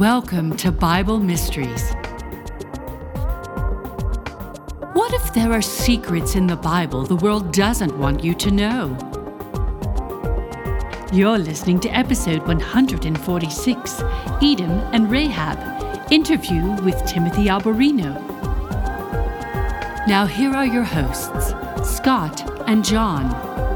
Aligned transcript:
Welcome 0.00 0.56
to 0.56 0.72
Bible 0.72 1.20
Mysteries. 1.20 1.92
What 4.94 5.12
if 5.12 5.34
there 5.34 5.52
are 5.52 5.60
secrets 5.60 6.36
in 6.36 6.46
the 6.46 6.56
Bible 6.56 7.04
the 7.04 7.16
world 7.16 7.52
doesn't 7.52 7.98
want 7.98 8.24
you 8.24 8.32
to 8.32 8.50
know? 8.50 8.96
You're 11.12 11.36
listening 11.36 11.80
to 11.80 11.90
episode 11.90 12.46
146 12.46 14.00
Edom 14.42 14.70
and 14.94 15.10
Rahab 15.10 16.10
interview 16.10 16.62
with 16.80 17.04
Timothy 17.04 17.48
Alberino. 17.48 18.14
Now, 20.06 20.24
here 20.24 20.54
are 20.54 20.64
your 20.64 20.84
hosts, 20.84 21.52
Scott 21.84 22.40
and 22.66 22.82
John. 22.82 23.69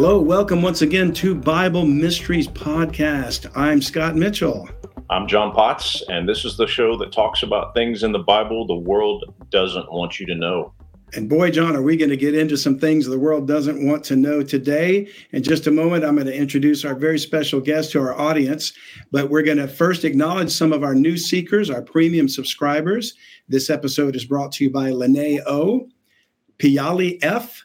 Hello, 0.00 0.20
welcome 0.20 0.62
once 0.62 0.80
again 0.80 1.12
to 1.14 1.34
Bible 1.34 1.84
Mysteries 1.84 2.46
Podcast. 2.46 3.50
I'm 3.56 3.82
Scott 3.82 4.14
Mitchell. 4.14 4.70
I'm 5.10 5.26
John 5.26 5.52
Potts, 5.52 6.04
and 6.08 6.28
this 6.28 6.44
is 6.44 6.56
the 6.56 6.68
show 6.68 6.96
that 6.98 7.10
talks 7.10 7.42
about 7.42 7.74
things 7.74 8.04
in 8.04 8.12
the 8.12 8.20
Bible 8.20 8.64
the 8.64 8.76
world 8.76 9.24
doesn't 9.50 9.90
want 9.90 10.20
you 10.20 10.26
to 10.26 10.36
know. 10.36 10.72
And 11.14 11.28
boy, 11.28 11.50
John, 11.50 11.74
are 11.74 11.82
we 11.82 11.96
going 11.96 12.10
to 12.10 12.16
get 12.16 12.36
into 12.36 12.56
some 12.56 12.78
things 12.78 13.06
the 13.06 13.18
world 13.18 13.48
doesn't 13.48 13.84
want 13.84 14.04
to 14.04 14.14
know 14.14 14.40
today. 14.44 15.08
In 15.32 15.42
just 15.42 15.66
a 15.66 15.72
moment, 15.72 16.04
I'm 16.04 16.14
going 16.14 16.28
to 16.28 16.32
introduce 16.32 16.84
our 16.84 16.94
very 16.94 17.18
special 17.18 17.60
guest 17.60 17.90
to 17.90 18.00
our 18.00 18.16
audience, 18.16 18.72
but 19.10 19.30
we're 19.30 19.42
going 19.42 19.58
to 19.58 19.66
first 19.66 20.04
acknowledge 20.04 20.52
some 20.52 20.72
of 20.72 20.84
our 20.84 20.94
new 20.94 21.16
seekers, 21.16 21.70
our 21.70 21.82
premium 21.82 22.28
subscribers. 22.28 23.14
This 23.48 23.68
episode 23.68 24.14
is 24.14 24.24
brought 24.24 24.52
to 24.52 24.64
you 24.64 24.70
by 24.70 24.90
Lene 24.90 25.40
O, 25.44 25.88
Piyali 26.60 27.18
F, 27.20 27.64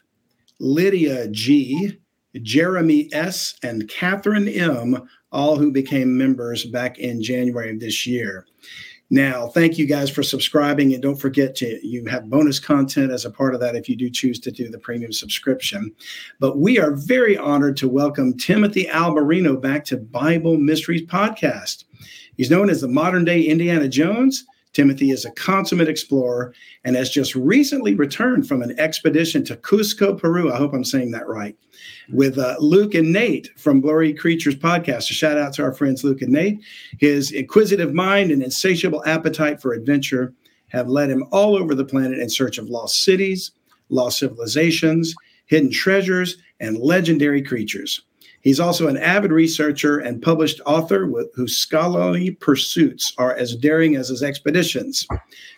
Lydia 0.58 1.28
G, 1.28 2.00
Jeremy 2.42 3.08
S., 3.12 3.54
and 3.62 3.88
Catherine 3.88 4.48
M., 4.48 5.08
all 5.32 5.56
who 5.56 5.72
became 5.72 6.16
members 6.16 6.64
back 6.64 6.98
in 6.98 7.22
January 7.22 7.70
of 7.70 7.80
this 7.80 8.06
year. 8.06 8.46
Now, 9.10 9.48
thank 9.48 9.76
you 9.76 9.86
guys 9.86 10.10
for 10.10 10.22
subscribing, 10.22 10.94
and 10.94 11.02
don't 11.02 11.14
forget 11.14 11.54
to 11.56 11.86
you 11.86 12.04
have 12.06 12.30
bonus 12.30 12.58
content 12.58 13.12
as 13.12 13.24
a 13.24 13.30
part 13.30 13.54
of 13.54 13.60
that 13.60 13.76
if 13.76 13.88
you 13.88 13.96
do 13.96 14.08
choose 14.08 14.40
to 14.40 14.50
do 14.50 14.68
the 14.70 14.78
premium 14.78 15.12
subscription. 15.12 15.92
But 16.40 16.58
we 16.58 16.78
are 16.78 16.96
very 16.96 17.36
honored 17.36 17.76
to 17.78 17.88
welcome 17.88 18.36
Timothy 18.36 18.86
Alberino 18.86 19.60
back 19.60 19.84
to 19.86 19.98
Bible 19.98 20.56
Mysteries 20.56 21.02
Podcast. 21.02 21.84
He's 22.36 22.50
known 22.50 22.70
as 22.70 22.80
the 22.80 22.88
modern 22.88 23.24
day 23.24 23.42
Indiana 23.42 23.88
Jones. 23.88 24.46
Timothy 24.74 25.10
is 25.10 25.24
a 25.24 25.30
consummate 25.30 25.88
explorer 25.88 26.52
and 26.84 26.96
has 26.96 27.08
just 27.08 27.34
recently 27.34 27.94
returned 27.94 28.46
from 28.46 28.60
an 28.60 28.78
expedition 28.78 29.44
to 29.44 29.56
Cusco, 29.56 30.20
Peru. 30.20 30.52
I 30.52 30.56
hope 30.56 30.74
I'm 30.74 30.84
saying 30.84 31.12
that 31.12 31.26
right 31.26 31.56
with 32.12 32.38
uh, 32.38 32.56
Luke 32.58 32.94
and 32.94 33.12
Nate 33.12 33.50
from 33.56 33.80
Blurry 33.80 34.12
Creatures 34.12 34.56
podcast. 34.56 35.10
A 35.10 35.14
shout 35.14 35.38
out 35.38 35.54
to 35.54 35.62
our 35.62 35.72
friends 35.72 36.04
Luke 36.04 36.22
and 36.22 36.32
Nate. 36.32 36.60
His 36.98 37.32
inquisitive 37.32 37.94
mind 37.94 38.30
and 38.30 38.42
insatiable 38.42 39.02
appetite 39.06 39.62
for 39.62 39.72
adventure 39.72 40.34
have 40.68 40.88
led 40.88 41.08
him 41.08 41.24
all 41.30 41.56
over 41.56 41.74
the 41.74 41.84
planet 41.84 42.18
in 42.18 42.28
search 42.28 42.58
of 42.58 42.68
lost 42.68 43.04
cities, 43.04 43.52
lost 43.88 44.18
civilizations, 44.18 45.14
hidden 45.46 45.70
treasures, 45.70 46.36
and 46.58 46.78
legendary 46.78 47.42
creatures. 47.42 48.02
He's 48.44 48.60
also 48.60 48.86
an 48.86 48.98
avid 48.98 49.32
researcher 49.32 49.98
and 49.98 50.22
published 50.22 50.60
author 50.64 51.06
with, 51.06 51.34
whose 51.34 51.56
scholarly 51.56 52.30
pursuits 52.30 53.12
are 53.18 53.34
as 53.34 53.56
daring 53.56 53.96
as 53.96 54.08
his 54.08 54.22
expeditions. 54.22 55.06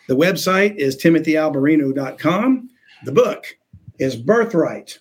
The 0.07 0.15
website 0.15 0.75
is 0.77 0.97
timothyalberino.com. 0.97 2.69
The 3.05 3.11
book 3.11 3.45
is 3.99 4.15
Birthright 4.15 4.97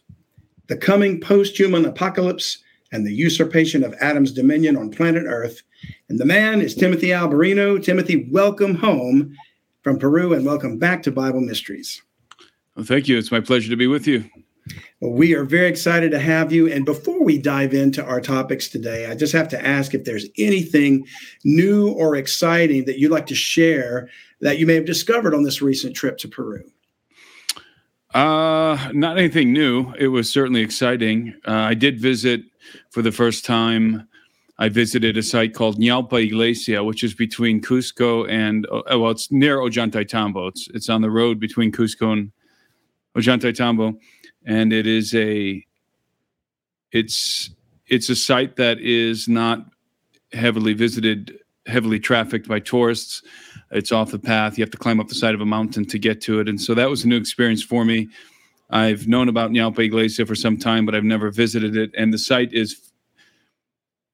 the 0.69 0.77
coming 0.77 1.21
post 1.21 1.59
human 1.59 1.85
apocalypse, 1.85 2.59
and 2.93 3.07
the 3.07 3.13
usurpation 3.13 3.85
of 3.85 3.95
Adam's 4.01 4.33
dominion 4.33 4.77
on 4.77 4.91
planet 4.91 5.25
Earth. 5.27 5.63
And 6.09 6.19
the 6.19 6.25
man 6.25 6.61
is 6.61 6.75
Timothy 6.75 7.09
Alberino. 7.09 7.83
Timothy, 7.83 8.29
welcome 8.31 8.75
home 8.75 9.37
from 9.83 9.99
Peru 9.99 10.35
and 10.35 10.47
welcome 10.47 10.79
back 10.79 11.03
to 11.03 11.11
Bible 11.11 11.41
Mysteries. 11.41 12.01
Well, 12.77 12.85
thank 12.85 13.09
you. 13.09 13.19
It's 13.19 13.33
my 13.33 13.41
pleasure 13.41 13.71
to 13.71 13.77
be 13.77 13.87
with 13.87 14.07
you. 14.07 14.25
Well, 15.01 15.13
we 15.13 15.35
are 15.35 15.45
very 15.45 15.69
excited 15.69 16.11
to 16.13 16.19
have 16.19 16.53
you. 16.53 16.73
And 16.73 16.85
before 16.85 17.23
we 17.23 17.37
dive 17.37 17.75
into 17.75 18.03
our 18.05 18.21
topics 18.21 18.69
today, 18.69 19.07
I 19.07 19.15
just 19.15 19.35
have 19.35 19.49
to 19.49 19.67
ask 19.67 19.93
if 19.93 20.05
there's 20.05 20.27
anything 20.39 21.07
new 21.45 21.91
or 21.91 22.17
exciting 22.17 22.87
that 22.87 22.99
you'd 22.99 23.11
like 23.11 23.27
to 23.27 23.35
share 23.35 24.09
that 24.41 24.59
you 24.59 24.67
may 24.67 24.75
have 24.75 24.87
discovered 24.87 25.35
on 25.35 25.43
this 25.43 25.61
recent 25.61 25.95
trip 25.95 26.17
to 26.19 26.29
Peru. 26.29 26.63
Uh, 28.15 28.91
not 28.95 29.19
anything 29.19 29.53
new. 29.53 29.93
It 29.99 30.09
was 30.09 30.33
certainly 30.33 30.63
exciting. 30.63 31.35
Uh, 31.47 31.53
I 31.53 31.75
did 31.75 32.01
visit 32.01 32.41
for 32.91 33.03
the 33.03 33.13
first 33.13 33.45
time. 33.45 34.09
I 34.59 34.71
visited 34.71 35.19
a 35.19 35.23
site 35.23 35.53
called 35.53 35.79
Ñaupa 35.79 36.25
Iglesia, 36.25 36.83
which 36.83 37.05
is 37.05 37.13
between 37.13 37.61
Cusco 37.61 38.27
and 38.31 38.67
uh, 38.73 38.99
well, 38.99 39.11
it's 39.11 39.31
near 39.31 39.59
Ollantaytambo. 39.59 40.49
It's 40.49 40.69
it's 40.73 40.89
on 40.89 41.03
the 41.03 41.11
road 41.11 41.39
between 41.39 41.73
Cusco 41.73 42.15
and 42.15 42.33
Ollantaytambo, 43.15 43.99
and 44.47 44.73
it 44.73 44.87
is 44.87 45.15
a 45.15 45.65
it's 46.93 47.51
it's 47.89 48.09
a 48.09 48.17
site 48.17 48.57
that 48.57 48.79
is 48.81 49.29
not 49.29 49.67
heavily 50.33 50.73
visited, 50.73 51.39
heavily 51.67 52.01
trafficked 52.01 52.49
by 52.49 52.61
tourists. 52.61 53.23
It's 53.71 53.93
off 53.93 54.11
the 54.11 54.19
path. 54.19 54.57
You 54.57 54.63
have 54.63 54.71
to 54.71 54.79
climb 54.79 55.01
up 55.01 55.09
the 55.09 55.15
side 55.15 55.35
of 55.35 55.41
a 55.41 55.47
mountain 55.47 55.85
to 55.87 55.99
get 55.99 56.21
to 56.23 56.41
it. 56.41 56.49
And 56.49 56.61
so 56.61 56.75
that 56.75 56.89
was 56.89 57.05
a 57.05 57.09
new 57.09 57.17
experience 57.17 57.63
for 57.63 57.85
me. 57.85 58.09
I've 58.71 59.07
known 59.07 59.29
about 59.29 59.51
Ñaupa 59.51 59.81
Iglesia 59.81 60.27
for 60.27 60.35
some 60.35 60.57
time, 60.57 60.87
but 60.87 60.95
I've 60.95 61.05
never 61.05 61.31
visited 61.31 61.77
it. 61.77 61.93
And 61.97 62.13
the 62.13 62.19
site 62.19 62.53
is 62.53 62.93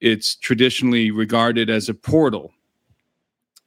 it's 0.00 0.34
traditionally 0.36 1.10
regarded 1.10 1.70
as 1.70 1.88
a 1.88 1.94
portal. 1.94 2.52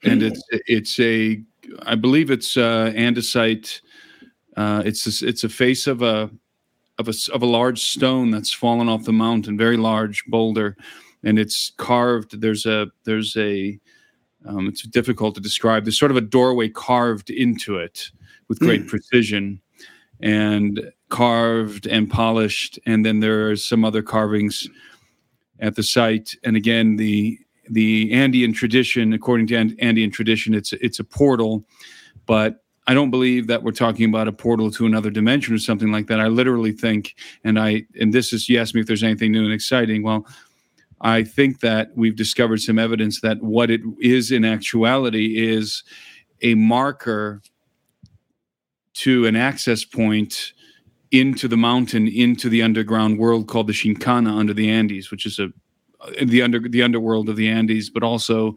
And 0.04 0.22
it's 0.22 0.44
it's 0.52 1.00
a 1.00 1.42
I 1.84 1.96
believe 1.96 2.30
it's 2.30 2.58
uh 2.58 2.92
andesite. 2.96 3.82
Uh, 4.56 4.82
it's 4.86 5.22
a, 5.22 5.28
it's 5.28 5.44
a 5.44 5.50
face 5.50 5.86
of 5.86 6.02
a 6.02 6.30
of 6.98 7.08
a 7.08 7.14
of 7.34 7.42
a 7.42 7.48
large 7.48 7.82
stone 7.82 8.32
that's 8.32 8.54
fallen 8.54 8.90
off 8.90 9.04
the 9.06 9.14
mountain, 9.14 9.58
very 9.58 9.78
large 9.78 10.24
boulder, 10.26 10.78
and 11.24 11.38
it's 11.38 11.72
carved. 11.78 12.40
There's 12.42 12.66
a 12.66 12.88
there's 13.04 13.36
a 13.38 13.80
um, 14.46 14.68
it's 14.68 14.84
difficult 14.84 15.36
to 15.36 15.42
describe. 15.42 15.86
There's 15.86 15.98
sort 15.98 16.12
of 16.12 16.18
a 16.18 16.22
doorway 16.22 16.70
carved 16.70 17.30
into 17.30 17.78
it 17.78 18.12
with 18.48 18.60
great 18.60 18.84
mm. 18.84 18.88
precision 18.88 19.62
and 20.22 20.92
carved 21.10 21.88
and 21.88 22.10
polished. 22.10 22.80
And 22.86 23.06
then 23.06 23.20
there 23.20 23.50
are 23.50 23.56
some 23.56 23.84
other 23.84 24.02
carvings 24.02 24.68
at 25.60 25.76
the 25.76 25.84
site. 25.84 26.36
And 26.44 26.56
again, 26.56 26.96
the 26.98 27.40
the 27.70 28.14
Andean 28.14 28.54
tradition, 28.54 29.14
according 29.14 29.48
to 29.48 29.56
Andean 29.56 30.12
tradition, 30.12 30.54
it's 30.54 30.74
it's 30.74 31.00
a 31.00 31.04
portal, 31.04 31.66
but 32.26 32.64
I 32.88 32.94
don't 32.94 33.10
believe 33.10 33.48
that 33.48 33.64
we're 33.64 33.72
talking 33.72 34.06
about 34.06 34.28
a 34.28 34.32
portal 34.32 34.70
to 34.72 34.86
another 34.86 35.10
dimension 35.10 35.56
or 35.56 35.58
something 35.58 35.92
like 35.92 36.08
that. 36.08 36.20
I 36.20 36.28
literally 36.28 36.72
think, 36.72 37.16
and 37.44 37.60
I 37.60 37.86
and 38.00 38.14
this 38.14 38.32
is 38.32 38.48
you 38.48 38.60
asked 38.60 38.76
me 38.76 38.82
if 38.82 38.88
there's 38.88 39.04
anything 39.04 39.32
new 39.32 39.44
and 39.44 39.54
exciting. 39.54 40.04
Well, 40.04 40.28
I 41.02 41.24
think 41.24 41.60
that 41.62 41.90
we've 41.96 42.16
discovered 42.16 42.62
some 42.62 42.80
evidence 42.80 43.22
that 43.22 43.42
what 43.42 43.72
it 43.72 43.82
is 44.00 44.32
in 44.32 44.46
actuality 44.46 45.38
is 45.38 45.84
a 46.42 46.54
marker 46.56 47.42
to 48.94 49.26
an 49.26 49.36
access 49.36 49.84
point 49.84 50.54
into 51.12 51.48
the 51.48 51.58
mountain, 51.58 52.08
into 52.08 52.50
the 52.50 52.62
underground 52.62 53.18
world 53.18 53.48
called 53.48 53.68
the 53.68 53.74
Chinkana 53.74 54.38
under 54.38 54.54
the 54.54 54.70
Andes, 54.70 55.12
which 55.12 55.26
is 55.26 55.40
a 55.40 55.50
the 56.24 56.42
under 56.42 56.60
the 56.60 56.84
underworld 56.84 57.30
of 57.30 57.36
the 57.36 57.50
Andes, 57.50 57.90
but 57.90 58.04
also 58.04 58.56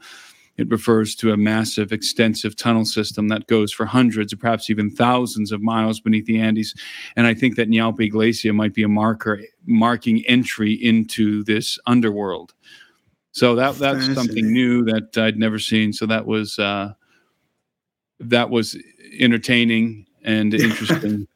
it 0.58 0.68
refers 0.68 1.14
to 1.14 1.32
a 1.32 1.36
massive, 1.36 1.92
extensive 1.92 2.56
tunnel 2.56 2.84
system 2.84 3.28
that 3.28 3.46
goes 3.46 3.72
for 3.72 3.86
hundreds 3.86 4.32
or 4.32 4.36
perhaps 4.36 4.68
even 4.68 4.90
thousands 4.90 5.52
of 5.52 5.62
miles 5.62 6.00
beneath 6.00 6.26
the 6.26 6.40
Andes. 6.40 6.74
And 7.16 7.26
I 7.26 7.32
think 7.32 7.54
that 7.56 7.70
Ñaupa 7.70 8.00
Iglesia 8.00 8.52
might 8.52 8.74
be 8.74 8.82
a 8.82 8.88
marker 8.88 9.40
marking 9.64 10.26
entry 10.26 10.72
into 10.72 11.44
this 11.44 11.78
underworld. 11.86 12.54
So 13.30 13.54
that 13.54 13.76
that's 13.76 14.12
something 14.14 14.52
new 14.52 14.84
that 14.86 15.16
I'd 15.16 15.38
never 15.38 15.60
seen. 15.60 15.92
So 15.92 16.06
that 16.06 16.26
was 16.26 16.58
uh, 16.58 16.94
that 18.18 18.50
was 18.50 18.76
entertaining 19.20 20.06
and 20.24 20.52
interesting 20.54 21.28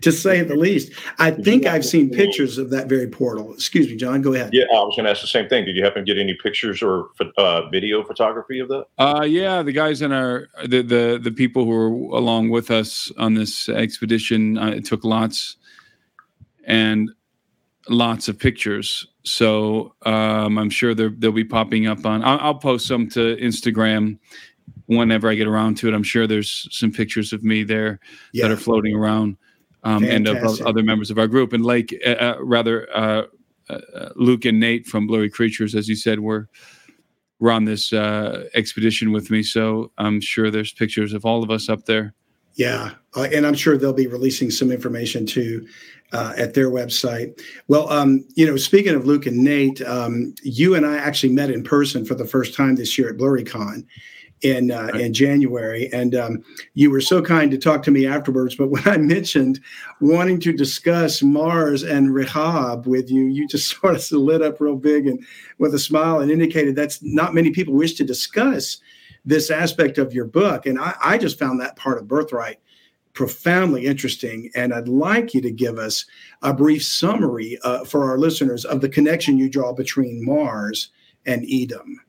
to 0.00 0.12
say 0.12 0.42
the 0.42 0.56
least. 0.56 0.92
I 1.18 1.30
think 1.30 1.66
I've 1.66 1.84
seen 1.84 2.10
pictures 2.10 2.58
of 2.58 2.70
that 2.70 2.88
very 2.88 3.08
portal. 3.08 3.52
Excuse 3.54 3.88
me, 3.88 3.96
John. 3.96 4.22
Go 4.22 4.34
ahead. 4.34 4.50
Yeah, 4.52 4.64
I 4.64 4.80
was 4.80 4.94
going 4.96 5.04
to 5.04 5.10
ask 5.10 5.20
the 5.20 5.26
same 5.26 5.48
thing. 5.48 5.64
Did 5.64 5.76
you 5.76 5.84
happen 5.84 6.04
to 6.04 6.14
get 6.14 6.20
any 6.20 6.34
pictures 6.34 6.82
or 6.82 7.08
uh, 7.36 7.68
video 7.70 8.04
photography 8.04 8.60
of 8.60 8.68
that? 8.68 8.86
Uh, 8.98 9.24
yeah, 9.24 9.62
the 9.62 9.72
guys 9.72 10.02
in 10.02 10.12
our 10.12 10.48
the 10.66 10.82
the 10.82 11.20
the 11.22 11.30
people 11.30 11.64
who 11.64 11.70
were 11.70 12.16
along 12.16 12.50
with 12.50 12.70
us 12.70 13.10
on 13.18 13.34
this 13.34 13.68
expedition 13.68 14.58
uh, 14.58 14.80
took 14.80 15.04
lots 15.04 15.56
and 16.66 17.10
lots 17.88 18.28
of 18.28 18.38
pictures. 18.38 19.06
so 19.24 19.94
um, 20.06 20.58
I'm 20.58 20.70
sure 20.70 20.94
they'll 20.94 21.32
be 21.32 21.44
popping 21.44 21.86
up 21.86 22.04
on. 22.04 22.24
I'll, 22.24 22.38
I'll, 22.40 22.54
post 22.54 22.86
some 22.86 23.08
to 23.10 23.36
Instagram 23.36 24.18
whenever 24.86 25.30
I 25.30 25.34
get 25.34 25.46
around 25.46 25.76
to 25.78 25.88
it. 25.88 25.94
I'm 25.94 26.02
sure 26.02 26.26
there's 26.26 26.68
some 26.70 26.92
pictures 26.92 27.32
of 27.32 27.42
me 27.42 27.64
there 27.64 28.00
yeah. 28.32 28.46
that 28.46 28.52
are 28.52 28.56
floating 28.56 28.94
around, 28.94 29.36
um, 29.84 30.04
and 30.04 30.26
of 30.26 30.60
other 30.62 30.82
members 30.82 31.10
of 31.10 31.18
our 31.18 31.26
group. 31.26 31.52
And 31.52 31.64
like, 31.64 31.94
uh, 32.04 32.10
uh 32.10 32.36
rather, 32.40 32.88
uh, 32.96 33.22
uh, 33.68 34.10
Luke 34.16 34.44
and 34.44 34.60
Nate 34.60 34.86
from 34.86 35.06
Blurry 35.06 35.30
Creatures, 35.30 35.74
as 35.74 35.88
you 35.88 35.96
said, 35.96 36.20
were 36.20 36.48
were 37.40 37.50
on 37.50 37.64
this 37.64 37.92
uh, 37.92 38.48
expedition 38.54 39.12
with 39.12 39.30
me. 39.30 39.42
So 39.42 39.90
I'm 39.98 40.20
sure 40.20 40.50
there's 40.50 40.72
pictures 40.72 41.12
of 41.12 41.24
all 41.24 41.42
of 41.42 41.50
us 41.50 41.68
up 41.68 41.84
there. 41.84 42.14
Yeah, 42.54 42.92
uh, 43.16 43.26
and 43.32 43.46
I'm 43.46 43.54
sure 43.54 43.76
they'll 43.76 43.92
be 43.92 44.06
releasing 44.06 44.50
some 44.50 44.70
information 44.70 45.26
too 45.26 45.66
uh, 46.12 46.32
at 46.36 46.54
their 46.54 46.70
website. 46.70 47.40
Well, 47.66 47.90
um, 47.90 48.24
you 48.34 48.46
know, 48.46 48.56
speaking 48.56 48.94
of 48.94 49.06
Luke 49.06 49.26
and 49.26 49.38
Nate, 49.38 49.82
um, 49.82 50.34
you 50.42 50.76
and 50.76 50.86
I 50.86 50.96
actually 50.96 51.32
met 51.32 51.50
in 51.50 51.64
person 51.64 52.04
for 52.04 52.14
the 52.14 52.24
first 52.24 52.54
time 52.54 52.76
this 52.76 52.96
year 52.96 53.10
at 53.10 53.16
BlurryCon, 53.16 53.84
in 54.44 54.70
uh, 54.70 54.90
right. 54.92 55.00
in 55.00 55.14
January, 55.14 55.90
and 55.92 56.14
um, 56.14 56.44
you 56.74 56.90
were 56.90 57.00
so 57.00 57.22
kind 57.22 57.50
to 57.50 57.58
talk 57.58 57.82
to 57.82 57.90
me 57.90 58.06
afterwards. 58.06 58.54
But 58.54 58.70
when 58.70 58.86
I 58.86 58.98
mentioned 58.98 59.58
wanting 60.00 60.38
to 60.40 60.52
discuss 60.52 61.22
Mars 61.22 61.82
and 61.82 62.14
Rahab 62.14 62.86
with 62.86 63.10
you, 63.10 63.24
you 63.24 63.48
just 63.48 63.68
sort 63.80 63.96
of 63.96 64.12
lit 64.12 64.42
up 64.42 64.60
real 64.60 64.76
big 64.76 65.06
and 65.06 65.24
with 65.58 65.74
a 65.74 65.78
smile 65.78 66.20
and 66.20 66.30
indicated 66.30 66.76
that's 66.76 67.02
not 67.02 67.34
many 67.34 67.50
people 67.50 67.74
wish 67.74 67.94
to 67.94 68.04
discuss 68.04 68.78
this 69.24 69.50
aspect 69.50 69.96
of 69.96 70.12
your 70.12 70.26
book. 70.26 70.66
And 70.66 70.78
I, 70.78 70.94
I 71.02 71.18
just 71.18 71.38
found 71.38 71.60
that 71.60 71.76
part 71.76 71.98
of 71.98 72.06
Birthright 72.06 72.58
profoundly 73.14 73.86
interesting. 73.86 74.50
And 74.54 74.74
I'd 74.74 74.88
like 74.88 75.32
you 75.32 75.40
to 75.40 75.50
give 75.50 75.78
us 75.78 76.04
a 76.42 76.52
brief 76.52 76.84
summary 76.84 77.58
uh, 77.62 77.84
for 77.84 78.04
our 78.04 78.18
listeners 78.18 78.64
of 78.64 78.80
the 78.80 78.88
connection 78.88 79.38
you 79.38 79.48
draw 79.48 79.72
between 79.72 80.24
Mars 80.24 80.90
and 81.24 81.46
Edom. 81.50 82.00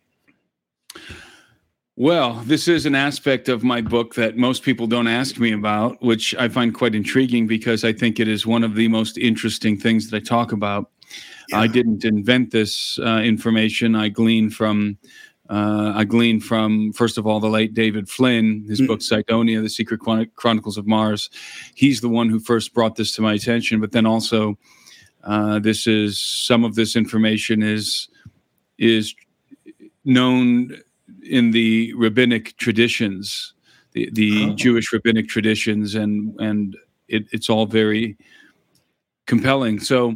Well, 1.98 2.42
this 2.46 2.68
is 2.68 2.86
an 2.86 2.94
aspect 2.94 3.48
of 3.48 3.64
my 3.64 3.80
book 3.80 4.16
that 4.16 4.36
most 4.36 4.64
people 4.64 4.86
don't 4.86 5.08
ask 5.08 5.40
me 5.40 5.54
about, 5.54 6.02
which 6.02 6.36
I 6.36 6.50
find 6.50 6.74
quite 6.74 6.94
intriguing 6.94 7.48
because 7.48 7.86
I 7.86 7.94
think 7.94 8.20
it 8.20 8.28
is 8.28 8.46
one 8.46 8.66
of 8.66 8.76
the 8.76 8.90
most 8.90 9.18
interesting 9.18 9.78
things 9.78 10.10
that 10.10 10.18
I 10.18 10.20
talk 10.20 10.52
about. 10.52 10.92
Yeah. 11.50 11.62
I 11.62 11.68
didn't 11.68 12.04
invent 12.04 12.52
this 12.52 13.00
uh, 13.00 13.22
information. 13.24 13.96
I 13.96 14.10
gleaned 14.10 14.54
from 14.54 14.98
uh, 15.50 15.94
I 15.96 16.06
gleaned 16.06 16.44
from, 16.44 16.92
first 16.94 17.20
of 17.20 17.28
all, 17.28 17.40
the 17.40 17.48
late 17.48 17.76
David 17.76 18.10
Flynn, 18.10 18.66
his 18.68 18.82
mm. 18.82 18.88
book 18.88 19.02
Cydonia, 19.02 19.62
The 19.62 19.70
Secret 19.70 20.00
Chronicles 20.36 20.76
of 20.76 20.88
Mars. 20.88 21.30
He's 21.76 22.02
the 22.02 22.10
one 22.10 22.30
who 22.30 22.40
first 22.40 22.74
brought 22.74 22.96
this 22.96 23.14
to 23.16 23.22
my 23.22 23.34
attention. 23.34 23.80
But 23.80 23.92
then 23.92 24.08
also, 24.08 24.58
uh, 25.24 25.60
this 25.60 25.86
is 25.86 26.20
some 26.20 26.64
of 26.64 26.74
this 26.74 26.96
information 26.96 27.62
is 27.62 28.10
is 28.80 29.14
known 30.04 30.72
in 31.26 31.52
the 31.52 31.94
rabbinic 31.94 32.58
traditions, 32.58 33.54
the, 33.94 34.10
the 34.12 34.50
oh. 34.50 34.54
Jewish 34.54 34.92
rabbinic 34.94 35.28
traditions, 35.28 35.96
and 35.96 36.40
and 36.40 36.76
it, 37.08 37.28
it's 37.32 37.50
all 37.50 37.66
very 37.66 38.18
compelling. 39.26 39.80
So 39.80 40.16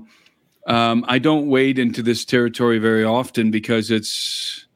um, 0.67 1.05
I 1.07 1.19
don't 1.19 1.47
wade 1.47 1.79
into 1.79 2.01
this 2.03 2.25
territory 2.25 2.79
very 2.79 3.03
often 3.03 3.51
because 3.51 3.91
it's 3.91 4.67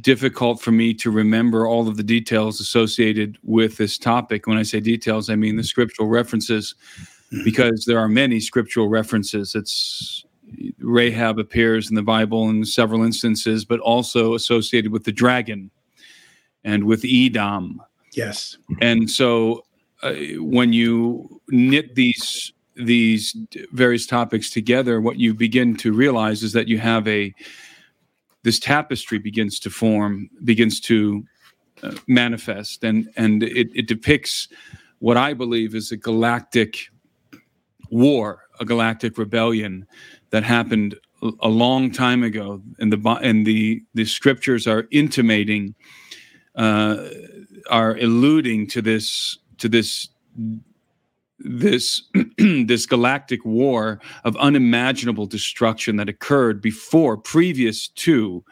difficult 0.00 0.60
for 0.60 0.72
me 0.72 0.94
to 0.94 1.10
remember 1.10 1.66
all 1.66 1.86
of 1.86 1.96
the 1.96 2.02
details 2.02 2.60
associated 2.60 3.38
with 3.42 3.76
this 3.76 3.98
topic. 3.98 4.46
When 4.46 4.58
I 4.58 4.62
say 4.62 4.80
details, 4.80 5.28
I 5.30 5.36
mean 5.36 5.56
the 5.56 5.64
scriptural 5.64 6.08
references, 6.08 6.74
mm-hmm. 7.32 7.44
because 7.44 7.84
there 7.86 7.98
are 7.98 8.08
many 8.08 8.40
scriptural 8.40 8.88
references. 8.88 9.54
It's 9.54 10.24
Rahab 10.78 11.38
appears 11.38 11.88
in 11.88 11.96
the 11.96 12.02
Bible 12.02 12.48
in 12.48 12.64
several 12.64 13.02
instances, 13.02 13.64
but 13.64 13.80
also 13.80 14.34
associated 14.34 14.92
with 14.92 15.04
the 15.04 15.12
dragon 15.12 15.70
and 16.64 16.84
with 16.84 17.04
Edom. 17.04 17.82
Yes. 18.12 18.56
And 18.80 19.10
so 19.10 19.64
uh, 20.02 20.14
when 20.38 20.72
you 20.72 21.40
knit 21.48 21.94
these 21.94 22.52
these 22.76 23.36
various 23.72 24.06
topics 24.06 24.50
together, 24.50 25.00
what 25.00 25.18
you 25.18 25.34
begin 25.34 25.76
to 25.76 25.92
realize 25.92 26.42
is 26.42 26.52
that 26.52 26.68
you 26.68 26.78
have 26.78 27.06
a 27.06 27.34
this 28.42 28.58
tapestry 28.58 29.18
begins 29.18 29.60
to 29.60 29.70
form, 29.70 30.30
begins 30.44 30.80
to 30.80 31.24
uh, 31.82 31.92
manifest, 32.06 32.84
and 32.84 33.10
and 33.16 33.42
it, 33.42 33.68
it 33.74 33.86
depicts 33.86 34.48
what 34.98 35.16
I 35.16 35.34
believe 35.34 35.74
is 35.74 35.92
a 35.92 35.96
galactic 35.96 36.88
war, 37.90 38.42
a 38.60 38.64
galactic 38.64 39.18
rebellion 39.18 39.86
that 40.30 40.44
happened 40.44 40.96
a 41.40 41.48
long 41.48 41.90
time 41.90 42.22
ago, 42.22 42.62
and 42.78 42.92
the 42.92 43.18
and 43.22 43.46
the 43.46 43.82
the 43.94 44.04
scriptures 44.04 44.66
are 44.66 44.86
intimating, 44.90 45.74
uh, 46.54 47.08
are 47.68 47.96
alluding 47.96 48.66
to 48.68 48.82
this 48.82 49.38
to 49.58 49.68
this 49.68 50.08
this 51.38 52.02
this 52.38 52.86
galactic 52.86 53.44
war 53.44 54.00
of 54.24 54.36
unimaginable 54.36 55.26
destruction 55.26 55.96
that 55.96 56.08
occurred 56.08 56.60
before, 56.60 57.16
previous 57.16 57.88
to 57.88 58.44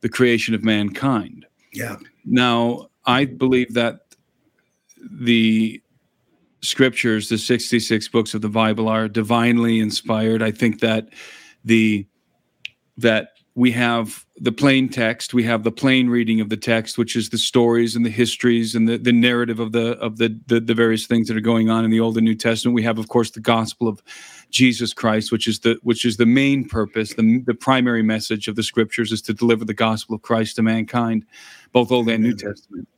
the 0.00 0.08
creation 0.08 0.54
of 0.54 0.64
mankind. 0.64 1.46
Yeah. 1.72 1.96
Now, 2.24 2.88
I 3.04 3.24
believe 3.24 3.74
that 3.74 4.00
the 5.10 5.82
scriptures, 6.62 7.28
the 7.28 7.38
66 7.38 8.08
books 8.08 8.34
of 8.34 8.42
the 8.42 8.48
Bible 8.48 8.88
are 8.88 9.08
divinely 9.08 9.80
inspired. 9.80 10.42
I 10.42 10.50
think 10.50 10.80
that 10.80 11.08
the 11.64 12.06
that 12.98 13.30
we 13.54 13.72
have 13.72 14.24
the 14.36 14.52
plain 14.52 14.88
text, 14.88 15.34
we 15.34 15.42
have 15.42 15.64
the 15.64 15.72
plain 15.72 16.08
reading 16.08 16.40
of 16.40 16.48
the 16.48 16.56
text, 16.56 16.96
which 16.96 17.16
is 17.16 17.30
the 17.30 17.38
stories 17.38 17.96
and 17.96 18.06
the 18.06 18.10
histories 18.10 18.74
and 18.74 18.88
the, 18.88 18.96
the 18.96 19.12
narrative 19.12 19.58
of 19.58 19.72
the 19.72 19.98
of 19.98 20.18
the, 20.18 20.38
the 20.46 20.60
the 20.60 20.74
various 20.74 21.06
things 21.06 21.28
that 21.28 21.36
are 21.36 21.42
going 21.42 21.68
on 21.68 21.84
in 21.84 21.90
the 21.90 22.00
Old 22.00 22.16
and 22.16 22.24
New 22.24 22.34
Testament. 22.34 22.74
We 22.74 22.82
have, 22.84 22.98
of 22.98 23.08
course, 23.08 23.30
the 23.30 23.40
gospel 23.40 23.88
of 23.88 24.02
Jesus 24.50 24.92
Christ, 24.92 25.32
which 25.32 25.48
is 25.48 25.60
the 25.60 25.78
which 25.82 26.04
is 26.04 26.16
the 26.16 26.26
main 26.26 26.68
purpose, 26.68 27.14
the 27.14 27.42
the 27.44 27.54
primary 27.54 28.02
message 28.02 28.48
of 28.48 28.56
the 28.56 28.62
scriptures 28.62 29.12
is 29.12 29.22
to 29.22 29.34
deliver 29.34 29.64
the 29.64 29.74
gospel 29.74 30.14
of 30.14 30.22
Christ 30.22 30.56
to 30.56 30.62
mankind, 30.62 31.24
both 31.72 31.90
Old 31.90 32.08
and 32.08 32.22
New 32.22 32.34
Testament. 32.34 32.88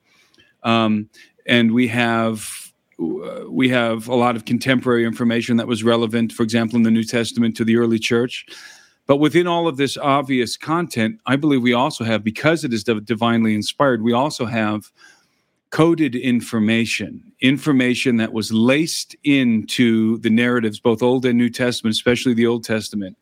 Um, 0.62 1.08
and 1.46 1.72
we 1.72 1.88
have 1.88 2.71
Uh, 3.02 3.50
we 3.50 3.68
have 3.68 4.08
a 4.08 4.14
lot 4.14 4.36
of 4.36 4.44
contemporary 4.44 5.04
information 5.04 5.56
that 5.56 5.66
was 5.66 5.82
relevant, 5.82 6.32
for 6.32 6.42
example, 6.42 6.76
in 6.76 6.82
the 6.82 6.90
New 6.90 7.04
Testament 7.04 7.56
to 7.56 7.64
the 7.64 7.76
early 7.76 7.98
church. 7.98 8.46
But 9.06 9.16
within 9.16 9.46
all 9.46 9.66
of 9.66 9.76
this 9.76 9.96
obvious 9.96 10.56
content, 10.56 11.20
I 11.26 11.36
believe 11.36 11.62
we 11.62 11.72
also 11.72 12.04
have, 12.04 12.22
because 12.22 12.64
it 12.64 12.72
is 12.72 12.84
divinely 12.84 13.54
inspired, 13.54 14.02
we 14.02 14.12
also 14.12 14.46
have 14.46 14.92
coded 15.70 16.14
information, 16.14 17.32
information 17.40 18.18
that 18.18 18.32
was 18.32 18.52
laced 18.52 19.16
into 19.24 20.18
the 20.18 20.30
narratives, 20.30 20.78
both 20.78 21.02
Old 21.02 21.24
and 21.24 21.38
New 21.38 21.50
Testament, 21.50 21.94
especially 21.94 22.34
the 22.34 22.46
Old 22.46 22.62
Testament, 22.62 23.16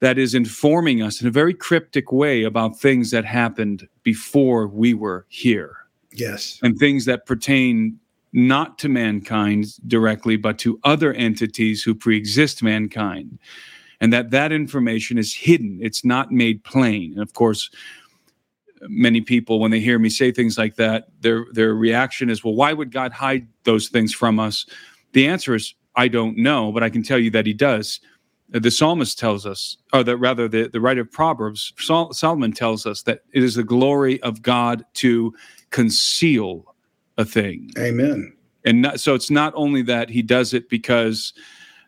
that 0.00 0.18
is 0.18 0.34
informing 0.34 1.02
us 1.02 1.20
in 1.20 1.28
a 1.28 1.30
very 1.30 1.54
cryptic 1.54 2.10
way 2.10 2.42
about 2.42 2.80
things 2.80 3.10
that 3.10 3.26
happened 3.26 3.86
before 4.02 4.66
we 4.66 4.94
were 4.94 5.26
here. 5.28 5.76
Yes. 6.12 6.58
And 6.62 6.78
things 6.78 7.04
that 7.04 7.26
pertain 7.26 7.99
not 8.32 8.78
to 8.78 8.88
mankind 8.88 9.66
directly, 9.88 10.36
but 10.36 10.58
to 10.58 10.78
other 10.84 11.12
entities 11.14 11.82
who 11.82 11.94
pre-exist 11.94 12.62
mankind, 12.62 13.38
and 14.00 14.12
that 14.12 14.30
that 14.30 14.52
information 14.52 15.18
is 15.18 15.34
hidden. 15.34 15.78
It's 15.82 16.04
not 16.04 16.30
made 16.30 16.62
plain. 16.64 17.12
And 17.12 17.22
of 17.22 17.32
course, 17.34 17.70
many 18.82 19.20
people, 19.20 19.60
when 19.60 19.70
they 19.70 19.80
hear 19.80 19.98
me 19.98 20.08
say 20.08 20.32
things 20.32 20.56
like 20.56 20.76
that, 20.76 21.08
their 21.20 21.44
their 21.52 21.74
reaction 21.74 22.30
is, 22.30 22.42
"Well, 22.44 22.54
why 22.54 22.72
would 22.72 22.92
God 22.92 23.12
hide 23.12 23.46
those 23.64 23.88
things 23.88 24.14
from 24.14 24.38
us?" 24.38 24.64
The 25.12 25.26
answer 25.26 25.54
is, 25.54 25.74
"I 25.96 26.08
don't 26.08 26.38
know, 26.38 26.72
but 26.72 26.82
I 26.82 26.90
can 26.90 27.02
tell 27.02 27.18
you 27.18 27.30
that 27.30 27.46
He 27.46 27.52
does." 27.52 28.00
The 28.52 28.70
psalmist 28.70 29.16
tells 29.16 29.46
us, 29.46 29.76
or 29.92 30.02
that 30.02 30.16
rather, 30.16 30.48
the, 30.48 30.68
the 30.68 30.80
writer 30.80 31.02
of 31.02 31.12
Proverbs, 31.12 31.72
Sol- 31.78 32.12
Solomon 32.12 32.50
tells 32.50 32.84
us 32.84 33.02
that 33.02 33.20
it 33.32 33.44
is 33.44 33.54
the 33.54 33.62
glory 33.62 34.20
of 34.22 34.42
God 34.42 34.84
to 34.94 35.32
conceal 35.70 36.69
a 37.20 37.24
thing. 37.24 37.70
Amen. 37.78 38.32
And 38.64 38.82
not, 38.82 39.00
so 39.00 39.14
it's 39.14 39.30
not 39.30 39.52
only 39.54 39.82
that 39.82 40.08
he 40.08 40.22
does 40.22 40.52
it 40.54 40.68
because 40.68 41.32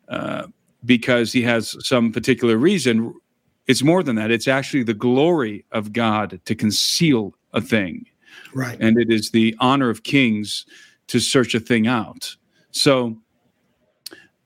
uh, 0.08 0.46
because 0.84 1.32
he 1.32 1.42
has 1.42 1.76
some 1.86 2.12
particular 2.12 2.56
reason. 2.56 3.14
It's 3.66 3.82
more 3.82 4.02
than 4.02 4.16
that. 4.16 4.30
It's 4.30 4.48
actually 4.48 4.82
the 4.82 4.94
glory 4.94 5.64
of 5.72 5.92
God 5.92 6.40
to 6.44 6.54
conceal 6.54 7.34
a 7.52 7.60
thing. 7.60 8.06
Right. 8.54 8.76
And 8.80 8.98
it 8.98 9.10
is 9.10 9.30
the 9.30 9.56
honor 9.60 9.88
of 9.88 10.02
kings 10.02 10.66
to 11.06 11.20
search 11.20 11.54
a 11.54 11.60
thing 11.60 11.86
out. 11.86 12.36
So 12.72 13.16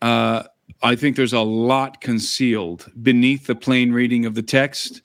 uh, 0.02 0.44
I 0.82 0.94
think 0.94 1.16
there's 1.16 1.32
a 1.32 1.40
lot 1.40 2.00
concealed 2.00 2.92
beneath 3.02 3.46
the 3.46 3.54
plain 3.54 3.92
reading 3.92 4.26
of 4.26 4.34
the 4.34 4.42
text. 4.42 5.00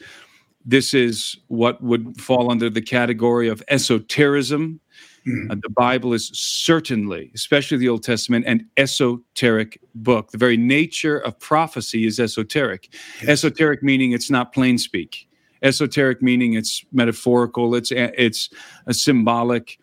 This 0.65 0.93
is 0.93 1.37
what 1.47 1.81
would 1.81 2.19
fall 2.19 2.51
under 2.51 2.69
the 2.69 2.81
category 2.81 3.47
of 3.47 3.63
esotericism 3.69 4.80
Mm. 5.27 5.51
Uh, 5.51 5.55
the 5.61 5.69
Bible 5.69 6.13
is 6.13 6.31
certainly, 6.33 7.31
especially 7.35 7.77
the 7.77 7.89
Old 7.89 8.03
Testament, 8.03 8.45
an 8.47 8.67
esoteric 8.77 9.79
book. 9.93 10.31
The 10.31 10.37
very 10.37 10.57
nature 10.57 11.19
of 11.19 11.39
prophecy 11.39 12.05
is 12.05 12.19
esoteric. 12.19 12.89
Yes. 13.19 13.29
Esoteric 13.29 13.83
meaning 13.83 14.13
it's 14.13 14.29
not 14.29 14.53
plain 14.53 14.77
speak. 14.77 15.27
Esoteric 15.61 16.21
meaning 16.21 16.53
it's 16.53 16.83
metaphorical. 16.91 17.75
It's 17.75 17.91
it's 17.91 18.49
a 18.87 18.93
symbolic. 18.93 19.77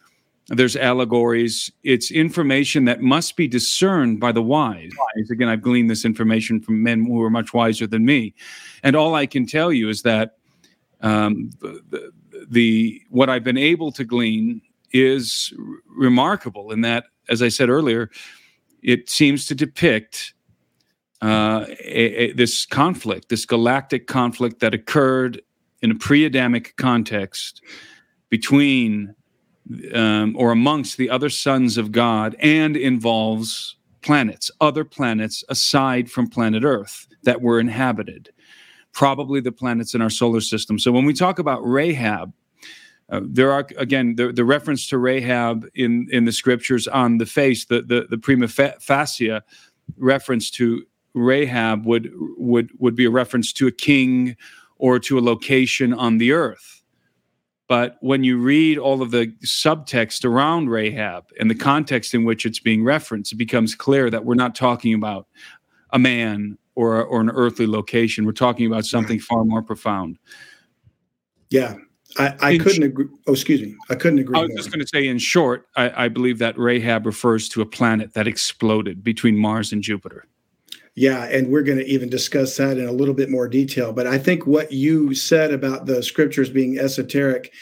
There's 0.48 0.76
allegories. 0.76 1.70
It's 1.84 2.10
information 2.10 2.86
that 2.86 3.00
must 3.00 3.36
be 3.36 3.46
discerned 3.46 4.18
by 4.18 4.32
the 4.32 4.42
wise. 4.42 4.90
Again, 5.30 5.48
I've 5.48 5.62
gleaned 5.62 5.90
this 5.90 6.04
information 6.04 6.60
from 6.60 6.82
men 6.82 7.04
who 7.04 7.22
are 7.22 7.30
much 7.30 7.52
wiser 7.52 7.86
than 7.86 8.04
me, 8.04 8.34
and 8.82 8.96
all 8.96 9.14
I 9.14 9.26
can 9.26 9.46
tell 9.46 9.72
you 9.72 9.88
is 9.88 10.02
that 10.02 10.38
um, 11.00 11.50
the, 11.60 12.10
the 12.48 13.02
what 13.10 13.30
I've 13.30 13.44
been 13.44 13.58
able 13.58 13.92
to 13.92 14.04
glean 14.04 14.62
is 14.92 15.52
remarkable 15.86 16.70
in 16.70 16.80
that, 16.82 17.04
as 17.28 17.42
I 17.42 17.48
said 17.48 17.68
earlier, 17.68 18.10
it 18.82 19.08
seems 19.10 19.46
to 19.46 19.54
depict 19.54 20.34
uh, 21.22 21.66
a, 21.84 22.30
a, 22.30 22.32
this 22.32 22.64
conflict, 22.64 23.28
this 23.28 23.44
galactic 23.44 24.06
conflict 24.06 24.60
that 24.60 24.72
occurred 24.74 25.42
in 25.82 25.90
a 25.90 25.94
pre-Adamic 25.94 26.76
context 26.76 27.60
between 28.30 29.14
um, 29.94 30.34
or 30.38 30.50
amongst 30.50 30.96
the 30.96 31.10
other 31.10 31.28
sons 31.28 31.76
of 31.76 31.92
God, 31.92 32.36
and 32.40 32.76
involves 32.76 33.76
planets, 34.00 34.50
other 34.60 34.84
planets 34.84 35.44
aside 35.48 36.10
from 36.10 36.28
planet 36.28 36.64
Earth 36.64 37.06
that 37.24 37.42
were 37.42 37.60
inhabited, 37.60 38.30
probably 38.92 39.40
the 39.40 39.52
planets 39.52 39.94
in 39.94 40.00
our 40.00 40.10
solar 40.10 40.40
system. 40.40 40.78
So 40.78 40.92
when 40.92 41.04
we 41.04 41.12
talk 41.12 41.38
about 41.38 41.60
Rahab, 41.60 42.32
uh, 43.10 43.20
there 43.24 43.50
are 43.50 43.66
again 43.76 44.16
the, 44.16 44.32
the 44.32 44.44
reference 44.44 44.86
to 44.88 44.98
Rahab 44.98 45.66
in 45.74 46.08
in 46.10 46.24
the 46.24 46.32
scriptures 46.32 46.86
on 46.86 47.18
the 47.18 47.26
face 47.26 47.64
the 47.64 47.82
the, 47.82 48.06
the 48.08 48.18
prima 48.18 48.48
facie 48.48 49.38
reference 49.96 50.50
to 50.52 50.84
Rahab 51.14 51.86
would 51.86 52.10
would 52.36 52.70
would 52.78 52.94
be 52.94 53.06
a 53.06 53.10
reference 53.10 53.52
to 53.54 53.66
a 53.66 53.72
king 53.72 54.36
or 54.76 54.98
to 55.00 55.18
a 55.18 55.20
location 55.20 55.92
on 55.92 56.18
the 56.18 56.32
earth. 56.32 56.82
But 57.66 57.98
when 58.00 58.24
you 58.24 58.38
read 58.38 58.78
all 58.78 59.02
of 59.02 59.10
the 59.10 59.26
subtext 59.44 60.24
around 60.24 60.70
Rahab 60.70 61.24
and 61.38 61.50
the 61.50 61.54
context 61.54 62.14
in 62.14 62.24
which 62.24 62.46
it's 62.46 62.60
being 62.60 62.82
referenced, 62.82 63.32
it 63.32 63.36
becomes 63.36 63.74
clear 63.74 64.08
that 64.08 64.24
we're 64.24 64.34
not 64.34 64.54
talking 64.54 64.94
about 64.94 65.26
a 65.90 65.98
man 65.98 66.56
or, 66.74 67.02
or 67.02 67.20
an 67.20 67.28
earthly 67.28 67.66
location. 67.66 68.24
We're 68.24 68.32
talking 68.32 68.66
about 68.66 68.86
something 68.86 69.20
far 69.20 69.44
more 69.44 69.62
profound. 69.62 70.18
Yeah, 71.50 71.76
I, 72.18 72.34
I 72.40 72.58
couldn't 72.58 72.82
agree. 72.82 73.06
Oh, 73.26 73.32
excuse 73.32 73.62
me. 73.62 73.76
I 73.90 73.94
couldn't 73.94 74.18
agree. 74.18 74.36
I 74.36 74.42
was 74.42 74.50
more. 74.50 74.56
just 74.56 74.70
going 74.72 74.80
to 74.80 74.86
say, 74.86 75.06
in 75.06 75.18
short, 75.18 75.68
I, 75.76 76.04
I, 76.04 76.08
believe 76.08 76.38
that 76.38 76.58
Rahab 76.58 77.06
refers 77.06 77.48
to 77.50 77.62
a 77.62 77.66
planet 77.66 78.14
that 78.14 78.26
exploded 78.26 79.04
between 79.04 79.36
Mars 79.36 79.72
and 79.72 79.82
Jupiter. 79.82 80.26
Yeah, 80.96 81.24
and 81.26 81.48
we're 81.48 81.62
going 81.62 81.78
to 81.78 81.86
even 81.86 82.08
discuss 82.08 82.56
that 82.56 82.76
in 82.76 82.88
a 82.88 82.92
little 82.92 83.14
bit 83.14 83.30
more 83.30 83.46
detail. 83.46 83.92
But 83.92 84.08
I 84.08 84.18
think 84.18 84.48
what 84.48 84.72
you 84.72 85.14
said 85.14 85.52
about 85.52 85.86
the 85.86 86.02
scriptures 86.02 86.50
being 86.50 86.76
esoteric 86.76 87.52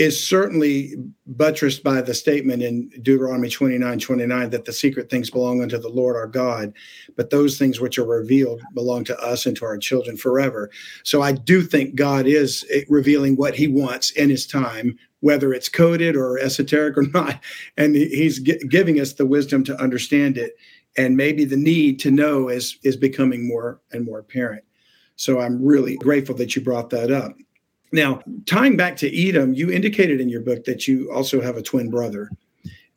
is 0.00 0.26
certainly 0.26 0.94
buttressed 1.26 1.84
by 1.84 2.00
the 2.00 2.14
statement 2.14 2.62
in 2.62 2.88
Deuteronomy 3.02 3.50
29 3.50 3.98
29 3.98 4.48
that 4.48 4.64
the 4.64 4.72
secret 4.72 5.10
things 5.10 5.28
belong 5.28 5.62
unto 5.62 5.76
the 5.76 5.90
Lord 5.90 6.16
our 6.16 6.26
God, 6.26 6.72
but 7.16 7.28
those 7.28 7.58
things 7.58 7.80
which 7.80 7.98
are 7.98 8.06
revealed 8.06 8.62
belong 8.72 9.04
to 9.04 9.18
us 9.20 9.44
and 9.44 9.54
to 9.58 9.66
our 9.66 9.76
children 9.76 10.16
forever. 10.16 10.70
So 11.04 11.20
I 11.20 11.32
do 11.32 11.60
think 11.60 11.96
God 11.96 12.26
is 12.26 12.64
eh, 12.72 12.84
revealing 12.88 13.36
what 13.36 13.54
he 13.54 13.68
wants 13.68 14.10
in 14.12 14.30
his 14.30 14.46
time, 14.46 14.98
whether 15.20 15.52
it's 15.52 15.68
coded 15.68 16.16
or 16.16 16.38
esoteric 16.38 16.96
or 16.96 17.02
not. 17.14 17.38
And 17.76 17.94
he's 17.94 18.38
giving 18.38 19.00
us 19.00 19.12
the 19.12 19.26
wisdom 19.26 19.64
to 19.64 19.78
understand 19.78 20.38
it. 20.38 20.54
And 20.96 21.14
maybe 21.14 21.44
the 21.44 21.58
need 21.58 22.00
to 22.00 22.10
know 22.10 22.48
is, 22.48 22.78
is 22.84 22.96
becoming 22.96 23.46
more 23.46 23.82
and 23.92 24.06
more 24.06 24.20
apparent. 24.20 24.64
So 25.16 25.40
I'm 25.40 25.62
really 25.62 25.98
grateful 25.98 26.34
that 26.36 26.56
you 26.56 26.62
brought 26.62 26.88
that 26.88 27.12
up. 27.12 27.34
Now, 27.92 28.22
tying 28.46 28.76
back 28.76 28.96
to 28.98 29.28
Edom, 29.28 29.54
you 29.54 29.70
indicated 29.70 30.20
in 30.20 30.28
your 30.28 30.42
book 30.42 30.64
that 30.64 30.86
you 30.86 31.10
also 31.12 31.40
have 31.40 31.56
a 31.56 31.62
twin 31.62 31.90
brother. 31.90 32.30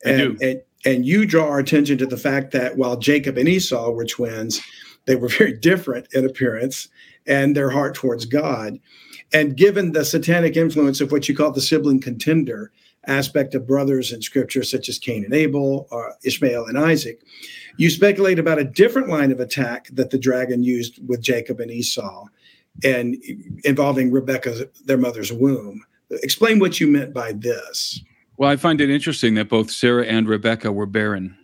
And. 0.04 0.40
And, 0.40 0.62
and 0.84 1.06
you 1.06 1.24
draw 1.26 1.48
our 1.48 1.58
attention 1.58 1.98
to 1.98 2.06
the 2.06 2.16
fact 2.16 2.50
that 2.52 2.76
while 2.76 2.96
Jacob 2.96 3.38
and 3.38 3.48
Esau 3.48 3.90
were 3.90 4.04
twins, 4.04 4.60
they 5.06 5.16
were 5.16 5.28
very 5.38 5.52
different 5.52 6.06
in 6.12 6.24
appearance 6.24 6.88
and 7.26 7.56
their 7.56 7.70
heart 7.70 7.94
towards 7.94 8.26
God. 8.26 8.78
And 9.32 9.56
given 9.56 9.92
the 9.92 10.04
satanic 10.04 10.56
influence 10.56 11.00
of 11.00 11.10
what 11.10 11.28
you 11.28 11.34
call 11.34 11.50
the 11.52 11.60
sibling 11.60 12.00
contender 12.00 12.70
aspect 13.06 13.54
of 13.54 13.66
brothers 13.66 14.12
in 14.12 14.22
scripture, 14.22 14.62
such 14.62 14.88
as 14.88 14.98
Cain 14.98 15.24
and 15.24 15.34
Abel, 15.34 15.88
or 15.90 16.10
uh, 16.10 16.14
Ishmael 16.24 16.66
and 16.66 16.78
Isaac, 16.78 17.20
you 17.76 17.90
speculate 17.90 18.38
about 18.38 18.58
a 18.58 18.64
different 18.64 19.08
line 19.08 19.32
of 19.32 19.40
attack 19.40 19.88
that 19.92 20.10
the 20.10 20.18
dragon 20.18 20.62
used 20.62 21.06
with 21.06 21.20
Jacob 21.20 21.60
and 21.60 21.70
Esau 21.70 22.26
and 22.82 23.16
involving 23.64 24.10
Rebecca, 24.10 24.68
their 24.84 24.98
mother's 24.98 25.32
womb. 25.32 25.84
Explain 26.10 26.58
what 26.58 26.80
you 26.80 26.86
meant 26.88 27.14
by 27.14 27.32
this. 27.32 28.00
Well, 28.36 28.50
I 28.50 28.56
find 28.56 28.80
it 28.80 28.90
interesting 28.90 29.34
that 29.34 29.48
both 29.48 29.70
Sarah 29.70 30.04
and 30.06 30.28
Rebecca 30.28 30.72
were 30.72 30.86
barren. 30.86 31.36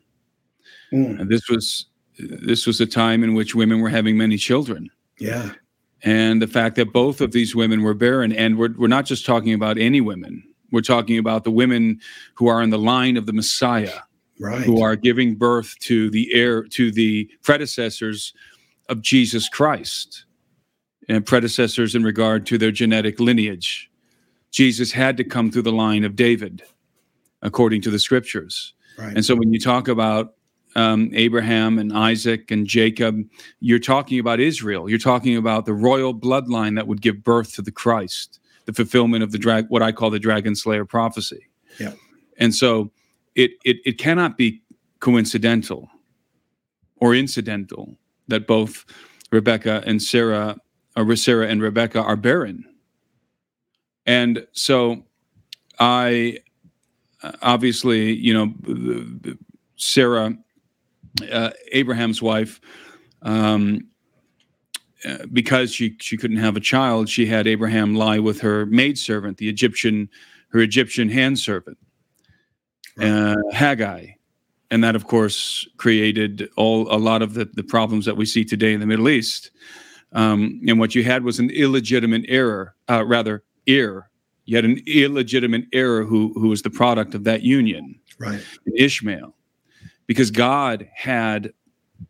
Mm. 0.92 1.28
this 1.28 1.48
was 1.48 1.86
this 2.18 2.66
was 2.66 2.80
a 2.80 2.86
time 2.86 3.22
in 3.22 3.34
which 3.34 3.54
women 3.54 3.80
were 3.80 3.88
having 3.88 4.16
many 4.16 4.36
children. 4.36 4.90
Yeah. 5.18 5.52
And 6.02 6.42
the 6.42 6.46
fact 6.46 6.76
that 6.76 6.92
both 6.92 7.20
of 7.20 7.32
these 7.32 7.54
women 7.54 7.82
were 7.82 7.94
barren, 7.94 8.32
and 8.32 8.58
we're, 8.58 8.74
we're 8.76 8.88
not 8.88 9.06
just 9.06 9.24
talking 9.24 9.54
about 9.54 9.78
any 9.78 10.00
women, 10.00 10.42
we're 10.72 10.80
talking 10.80 11.16
about 11.16 11.44
the 11.44 11.50
women 11.50 12.00
who 12.34 12.48
are 12.48 12.60
in 12.60 12.70
the 12.70 12.78
line 12.78 13.16
of 13.16 13.26
the 13.26 13.32
Messiah, 13.32 14.00
right. 14.38 14.62
who 14.62 14.82
are 14.82 14.96
giving 14.96 15.34
birth 15.34 15.78
to 15.80 16.10
the 16.10 16.28
heir, 16.34 16.64
to 16.64 16.90
the 16.90 17.30
predecessors 17.42 18.34
of 18.88 19.00
Jesus 19.00 19.48
Christ 19.48 20.24
and 21.10 21.26
predecessors 21.26 21.94
in 21.94 22.04
regard 22.04 22.46
to 22.46 22.56
their 22.56 22.70
genetic 22.70 23.18
lineage. 23.18 23.90
Jesus 24.52 24.92
had 24.92 25.16
to 25.16 25.24
come 25.24 25.50
through 25.50 25.62
the 25.62 25.72
line 25.72 26.04
of 26.04 26.16
David, 26.16 26.62
according 27.42 27.82
to 27.82 27.90
the 27.90 27.98
scriptures. 27.98 28.74
Right. 28.96 29.14
And 29.14 29.24
so 29.24 29.34
when 29.34 29.52
you 29.52 29.58
talk 29.58 29.88
about 29.88 30.34
um, 30.76 31.10
Abraham 31.12 31.78
and 31.78 31.92
Isaac 31.92 32.50
and 32.50 32.66
Jacob, 32.66 33.22
you're 33.58 33.80
talking 33.80 34.20
about 34.20 34.38
Israel. 34.38 34.88
You're 34.88 34.98
talking 34.98 35.36
about 35.36 35.66
the 35.66 35.74
royal 35.74 36.14
bloodline 36.14 36.76
that 36.76 36.86
would 36.86 37.00
give 37.00 37.24
birth 37.24 37.54
to 37.54 37.62
the 37.62 37.72
Christ, 37.72 38.38
the 38.66 38.72
fulfillment 38.72 39.24
of 39.24 39.32
the 39.32 39.38
drag, 39.38 39.66
what 39.68 39.82
I 39.82 39.90
call 39.90 40.10
the 40.10 40.18
dragon 40.18 40.54
slayer 40.54 40.84
prophecy. 40.84 41.48
Yeah. 41.78 41.94
And 42.36 42.54
so 42.54 42.92
it, 43.34 43.52
it, 43.64 43.78
it 43.84 43.98
cannot 43.98 44.36
be 44.36 44.62
coincidental 45.00 45.88
or 46.96 47.14
incidental 47.14 47.96
that 48.28 48.46
both 48.46 48.84
Rebecca 49.32 49.82
and 49.86 50.00
Sarah 50.00 50.56
uh, 50.96 51.14
Sarah 51.14 51.48
and 51.48 51.62
Rebecca 51.62 52.02
are 52.02 52.16
barren. 52.16 52.64
And 54.06 54.46
so 54.52 55.04
I 55.78 56.38
uh, 57.22 57.32
obviously, 57.42 58.14
you 58.14 58.32
know, 58.32 59.34
Sarah, 59.76 60.36
uh, 61.30 61.50
Abraham's 61.72 62.22
wife, 62.22 62.60
um, 63.22 63.86
uh, 65.04 65.18
because 65.32 65.72
she 65.72 65.96
she 66.00 66.16
couldn't 66.16 66.36
have 66.38 66.56
a 66.56 66.60
child, 66.60 67.08
she 67.08 67.26
had 67.26 67.46
Abraham 67.46 67.94
lie 67.94 68.18
with 68.18 68.40
her 68.40 68.66
maidservant, 68.66 69.38
the 69.38 69.48
Egyptian, 69.48 70.08
her 70.48 70.60
Egyptian 70.60 71.08
hand 71.08 71.38
servant, 71.38 71.78
uh, 73.00 73.36
Hagar, 73.52 74.00
and 74.70 74.84
that 74.84 74.94
of 74.94 75.06
course 75.06 75.66
created 75.78 76.48
all 76.56 76.94
a 76.94 76.98
lot 76.98 77.22
of 77.22 77.34
the, 77.34 77.46
the 77.46 77.62
problems 77.62 78.04
that 78.04 78.16
we 78.16 78.26
see 78.26 78.44
today 78.44 78.74
in 78.74 78.80
the 78.80 78.86
Middle 78.86 79.08
East. 79.08 79.50
Um, 80.12 80.60
and 80.66 80.78
what 80.78 80.94
you 80.94 81.04
had 81.04 81.22
was 81.24 81.38
an 81.38 81.50
illegitimate 81.50 82.24
error, 82.28 82.74
uh, 82.88 83.04
rather, 83.06 83.44
heir. 83.66 84.10
You 84.44 84.56
had 84.56 84.64
an 84.64 84.80
illegitimate 84.86 85.66
error 85.72 86.04
who, 86.04 86.32
who 86.34 86.48
was 86.48 86.62
the 86.62 86.70
product 86.70 87.14
of 87.14 87.24
that 87.24 87.42
union, 87.42 88.00
right? 88.18 88.42
Ishmael, 88.76 89.36
because 90.06 90.30
God 90.30 90.88
had 90.94 91.52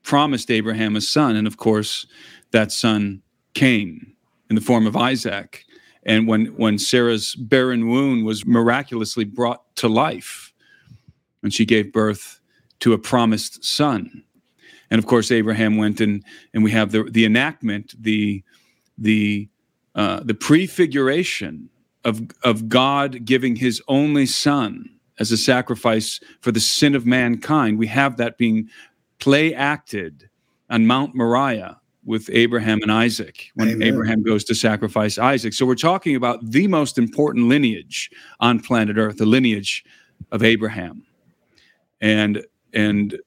promised 0.03 0.51
Abraham 0.51 0.97
a 0.97 1.01
son, 1.01 1.37
and 1.37 1.47
of 1.47 1.59
course, 1.59 2.07
that 2.53 2.73
son 2.73 3.23
came 3.55 4.15
in 4.49 4.57
the 4.57 4.63
form 4.63 4.87
of 4.87 4.97
Isaac. 4.97 5.65
And 6.05 6.27
when 6.27 6.47
when 6.57 6.79
Sarah's 6.79 7.35
barren 7.35 7.89
womb 7.89 8.25
was 8.25 8.47
miraculously 8.47 9.25
brought 9.25 9.77
to 9.77 9.89
life, 9.89 10.55
and 11.43 11.53
she 11.53 11.67
gave 11.67 11.93
birth 11.93 12.41
to 12.81 12.95
a 12.95 12.99
promised 12.99 13.63
son, 13.63 14.25
and 14.91 14.99
of 14.99 15.07
course 15.07 15.31
Abraham 15.31 15.77
went 15.77 16.01
and 16.01 16.25
and 16.55 16.65
we 16.65 16.71
have 16.73 16.93
the 16.93 17.05
the 17.05 17.25
enactment, 17.25 17.95
the 18.01 18.43
the 18.99 19.49
uh, 19.95 20.21
the 20.25 20.35
prefiguration 20.35 21.69
of 22.05 22.23
of 22.43 22.69
God 22.69 23.25
giving 23.25 23.57
His 23.57 23.83
only 23.89 24.27
Son 24.27 24.89
as 25.19 25.31
a 25.31 25.37
sacrifice 25.37 26.21
for 26.41 26.51
the 26.51 26.61
sin 26.61 26.95
of 26.95 27.07
mankind. 27.07 27.79
We 27.79 27.87
have 27.89 28.17
that 28.17 28.39
being 28.39 28.69
play 29.19 29.55
acted 29.55 30.29
on 30.71 30.87
Mount 30.87 31.15
Moriah 31.15 31.79
with 32.05 32.31
Abraham 32.33 32.81
and 32.83 32.91
Isaac 32.91 33.51
when 33.55 33.69
Amen. 33.69 33.87
Abraham 33.87 34.23
goes 34.23 34.43
to 34.45 34.55
sacrifice 34.55 35.19
Isaac. 35.19 35.53
So 35.53 35.67
we're 35.67 35.75
talking 35.75 36.17
about 36.17 36.39
the 36.43 36.67
most 36.67 36.97
important 36.97 37.49
lineage 37.49 38.11
on 38.41 38.61
planet 38.61 38.97
Earth, 38.97 39.19
the 39.19 39.27
lineage 39.27 39.85
of 40.33 40.43
Abraham, 40.43 41.05
and 42.01 42.45
and 42.73 43.19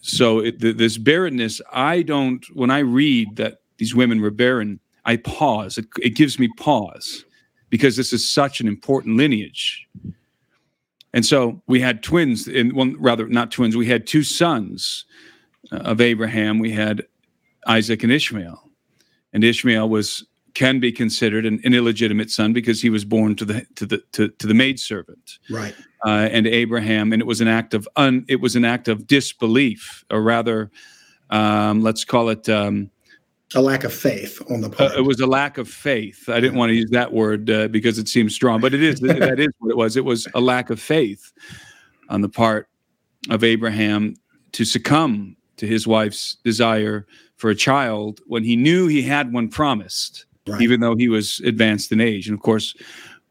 so 0.00 0.40
it, 0.40 0.60
this 0.60 0.98
barrenness, 0.98 1.60
I 1.72 2.02
don't. 2.02 2.44
When 2.54 2.70
I 2.70 2.78
read 2.80 3.36
that 3.36 3.60
these 3.78 3.94
women 3.94 4.20
were 4.20 4.30
barren, 4.30 4.80
I 5.04 5.16
pause. 5.16 5.78
It, 5.78 5.86
it 6.00 6.10
gives 6.10 6.38
me 6.38 6.48
pause 6.56 7.24
because 7.70 7.96
this 7.96 8.12
is 8.12 8.28
such 8.28 8.60
an 8.60 8.68
important 8.68 9.16
lineage. 9.16 9.86
And 11.14 11.24
so 11.24 11.62
we 11.66 11.80
had 11.80 12.02
twins, 12.02 12.46
and 12.46 12.72
well, 12.74 12.92
rather 12.98 13.26
not 13.26 13.50
twins. 13.50 13.76
We 13.76 13.86
had 13.86 14.06
two 14.06 14.22
sons 14.22 15.04
uh, 15.72 15.76
of 15.76 16.00
Abraham. 16.00 16.58
We 16.58 16.70
had 16.70 17.06
Isaac 17.66 18.02
and 18.02 18.12
Ishmael, 18.12 18.62
and 19.32 19.42
Ishmael 19.42 19.88
was 19.88 20.26
can 20.54 20.80
be 20.80 20.90
considered 20.90 21.46
an, 21.46 21.60
an, 21.64 21.74
illegitimate 21.74 22.30
son 22.30 22.52
because 22.52 22.80
he 22.80 22.90
was 22.90 23.04
born 23.04 23.36
to 23.36 23.44
the 23.44 23.66
to 23.76 23.86
the 23.86 24.02
to, 24.12 24.28
to 24.28 24.46
the 24.46 24.54
maidservant 24.54 25.38
right 25.50 25.74
uh, 26.06 26.28
and 26.30 26.46
abraham 26.46 27.12
and 27.12 27.20
it 27.20 27.26
was 27.26 27.40
an 27.40 27.48
act 27.48 27.74
of 27.74 27.88
un 27.96 28.24
it 28.28 28.40
was 28.40 28.56
an 28.56 28.64
act 28.64 28.88
of 28.88 29.06
disbelief 29.06 30.04
or 30.10 30.22
rather 30.22 30.70
um, 31.30 31.82
let's 31.82 32.04
call 32.04 32.30
it 32.30 32.48
um, 32.48 32.90
a 33.54 33.62
lack 33.62 33.84
of 33.84 33.92
faith 33.94 34.42
on 34.50 34.60
the 34.60 34.68
part. 34.68 34.92
Uh, 34.92 34.98
it 34.98 35.04
was 35.04 35.20
a 35.20 35.26
lack 35.26 35.58
of 35.58 35.68
faith. 35.68 36.28
I 36.28 36.40
didn't 36.40 36.58
want 36.58 36.70
to 36.70 36.74
use 36.74 36.90
that 36.90 37.12
word 37.12 37.48
uh, 37.48 37.68
because 37.68 37.98
it 37.98 38.08
seems 38.08 38.34
strong, 38.34 38.60
but 38.60 38.74
it 38.74 38.82
is 38.82 39.00
that 39.00 39.38
is 39.38 39.48
what 39.58 39.70
it 39.70 39.76
was. 39.76 39.96
It 39.96 40.04
was 40.04 40.28
a 40.34 40.40
lack 40.40 40.70
of 40.70 40.80
faith 40.80 41.32
on 42.08 42.20
the 42.20 42.28
part 42.28 42.68
of 43.30 43.42
Abraham 43.44 44.14
to 44.52 44.64
succumb 44.64 45.36
to 45.56 45.66
his 45.66 45.86
wife's 45.86 46.36
desire 46.44 47.06
for 47.36 47.50
a 47.50 47.54
child 47.54 48.20
when 48.26 48.44
he 48.44 48.56
knew 48.56 48.86
he 48.86 49.02
had 49.02 49.32
one 49.32 49.48
promised 49.48 50.26
right. 50.48 50.62
even 50.62 50.80
though 50.80 50.96
he 50.96 51.08
was 51.08 51.40
advanced 51.40 51.92
in 51.92 52.00
age. 52.00 52.28
And 52.28 52.34
of 52.34 52.42
course, 52.42 52.74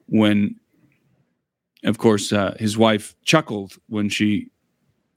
when, 0.07 0.55
of 1.83 1.97
course, 1.97 2.31
uh, 2.31 2.55
his 2.59 2.77
wife 2.77 3.15
chuckled 3.23 3.73
when 3.87 4.09
she, 4.09 4.49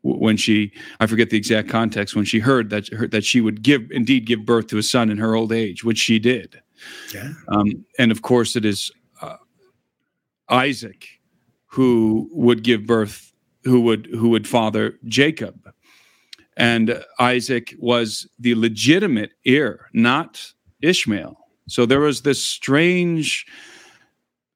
when 0.02 0.36
she, 0.36 0.72
I 0.98 1.06
forget 1.06 1.30
the 1.30 1.36
exact 1.36 1.68
context, 1.68 2.16
when 2.16 2.24
she 2.24 2.38
heard 2.38 2.70
that 2.70 2.88
her, 2.88 3.06
that 3.08 3.24
she 3.24 3.40
would 3.40 3.62
give 3.62 3.90
indeed 3.90 4.26
give 4.26 4.46
birth 4.46 4.66
to 4.68 4.78
a 4.78 4.82
son 4.82 5.10
in 5.10 5.18
her 5.18 5.34
old 5.34 5.52
age, 5.52 5.84
which 5.84 5.98
she 5.98 6.18
did. 6.18 6.60
Yeah. 7.14 7.32
Um, 7.48 7.84
and 7.98 8.10
of 8.10 8.22
course, 8.22 8.56
it 8.56 8.64
is 8.64 8.90
uh, 9.20 9.36
Isaac 10.48 11.06
who 11.66 12.28
would 12.32 12.64
give 12.64 12.86
birth, 12.86 13.32
who 13.64 13.82
would 13.82 14.06
who 14.06 14.30
would 14.30 14.48
father 14.48 14.98
Jacob. 15.04 15.70
And 16.56 17.02
Isaac 17.18 17.74
was 17.78 18.28
the 18.38 18.54
legitimate 18.54 19.32
heir, 19.46 19.88
not 19.92 20.52
Ishmael. 20.82 21.39
So 21.70 21.86
there 21.86 22.00
was 22.00 22.22
this 22.22 22.42
strange, 22.42 23.46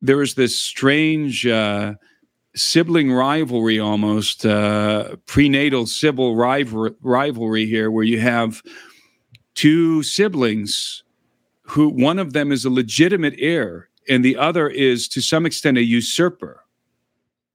there 0.02 0.16
was 0.16 0.34
this 0.34 0.60
strange 0.60 1.46
uh, 1.46 1.94
sibling 2.56 3.12
rivalry, 3.12 3.78
almost 3.78 4.44
uh, 4.44 5.16
prenatal 5.26 5.86
sibling 5.86 6.36
rival- 6.36 6.96
rivalry 7.02 7.66
here, 7.66 7.90
where 7.90 8.04
you 8.04 8.18
have 8.18 8.62
two 9.54 10.02
siblings 10.02 11.04
who 11.62 11.88
one 11.88 12.18
of 12.18 12.32
them 12.32 12.50
is 12.50 12.64
a 12.64 12.70
legitimate 12.70 13.34
heir 13.38 13.88
and 14.08 14.24
the 14.24 14.36
other 14.36 14.68
is 14.68 15.08
to 15.08 15.22
some 15.22 15.46
extent 15.46 15.78
a 15.78 15.82
usurper. 15.82 16.64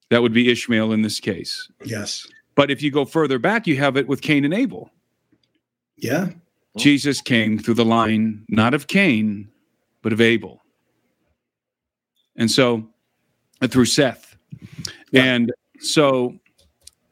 That 0.09 0.21
would 0.21 0.33
be 0.33 0.49
Ishmael 0.49 0.91
in 0.91 1.03
this 1.03 1.19
case. 1.19 1.69
Yes. 1.83 2.25
But 2.55 2.71
if 2.71 2.81
you 2.81 2.91
go 2.91 3.05
further 3.05 3.37
back, 3.37 3.67
you 3.67 3.75
have 3.75 3.95
it 3.97 4.07
with 4.07 4.21
Cain 4.21 4.45
and 4.45 4.53
Abel. 4.53 4.89
Yeah. 5.97 6.29
Jesus 6.79 7.21
came 7.21 7.59
through 7.59 7.75
the 7.75 7.85
line 7.85 8.45
not 8.49 8.73
of 8.73 8.87
Cain, 8.87 9.49
but 10.01 10.13
of 10.13 10.21
Abel. 10.21 10.61
And 12.35 12.49
so 12.49 12.87
uh, 13.61 13.67
through 13.67 13.85
Seth. 13.85 14.35
Yeah. 15.11 15.23
And 15.23 15.53
so 15.79 16.39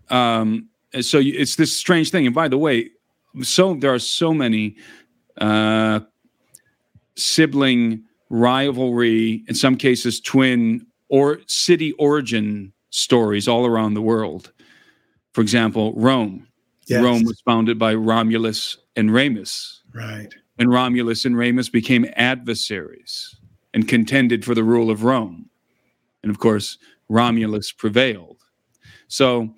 um 0.10 0.68
so 1.02 1.20
it's 1.22 1.56
this 1.56 1.76
strange 1.76 2.12
thing 2.12 2.26
and 2.26 2.36
by 2.36 2.48
the 2.48 2.58
way 2.58 2.90
so 3.42 3.74
there 3.76 3.94
are 3.94 4.00
so 4.00 4.34
many 4.34 4.76
uh 5.40 6.00
sibling 7.16 8.04
rivalry 8.30 9.44
in 9.48 9.56
some 9.56 9.76
cases 9.76 10.20
twin 10.20 10.86
or 11.10 11.40
city 11.48 11.92
origin 11.94 12.72
stories 12.90 13.48
all 13.48 13.66
around 13.66 13.94
the 13.94 14.02
world 14.02 14.52
for 15.34 15.42
example 15.42 15.94
rome 15.96 16.48
yes. 16.88 17.04
rome 17.04 17.24
was 17.24 17.42
founded 17.42 17.78
by 17.78 17.94
romulus 17.94 18.78
and 18.98 19.14
Remus. 19.14 19.84
Right. 19.94 20.34
And 20.60 20.70
Romulus 20.70 21.24
and 21.24 21.38
Remus 21.38 21.70
became 21.70 22.06
adversaries 22.16 23.36
and 23.74 23.88
contended 23.88 24.44
for 24.44 24.56
the 24.56 24.64
rule 24.64 24.90
of 24.90 25.04
Rome. 25.04 25.50
And 26.24 26.32
of 26.32 26.40
course, 26.40 26.80
Romulus 27.08 27.72
prevailed. 27.72 28.42
So 29.08 29.54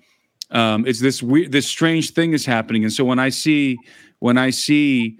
um, 0.50 0.86
it's 0.86 1.00
this 1.00 1.22
weird, 1.22 1.52
this 1.52 1.66
strange 1.66 2.10
thing 2.10 2.32
is 2.32 2.44
happening. 2.44 2.84
And 2.84 2.92
so 2.92 3.04
when 3.04 3.18
I 3.18 3.30
see, 3.30 3.78
when 4.18 4.36
I 4.36 4.50
see, 4.50 5.18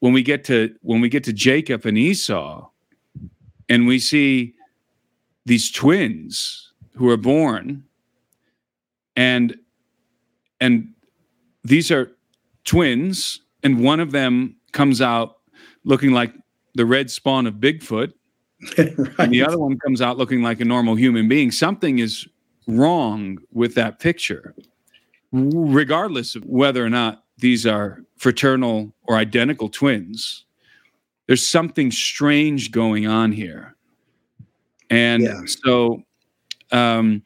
when 0.00 0.12
we 0.12 0.22
get 0.22 0.44
to 0.44 0.74
when 0.82 1.00
we 1.00 1.08
get 1.08 1.24
to 1.24 1.32
Jacob 1.32 1.84
and 1.86 1.98
Esau, 1.98 2.68
and 3.68 3.86
we 3.86 3.98
see 3.98 4.54
these 5.44 5.70
twins 5.70 6.72
who 6.94 7.10
are 7.10 7.16
born, 7.16 7.82
and 9.16 9.56
and 10.60 10.92
these 11.64 11.90
are 11.90 12.12
twins 12.64 13.40
and 13.66 13.80
one 13.80 13.98
of 13.98 14.12
them 14.12 14.54
comes 14.70 15.02
out 15.02 15.38
looking 15.82 16.12
like 16.12 16.32
the 16.76 16.86
red 16.86 17.10
spawn 17.10 17.48
of 17.48 17.54
Bigfoot, 17.54 18.12
right. 18.78 19.18
and 19.18 19.32
the 19.32 19.44
other 19.44 19.58
one 19.58 19.76
comes 19.80 20.00
out 20.00 20.16
looking 20.16 20.40
like 20.40 20.60
a 20.60 20.64
normal 20.64 20.94
human 20.94 21.26
being. 21.26 21.50
Something 21.50 21.98
is 21.98 22.28
wrong 22.68 23.38
with 23.52 23.74
that 23.74 23.98
picture, 23.98 24.54
regardless 25.32 26.36
of 26.36 26.44
whether 26.44 26.84
or 26.84 26.88
not 26.88 27.24
these 27.38 27.66
are 27.66 28.04
fraternal 28.16 28.94
or 29.08 29.16
identical 29.16 29.68
twins. 29.68 30.44
There's 31.26 31.44
something 31.44 31.90
strange 31.90 32.70
going 32.70 33.08
on 33.08 33.32
here. 33.32 33.74
And 34.90 35.24
yeah. 35.24 35.40
so, 35.44 36.04
um, 36.70 37.20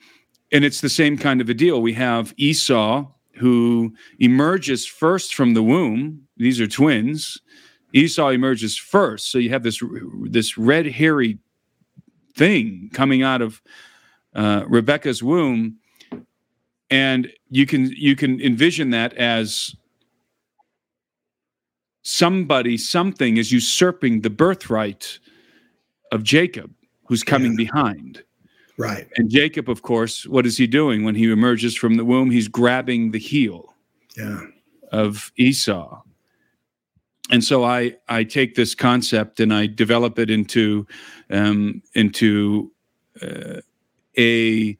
and 0.52 0.64
it's 0.64 0.80
the 0.80 0.88
same 0.88 1.18
kind 1.18 1.42
of 1.42 1.50
a 1.50 1.54
deal. 1.54 1.82
We 1.82 1.92
have 1.92 2.32
Esau, 2.38 3.06
who 3.40 3.94
emerges 4.18 4.86
first 4.86 5.34
from 5.34 5.54
the 5.54 5.62
womb. 5.62 6.26
These 6.40 6.60
are 6.60 6.66
twins. 6.66 7.38
Esau 7.92 8.30
emerges 8.30 8.76
first, 8.76 9.30
so 9.30 9.38
you 9.38 9.50
have 9.50 9.62
this 9.62 9.82
this 10.22 10.56
red 10.56 10.86
hairy 10.86 11.38
thing 12.34 12.90
coming 12.92 13.22
out 13.22 13.42
of 13.42 13.60
uh, 14.34 14.64
Rebecca's 14.66 15.22
womb, 15.22 15.76
and 16.88 17.30
you 17.50 17.66
can 17.66 17.90
you 17.90 18.16
can 18.16 18.40
envision 18.40 18.90
that 18.90 19.12
as 19.14 19.74
somebody 22.02 22.78
something 22.78 23.36
is 23.36 23.52
usurping 23.52 24.22
the 24.22 24.30
birthright 24.30 25.18
of 26.12 26.22
Jacob, 26.22 26.72
who's 27.06 27.22
coming 27.22 27.52
yeah. 27.52 27.64
behind. 27.64 28.22
Right. 28.78 29.08
And 29.16 29.28
Jacob, 29.28 29.68
of 29.68 29.82
course, 29.82 30.26
what 30.26 30.46
is 30.46 30.56
he 30.56 30.66
doing 30.66 31.04
when 31.04 31.14
he 31.14 31.30
emerges 31.30 31.76
from 31.76 31.96
the 31.96 32.04
womb? 32.04 32.30
He's 32.30 32.48
grabbing 32.48 33.10
the 33.10 33.18
heel 33.18 33.74
yeah. 34.16 34.40
of 34.90 35.32
Esau. 35.36 36.02
And 37.30 37.44
so 37.44 37.64
I 37.64 37.96
I 38.08 38.24
take 38.24 38.54
this 38.54 38.74
concept 38.74 39.40
and 39.40 39.54
I 39.54 39.66
develop 39.66 40.18
it 40.18 40.30
into 40.30 40.86
um, 41.30 41.82
into 41.94 42.72
uh, 43.22 43.60
a 44.18 44.76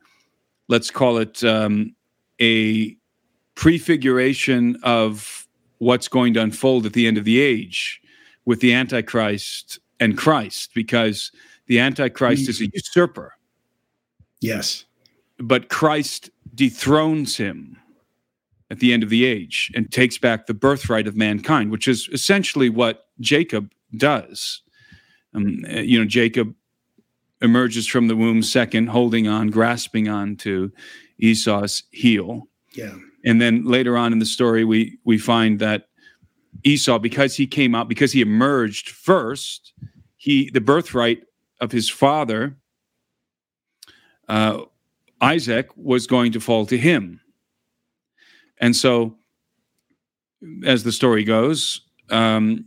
let's 0.69 0.91
call 0.91 1.19
it 1.19 1.43
um, 1.45 1.95
a 2.41 2.97
prefiguration 3.55 4.77
of 4.83 5.47
what's 5.79 6.09
going 6.09 6.35
to 6.35 6.43
unfold 6.43 6.87
at 6.87 6.93
the 6.93 7.07
end 7.07 7.19
of 7.19 7.25
the 7.25 7.41
age 7.41 8.01
with 8.45 8.61
the 8.61 8.73
Antichrist 8.73 9.79
and 9.99 10.17
Christ, 10.17 10.71
because 10.75 11.31
the 11.67 11.79
Antichrist 11.79 12.49
is 12.49 12.61
a 12.61 12.69
usurper. 12.73 13.37
Yes. 14.41 14.87
But 15.39 15.69
Christ 15.69 16.31
dethrones 16.55 17.37
him 17.37 17.77
at 18.71 18.79
the 18.79 18.93
end 18.93 19.03
of 19.03 19.11
the 19.11 19.25
age 19.25 19.71
and 19.75 19.91
takes 19.91 20.19
back 20.19 20.47
the 20.47 20.55
birthright 20.55 21.07
of 21.07 21.17
mankind, 21.17 21.71
which 21.71 21.89
is 21.89 22.09
essentially 22.13 22.69
what 22.69 23.09
Jacob 23.19 23.73
does. 23.97 24.63
Um, 25.35 25.65
you 25.69 25.99
know, 25.99 26.05
Jacob 26.05 26.55
emerges 27.41 27.87
from 27.87 28.09
the 28.09 28.17
womb 28.17 28.43
second, 28.43 28.89
holding 28.89 29.27
on, 29.27 29.49
grasping 29.49 30.09
on 30.09 30.37
to 30.37 30.73
Esau's 31.19 31.83
heel. 31.91 32.49
Yeah. 32.73 32.95
And 33.25 33.41
then 33.41 33.65
later 33.65 33.97
on 33.97 34.13
in 34.13 34.19
the 34.19 34.27
story, 34.27 34.65
we 34.65 34.99
we 35.05 35.19
find 35.19 35.59
that 35.59 35.89
Esau, 36.65 36.99
because 36.99 37.37
he 37.37 37.47
came 37.47 37.75
out, 37.75 37.89
because 37.89 38.13
he 38.13 38.21
emerged 38.21 38.91
first, 38.91 39.73
he 40.17 40.51
the 40.51 40.61
birthright 40.61 41.23
of 41.61 41.73
his 41.73 41.91
father 41.91 42.57
uh, 44.29 44.63
Isaac 45.21 45.69
was 45.77 46.07
going 46.07 46.33
to 46.33 46.41
fall 46.41 46.65
to 46.67 46.79
him. 46.79 47.21
And 48.61 48.77
so, 48.77 49.17
as 50.65 50.85
the 50.85 50.93
story 50.93 51.25
goes, 51.25 51.81
um, 52.11 52.67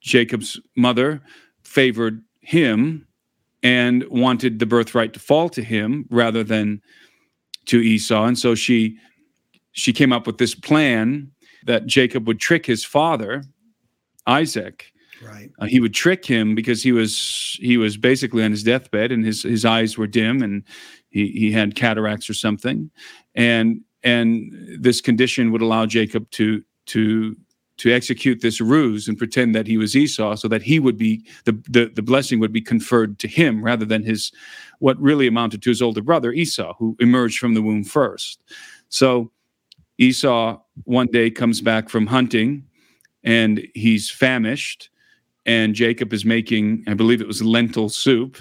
Jacob's 0.00 0.60
mother 0.76 1.20
favored 1.62 2.22
him 2.40 3.06
and 3.62 4.04
wanted 4.08 4.60
the 4.60 4.66
birthright 4.66 5.12
to 5.12 5.20
fall 5.20 5.48
to 5.48 5.62
him 5.62 6.06
rather 6.10 6.44
than 6.44 6.80
to 7.66 7.80
Esau, 7.80 8.24
and 8.24 8.38
so 8.38 8.54
she 8.54 8.96
she 9.72 9.92
came 9.92 10.12
up 10.12 10.26
with 10.26 10.38
this 10.38 10.54
plan 10.54 11.30
that 11.66 11.86
Jacob 11.86 12.26
would 12.28 12.38
trick 12.38 12.64
his 12.64 12.84
father, 12.84 13.42
Isaac. 14.26 14.92
Right. 15.22 15.50
Uh, 15.58 15.66
he 15.66 15.80
would 15.80 15.94
trick 15.94 16.24
him 16.24 16.54
because 16.54 16.82
he 16.82 16.92
was 16.92 17.58
he 17.60 17.76
was 17.76 17.96
basically 17.96 18.44
on 18.44 18.52
his 18.52 18.62
deathbed 18.62 19.10
and 19.10 19.24
his 19.24 19.42
his 19.42 19.64
eyes 19.64 19.98
were 19.98 20.06
dim 20.06 20.42
and 20.42 20.62
he 21.08 21.28
he 21.32 21.50
had 21.50 21.74
cataracts 21.74 22.30
or 22.30 22.34
something, 22.34 22.90
and 23.34 23.80
and 24.06 24.52
this 24.78 25.00
condition 25.00 25.50
would 25.50 25.60
allow 25.60 25.84
Jacob 25.84 26.30
to 26.30 26.62
to 26.86 27.36
to 27.78 27.92
execute 27.92 28.40
this 28.40 28.58
ruse 28.58 29.06
and 29.06 29.18
pretend 29.18 29.54
that 29.54 29.66
he 29.66 29.76
was 29.76 29.94
Esau 29.94 30.34
so 30.34 30.48
that 30.48 30.62
he 30.62 30.78
would 30.78 30.96
be 30.96 31.26
the, 31.44 31.52
the 31.68 31.90
the 31.94 32.02
blessing 32.02 32.38
would 32.38 32.52
be 32.52 32.62
conferred 32.62 33.18
to 33.18 33.28
him 33.28 33.62
rather 33.62 33.84
than 33.84 34.04
his 34.04 34.32
what 34.78 34.98
really 35.00 35.26
amounted 35.26 35.60
to 35.62 35.70
his 35.70 35.82
older 35.82 36.00
brother 36.00 36.32
Esau 36.32 36.72
who 36.78 36.96
emerged 37.00 37.38
from 37.38 37.54
the 37.54 37.60
womb 37.60 37.84
first. 37.84 38.40
So 38.88 39.32
Esau 39.98 40.60
one 40.84 41.08
day 41.08 41.28
comes 41.28 41.60
back 41.60 41.88
from 41.88 42.06
hunting 42.06 42.64
and 43.24 43.66
he's 43.74 44.08
famished 44.08 44.88
and 45.44 45.74
Jacob 45.74 46.12
is 46.12 46.24
making 46.24 46.84
I 46.86 46.94
believe 46.94 47.20
it 47.20 47.26
was 47.26 47.42
lentil 47.42 47.88
soup 47.88 48.36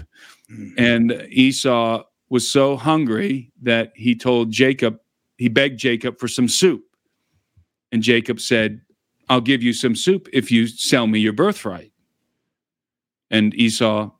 mm-hmm. 0.51 0.73
and 0.77 1.11
Esau 1.29 2.03
was 2.29 2.49
so 2.49 2.77
hungry 2.77 3.51
that 3.63 3.91
he 3.95 4.15
told 4.15 4.51
Jacob 4.51 4.99
he 5.37 5.49
begged 5.49 5.79
Jacob 5.79 6.19
for 6.19 6.27
some 6.27 6.47
soup 6.47 6.83
and 7.91 8.03
Jacob 8.03 8.39
said 8.39 8.81
I'll 9.29 9.41
give 9.41 9.63
you 9.63 9.73
some 9.73 9.95
soup 9.95 10.27
if 10.33 10.51
you 10.51 10.67
sell 10.67 11.07
me 11.07 11.19
your 11.19 11.33
birthright. 11.33 11.91
And 13.31 13.55
Esau 13.55 14.11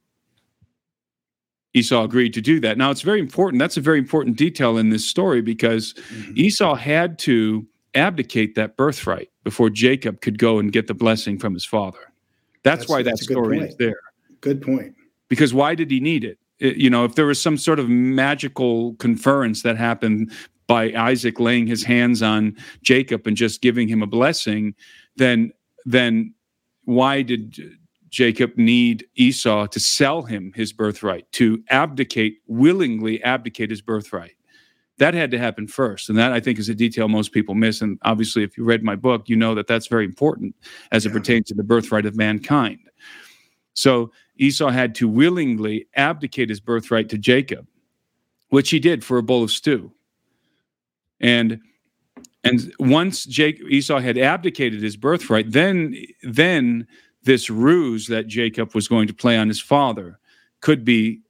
Esau 1.73 2.04
agreed 2.06 2.34
to 2.34 2.41
do 2.41 2.62
that. 2.62 2.78
Now 2.78 2.89
it's 2.89 3.01
very 3.01 3.19
important. 3.19 3.60
That's 3.60 3.75
a 3.75 3.82
very 3.82 3.99
important 3.99 4.38
detail 4.38 4.78
in 4.78 4.89
this 4.89 5.06
story 5.06 5.41
because 5.41 5.93
mm-hmm. 5.93 6.34
Esau 6.38 6.73
had 6.73 7.19
to 7.19 7.67
abdicate 7.93 8.56
that 8.56 8.78
birthright 8.78 9.30
before 9.43 9.69
Jacob 9.69 10.21
could 10.21 10.39
go 10.39 10.58
and 10.58 10.71
get 10.71 10.88
the 10.88 10.93
blessing 10.93 11.38
from 11.38 11.54
his 11.54 11.65
father. 11.65 11.99
That's, 12.63 12.80
that's 12.80 12.89
why 12.89 13.04
that 13.04 13.17
story 13.19 13.60
is 13.60 13.75
there. 13.75 13.99
Good 14.39 14.62
point. 14.62 14.95
Because 15.28 15.54
why 15.54 15.75
did 15.75 15.91
he 15.91 15.99
need 15.99 16.23
it? 16.23 16.39
it? 16.60 16.78
You 16.78 16.89
know, 16.89 17.04
if 17.04 17.15
there 17.15 17.25
was 17.25 17.41
some 17.41 17.58
sort 17.58 17.80
of 17.80 17.89
magical 17.89 18.95
conference 18.95 19.62
that 19.63 19.75
happened 19.75 20.32
by 20.67 20.91
Isaac 20.93 21.39
laying 21.39 21.67
his 21.67 21.84
hands 21.84 22.21
on 22.21 22.56
Jacob 22.82 23.28
and 23.28 23.38
just 23.38 23.62
giving 23.62 23.88
him 23.88 24.01
a 24.01 24.08
blessing, 24.08 24.75
then 25.15 25.51
then 25.86 26.34
why 26.86 27.21
did 27.21 27.60
Jacob 28.10 28.58
need 28.58 29.06
Esau 29.15 29.67
to 29.67 29.80
sell 29.80 30.23
him 30.23 30.51
his 30.56 30.71
birthright, 30.71 31.32
to 31.34 31.63
abdicate, 31.69 32.38
willingly 32.47 33.21
abdicate 33.23 33.69
his 33.69 33.82
birthright? 33.82 34.36
That 34.97 35.13
had 35.13 35.32
to 35.32 35.38
happen 35.38 35.67
first. 35.67 36.10
And 36.10 36.17
that 36.17 36.32
I 36.32 36.39
think 36.39 36.58
is 36.58 36.69
a 36.69 36.75
detail 36.75 37.10
most 37.10 37.34
people 37.34 37.54
miss. 37.54 37.82
And 37.82 37.99
obviously, 38.04 38.43
if 38.43 38.58
you 38.58 38.63
read 38.63 38.84
my 38.84 38.95
book, 38.95 39.28
you 39.28 39.36
know 39.36 39.54
that 39.56 39.67
that's 39.67 39.88
very 39.88 40.06
important 40.06 40.56
as 40.91 41.06
it 41.06 41.12
pertains 41.12 41.47
to 41.47 41.54
the 41.54 41.63
birthright 41.63 42.06
of 42.06 42.15
mankind. 42.15 42.80
So 43.73 44.12
Esau 44.38 44.69
had 44.69 44.95
to 44.95 45.08
willingly 45.10 45.88
abdicate 45.95 46.49
his 46.49 46.62
birthright 46.62 47.10
to 47.10 47.17
Jacob, 47.17 47.67
which 48.49 48.69
he 48.69 48.80
did 48.80 49.04
for 49.04 49.17
a 49.17 49.23
bowl 49.23 49.43
of 49.43 49.51
stew. 49.51 49.91
And 51.19 51.60
and 52.43 52.73
once 52.80 53.25
Jake 53.25 53.60
Esau 53.69 53.99
had 53.99 54.17
abdicated 54.17 54.82
his 54.82 54.97
birthright, 54.97 55.51
then 55.51 55.95
then 56.21 56.88
this 57.23 57.49
ruse 57.49 58.08
that 58.08 58.28
Jacob 58.28 58.75
was 58.75 58.88
going 58.88 59.08
to 59.08 59.13
play 59.13 59.38
on 59.38 59.47
his 59.47 59.60
father 59.60 60.19
could 60.62 60.86
be 60.86 61.21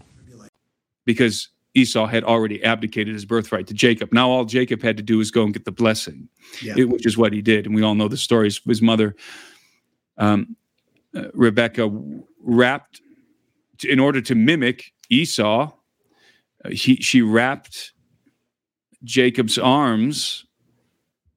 Because 1.04 1.48
Esau 1.74 2.06
had 2.06 2.24
already 2.24 2.62
abdicated 2.62 3.14
his 3.14 3.24
birthright 3.24 3.66
to 3.68 3.74
Jacob. 3.74 4.12
Now 4.12 4.30
all 4.30 4.44
Jacob 4.44 4.82
had 4.82 4.96
to 4.96 5.02
do 5.02 5.18
was 5.18 5.30
go 5.30 5.44
and 5.44 5.52
get 5.52 5.64
the 5.64 5.72
blessing, 5.72 6.28
yeah. 6.62 6.74
it, 6.76 6.88
which 6.88 7.06
is 7.06 7.16
what 7.16 7.32
he 7.32 7.42
did. 7.42 7.66
And 7.66 7.74
we 7.74 7.82
all 7.82 7.94
know 7.94 8.08
the 8.08 8.16
stories. 8.16 8.60
His 8.66 8.82
mother 8.82 9.14
um, 10.18 10.56
uh, 11.14 11.24
Rebecca 11.34 11.90
wrapped 12.42 13.00
in 13.84 13.98
order 13.98 14.20
to 14.20 14.34
mimic 14.34 14.92
Esau. 15.08 15.72
Uh, 16.64 16.68
he, 16.70 16.96
she 16.96 17.22
wrapped 17.22 17.92
Jacob's 19.04 19.58
arms 19.58 20.44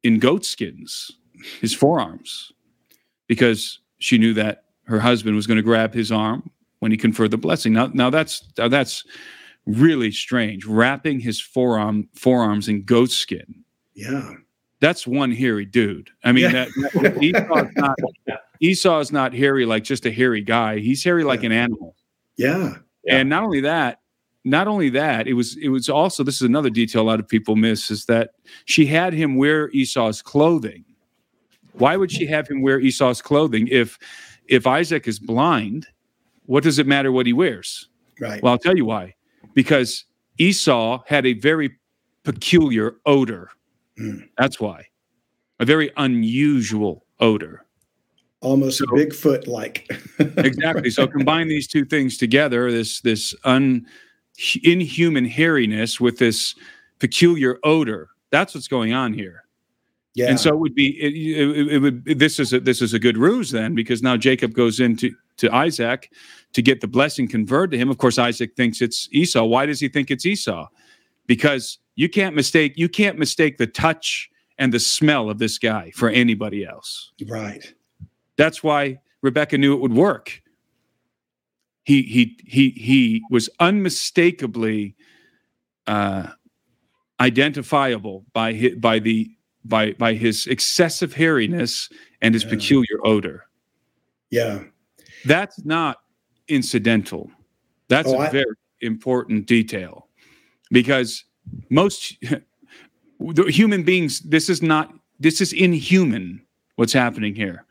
in 0.03 0.19
goat 0.19 0.45
skins, 0.45 1.11
his 1.61 1.73
forearms, 1.73 2.51
because 3.27 3.79
she 3.99 4.17
knew 4.17 4.33
that 4.33 4.65
her 4.85 4.99
husband 4.99 5.35
was 5.35 5.47
going 5.47 5.57
to 5.57 5.63
grab 5.63 5.93
his 5.93 6.11
arm 6.11 6.49
when 6.79 6.91
he 6.91 6.97
conferred 6.97 7.31
the 7.31 7.37
blessing. 7.37 7.73
Now, 7.73 7.87
now 7.93 8.09
that's 8.09 8.45
now 8.57 8.67
that's 8.67 9.05
really 9.65 10.11
strange. 10.11 10.65
Wrapping 10.65 11.21
his 11.21 11.39
forearm 11.39 12.09
forearms 12.13 12.67
in 12.67 12.83
goat 12.83 13.11
skin. 13.11 13.63
Yeah, 13.93 14.33
that's 14.81 15.07
one 15.07 15.31
hairy 15.31 15.65
dude. 15.65 16.09
I 16.25 16.33
mean, 16.33 16.43
yeah. 16.43 16.65
that, 16.65 16.69
that 17.01 17.23
Esau's 17.23 17.71
not 17.77 17.97
Esau 18.63 18.99
is 18.99 19.11
not 19.11 19.33
hairy 19.33 19.65
like 19.65 19.83
just 19.83 20.05
a 20.05 20.11
hairy 20.11 20.41
guy. 20.41 20.79
He's 20.79 21.03
hairy 21.03 21.25
like 21.25 21.41
yeah. 21.41 21.47
an 21.47 21.51
animal. 21.51 21.95
Yeah. 22.37 22.75
yeah. 23.03 23.17
And 23.17 23.29
not 23.29 23.43
only 23.43 23.59
that, 23.59 23.99
not 24.45 24.69
only 24.69 24.89
that, 24.91 25.27
it 25.27 25.33
was 25.33 25.57
it 25.57 25.67
was 25.67 25.89
also 25.89 26.23
this 26.23 26.35
is 26.35 26.43
another 26.43 26.69
detail 26.69 27.01
a 27.01 27.03
lot 27.03 27.19
of 27.19 27.27
people 27.27 27.57
miss 27.57 27.91
is 27.91 28.05
that 28.05 28.31
she 28.65 28.85
had 28.85 29.11
him 29.11 29.35
wear 29.35 29.69
Esau's 29.71 30.21
clothing. 30.21 30.85
Why 31.73 31.97
would 31.97 32.11
she 32.11 32.25
have 32.27 32.47
him 32.47 32.61
wear 32.61 32.79
Esau's 32.79 33.21
clothing 33.21 33.67
if 33.67 33.99
if 34.47 34.65
Isaac 34.65 35.09
is 35.09 35.19
blind? 35.19 35.87
What 36.45 36.63
does 36.63 36.79
it 36.79 36.87
matter 36.87 37.11
what 37.11 37.25
he 37.25 37.33
wears? 37.33 37.89
Right. 38.19 38.41
Well, 38.41 38.53
I'll 38.53 38.59
tell 38.59 38.77
you 38.77 38.85
why. 38.85 39.15
Because 39.53 40.05
Esau 40.37 41.03
had 41.05 41.25
a 41.25 41.33
very 41.33 41.77
peculiar 42.23 42.95
odor. 43.05 43.49
Mm. 43.99 44.29
That's 44.37 44.59
why. 44.59 44.85
A 45.59 45.65
very 45.65 45.91
unusual 45.97 47.05
odor 47.19 47.62
almost 48.43 48.77
so, 48.77 48.85
Bigfoot 48.85 49.47
like. 49.47 49.89
exactly. 50.19 50.89
So 50.89 51.07
combine 51.07 51.47
these 51.47 51.67
two 51.67 51.85
things 51.85 52.17
together, 52.17 52.71
this 52.71 53.01
this 53.01 53.33
un 53.43 53.85
inhuman 54.63 55.27
hairiness 55.27 55.99
with 55.99 56.19
this 56.19 56.55
peculiar 56.99 57.57
odor. 57.63 58.09
That's 58.29 58.53
what's 58.53 58.67
going 58.67 58.93
on 58.93 59.13
here. 59.13 59.43
Yeah. 60.15 60.29
And 60.29 60.39
so 60.39 60.49
it 60.49 60.59
would 60.59 60.75
be 60.75 60.89
it, 61.01 61.13
it, 61.13 61.71
it 61.73 61.79
would 61.79 62.05
this 62.05 62.39
is 62.39 62.53
a, 62.53 62.59
this 62.59 62.81
is 62.81 62.93
a 62.93 62.99
good 62.99 63.17
ruse 63.17 63.49
then 63.49 63.73
because 63.73 64.03
now 64.03 64.15
Jacob 64.15 64.53
goes 64.53 64.79
into 64.79 65.11
to 65.37 65.53
Isaac 65.53 66.11
to 66.53 66.61
get 66.61 66.81
the 66.81 66.87
blessing 66.87 67.27
conferred 67.27 67.71
to 67.71 67.77
him. 67.77 67.89
Of 67.89 67.97
course, 67.97 68.19
Isaac 68.19 68.55
thinks 68.55 68.81
it's 68.81 69.09
Esau. 69.11 69.43
Why 69.45 69.65
does 69.65 69.79
he 69.79 69.89
think 69.89 70.11
it's 70.11 70.25
Esau? 70.25 70.67
Because 71.25 71.79
you 71.95 72.09
can't 72.09 72.35
mistake 72.35 72.73
you 72.75 72.89
can't 72.89 73.17
mistake 73.17 73.57
the 73.57 73.67
touch 73.67 74.29
and 74.59 74.71
the 74.71 74.79
smell 74.79 75.31
of 75.31 75.39
this 75.39 75.57
guy 75.57 75.91
for 75.95 76.09
anybody 76.09 76.63
else. 76.63 77.11
Right. 77.27 77.73
That's 78.37 78.63
why 78.63 78.99
Rebecca 79.21 79.57
knew 79.57 79.73
it 79.73 79.81
would 79.81 79.93
work. 79.93 80.41
He 81.83 82.03
he 82.03 82.37
he 82.45 82.69
he 82.71 83.23
was 83.29 83.49
unmistakably 83.59 84.95
uh, 85.87 86.27
identifiable 87.19 88.25
by 88.33 88.53
his, 88.53 88.75
by 88.75 88.99
the 88.99 89.29
by 89.65 89.91
by 89.93 90.13
his 90.13 90.47
excessive 90.47 91.13
hairiness 91.13 91.91
and 92.21 92.33
his 92.33 92.43
yeah. 92.43 92.49
peculiar 92.49 92.99
odor. 93.03 93.45
Yeah, 94.29 94.63
that's 95.25 95.63
not 95.65 95.97
incidental. 96.47 97.31
That's 97.89 98.09
oh, 98.09 98.15
a 98.15 98.27
I, 98.27 98.29
very 98.29 98.55
important 98.81 99.45
detail 99.45 100.07
because 100.71 101.25
most 101.69 102.17
human 103.19 103.83
beings. 103.83 104.21
This 104.21 104.49
is 104.49 104.61
not. 104.61 104.93
This 105.19 105.41
is 105.41 105.53
inhuman. 105.53 106.41
What's 106.75 106.93
happening 106.93 107.35
here? 107.35 107.65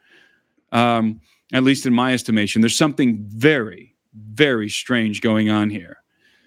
Um, 0.73 1.21
at 1.53 1.63
least 1.63 1.87
in 1.87 1.95
my 1.95 2.13
estimation. 2.13 2.61
There's 2.61 2.77
something 2.77 3.25
very, 3.29 3.95
very 4.15 4.69
strange 4.69 5.21
going 5.21 5.51
on 5.51 5.71
here. 5.71 5.99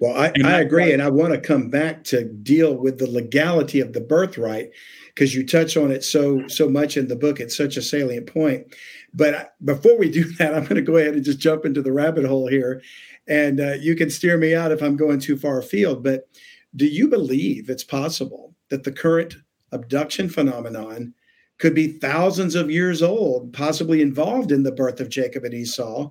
Well, 0.02 0.18
I, 0.18 0.34
I 0.44 0.60
agree. 0.60 0.92
And 0.92 1.02
I 1.02 1.10
want 1.10 1.34
to 1.34 1.40
come 1.40 1.70
back 1.70 2.04
to 2.06 2.26
deal 2.26 2.76
with 2.76 2.98
the 3.00 3.10
legality 3.10 3.80
of 3.80 3.94
the 3.94 4.02
birthright 4.02 4.72
because 5.08 5.34
you 5.34 5.46
touch 5.46 5.78
on 5.78 5.90
it 5.90 6.04
so 6.04 6.46
so 6.48 6.68
much 6.68 6.98
in 6.98 7.08
the 7.08 7.16
book. 7.16 7.40
It's 7.40 7.56
such 7.56 7.78
a 7.78 7.82
salient 7.82 8.28
point. 8.28 8.68
But 9.14 9.56
before 9.64 9.98
we 9.98 10.10
do 10.10 10.24
that, 10.38 10.54
I'm 10.54 10.64
going 10.64 10.76
to 10.76 10.82
go 10.82 10.98
ahead 10.98 11.14
and 11.14 11.24
just 11.24 11.40
jump 11.40 11.66
into 11.66 11.82
the 11.82 11.94
rabbit 11.94 12.26
hole 12.26 12.48
here. 12.48 12.82
And 13.28 13.60
uh, 13.60 13.74
you 13.74 13.96
can 13.96 14.10
steer 14.10 14.38
me 14.38 14.54
out 14.54 14.72
if 14.72 14.84
I'm 14.84 14.98
going 14.98 15.20
too 15.20 15.38
far 15.38 15.60
afield. 15.60 16.04
But 16.04 16.28
do 16.76 16.86
you 16.86 17.08
believe 17.08 17.70
it's 17.70 17.84
possible 17.84 18.54
that 18.70 18.84
the 18.84 18.92
current 18.92 19.36
abduction 19.72 20.30
phenomenon 20.30 21.14
could 21.58 21.74
be 21.74 22.00
thousands 22.00 22.56
of 22.56 22.70
years 22.70 23.02
old, 23.02 23.54
possibly 23.54 24.02
involved 24.02 24.52
in 24.52 24.64
the 24.64 24.72
birth 24.72 25.00
of 25.00 25.10
Jacob 25.10 25.44
and 25.44 25.54
Esau? 25.54 26.10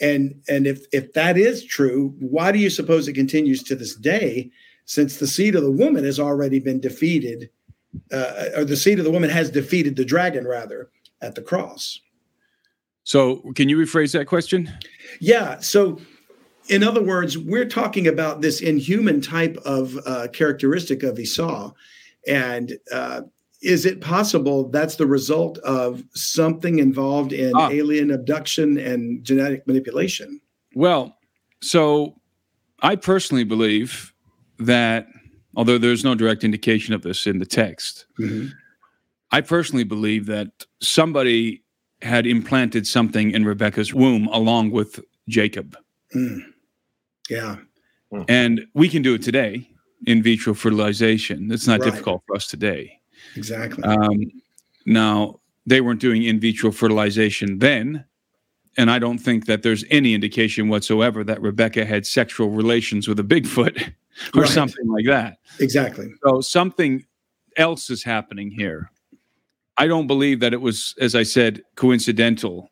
And 0.00 0.40
and 0.48 0.66
if 0.66 0.84
if 0.92 1.12
that 1.14 1.36
is 1.38 1.64
true, 1.64 2.14
why 2.18 2.52
do 2.52 2.58
you 2.58 2.70
suppose 2.70 3.08
it 3.08 3.14
continues 3.14 3.62
to 3.64 3.74
this 3.74 3.96
day? 3.96 4.50
Since 4.84 5.16
the 5.16 5.26
seed 5.26 5.56
of 5.56 5.62
the 5.62 5.70
woman 5.70 6.04
has 6.04 6.20
already 6.20 6.60
been 6.60 6.80
defeated, 6.80 7.50
uh, 8.12 8.50
or 8.56 8.64
the 8.64 8.76
seed 8.76 8.98
of 8.98 9.04
the 9.04 9.10
woman 9.10 9.30
has 9.30 9.50
defeated 9.50 9.96
the 9.96 10.04
dragon, 10.04 10.46
rather, 10.46 10.90
at 11.22 11.34
the 11.34 11.42
cross. 11.42 11.98
So, 13.02 13.42
can 13.54 13.68
you 13.68 13.78
rephrase 13.78 14.12
that 14.12 14.26
question? 14.26 14.72
Yeah. 15.20 15.58
So, 15.60 16.00
in 16.68 16.82
other 16.82 17.02
words, 17.02 17.38
we're 17.38 17.68
talking 17.68 18.06
about 18.06 18.42
this 18.42 18.60
inhuman 18.60 19.20
type 19.20 19.56
of 19.64 19.98
uh, 20.06 20.28
characteristic 20.32 21.02
of 21.02 21.18
Esau. 21.18 21.72
And 22.26 22.72
uh, 22.92 23.22
is 23.62 23.86
it 23.86 24.00
possible 24.00 24.68
that's 24.68 24.96
the 24.96 25.06
result 25.06 25.58
of 25.58 26.02
something 26.14 26.78
involved 26.78 27.32
in 27.32 27.52
ah. 27.54 27.70
alien 27.70 28.10
abduction 28.10 28.78
and 28.78 29.24
genetic 29.24 29.66
manipulation? 29.66 30.40
Well, 30.74 31.16
so 31.62 32.20
I 32.82 32.96
personally 32.96 33.44
believe 33.44 34.12
that, 34.58 35.06
although 35.56 35.78
there's 35.78 36.04
no 36.04 36.14
direct 36.14 36.44
indication 36.44 36.94
of 36.94 37.02
this 37.02 37.26
in 37.26 37.38
the 37.38 37.46
text, 37.46 38.06
mm-hmm. 38.20 38.48
I 39.32 39.40
personally 39.40 39.84
believe 39.84 40.26
that 40.26 40.66
somebody 40.80 41.62
had 42.02 42.26
implanted 42.26 42.86
something 42.86 43.30
in 43.30 43.44
Rebecca's 43.44 43.92
womb 43.92 44.28
along 44.28 44.70
with 44.70 45.00
Jacob. 45.28 45.76
Mm. 46.14 46.40
Yeah. 47.28 47.56
Hmm. 48.12 48.22
And 48.28 48.66
we 48.74 48.88
can 48.88 49.02
do 49.02 49.14
it 49.14 49.22
today 49.22 49.68
in 50.06 50.22
vitro 50.22 50.54
fertilization. 50.54 51.50
It's 51.50 51.66
not 51.66 51.80
right. 51.80 51.90
difficult 51.90 52.22
for 52.26 52.36
us 52.36 52.46
today. 52.46 53.00
Exactly. 53.36 53.84
Um, 53.84 54.30
now, 54.84 55.40
they 55.66 55.80
weren't 55.80 56.00
doing 56.00 56.22
in 56.22 56.40
vitro 56.40 56.70
fertilization 56.70 57.58
then. 57.58 58.04
And 58.78 58.90
I 58.90 58.98
don't 58.98 59.18
think 59.18 59.46
that 59.46 59.62
there's 59.62 59.84
any 59.90 60.14
indication 60.14 60.68
whatsoever 60.68 61.24
that 61.24 61.40
Rebecca 61.40 61.84
had 61.84 62.06
sexual 62.06 62.50
relations 62.50 63.08
with 63.08 63.18
a 63.18 63.22
Bigfoot 63.22 63.92
or 64.34 64.42
right. 64.42 64.50
something 64.50 64.86
like 64.88 65.06
that. 65.06 65.38
Exactly. 65.58 66.12
So 66.24 66.40
something 66.40 67.04
else 67.56 67.90
is 67.90 68.04
happening 68.04 68.50
here. 68.50 68.90
I 69.78 69.86
don't 69.86 70.06
believe 70.06 70.40
that 70.40 70.52
it 70.52 70.60
was, 70.60 70.94
as 71.00 71.14
I 71.14 71.22
said, 71.22 71.62
coincidental 71.74 72.70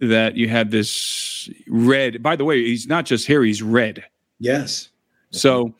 that 0.00 0.36
you 0.36 0.48
had 0.48 0.70
this 0.70 1.48
red. 1.68 2.22
By 2.22 2.36
the 2.36 2.44
way, 2.44 2.64
he's 2.64 2.86
not 2.86 3.06
just 3.06 3.26
here, 3.26 3.42
he's 3.42 3.62
red. 3.62 4.04
Yes. 4.38 4.90
So 5.30 5.74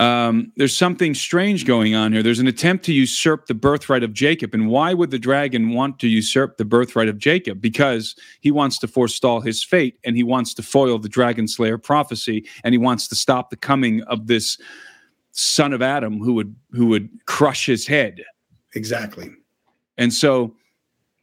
um, 0.00 0.50
there's 0.56 0.74
something 0.74 1.12
strange 1.12 1.66
going 1.66 1.94
on 1.94 2.14
here. 2.14 2.22
There's 2.22 2.38
an 2.38 2.46
attempt 2.46 2.86
to 2.86 2.92
usurp 2.92 3.46
the 3.46 3.54
birthright 3.54 4.02
of 4.02 4.14
Jacob. 4.14 4.54
And 4.54 4.68
why 4.70 4.94
would 4.94 5.10
the 5.10 5.18
dragon 5.18 5.74
want 5.74 5.98
to 5.98 6.08
usurp 6.08 6.56
the 6.56 6.64
birthright 6.64 7.10
of 7.10 7.18
Jacob? 7.18 7.60
Because 7.60 8.16
he 8.40 8.50
wants 8.50 8.78
to 8.78 8.88
forestall 8.88 9.42
his 9.42 9.62
fate 9.62 9.98
and 10.02 10.16
he 10.16 10.22
wants 10.22 10.54
to 10.54 10.62
foil 10.62 10.98
the 10.98 11.08
dragon 11.10 11.46
slayer 11.46 11.76
prophecy 11.76 12.46
and 12.64 12.72
he 12.72 12.78
wants 12.78 13.08
to 13.08 13.14
stop 13.14 13.50
the 13.50 13.56
coming 13.56 14.02
of 14.04 14.26
this 14.26 14.56
son 15.32 15.74
of 15.74 15.82
Adam 15.82 16.18
who 16.18 16.32
would 16.32 16.56
who 16.70 16.86
would 16.86 17.10
crush 17.26 17.66
his 17.66 17.86
head. 17.86 18.24
Exactly. 18.74 19.28
And 19.98 20.14
so 20.14 20.56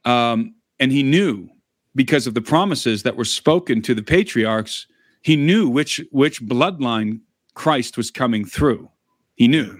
um, 0.04 0.54
and 0.78 0.92
he 0.92 1.02
knew 1.02 1.48
because 1.96 2.28
of 2.28 2.34
the 2.34 2.40
promises 2.40 3.02
that 3.02 3.16
were 3.16 3.24
spoken 3.24 3.82
to 3.82 3.92
the 3.92 4.04
patriarchs, 4.04 4.86
he 5.22 5.34
knew 5.34 5.68
which 5.68 6.00
which 6.12 6.40
bloodline 6.40 7.18
Christ 7.58 7.96
was 7.96 8.12
coming 8.12 8.44
through. 8.44 8.88
He 9.34 9.48
knew. 9.48 9.76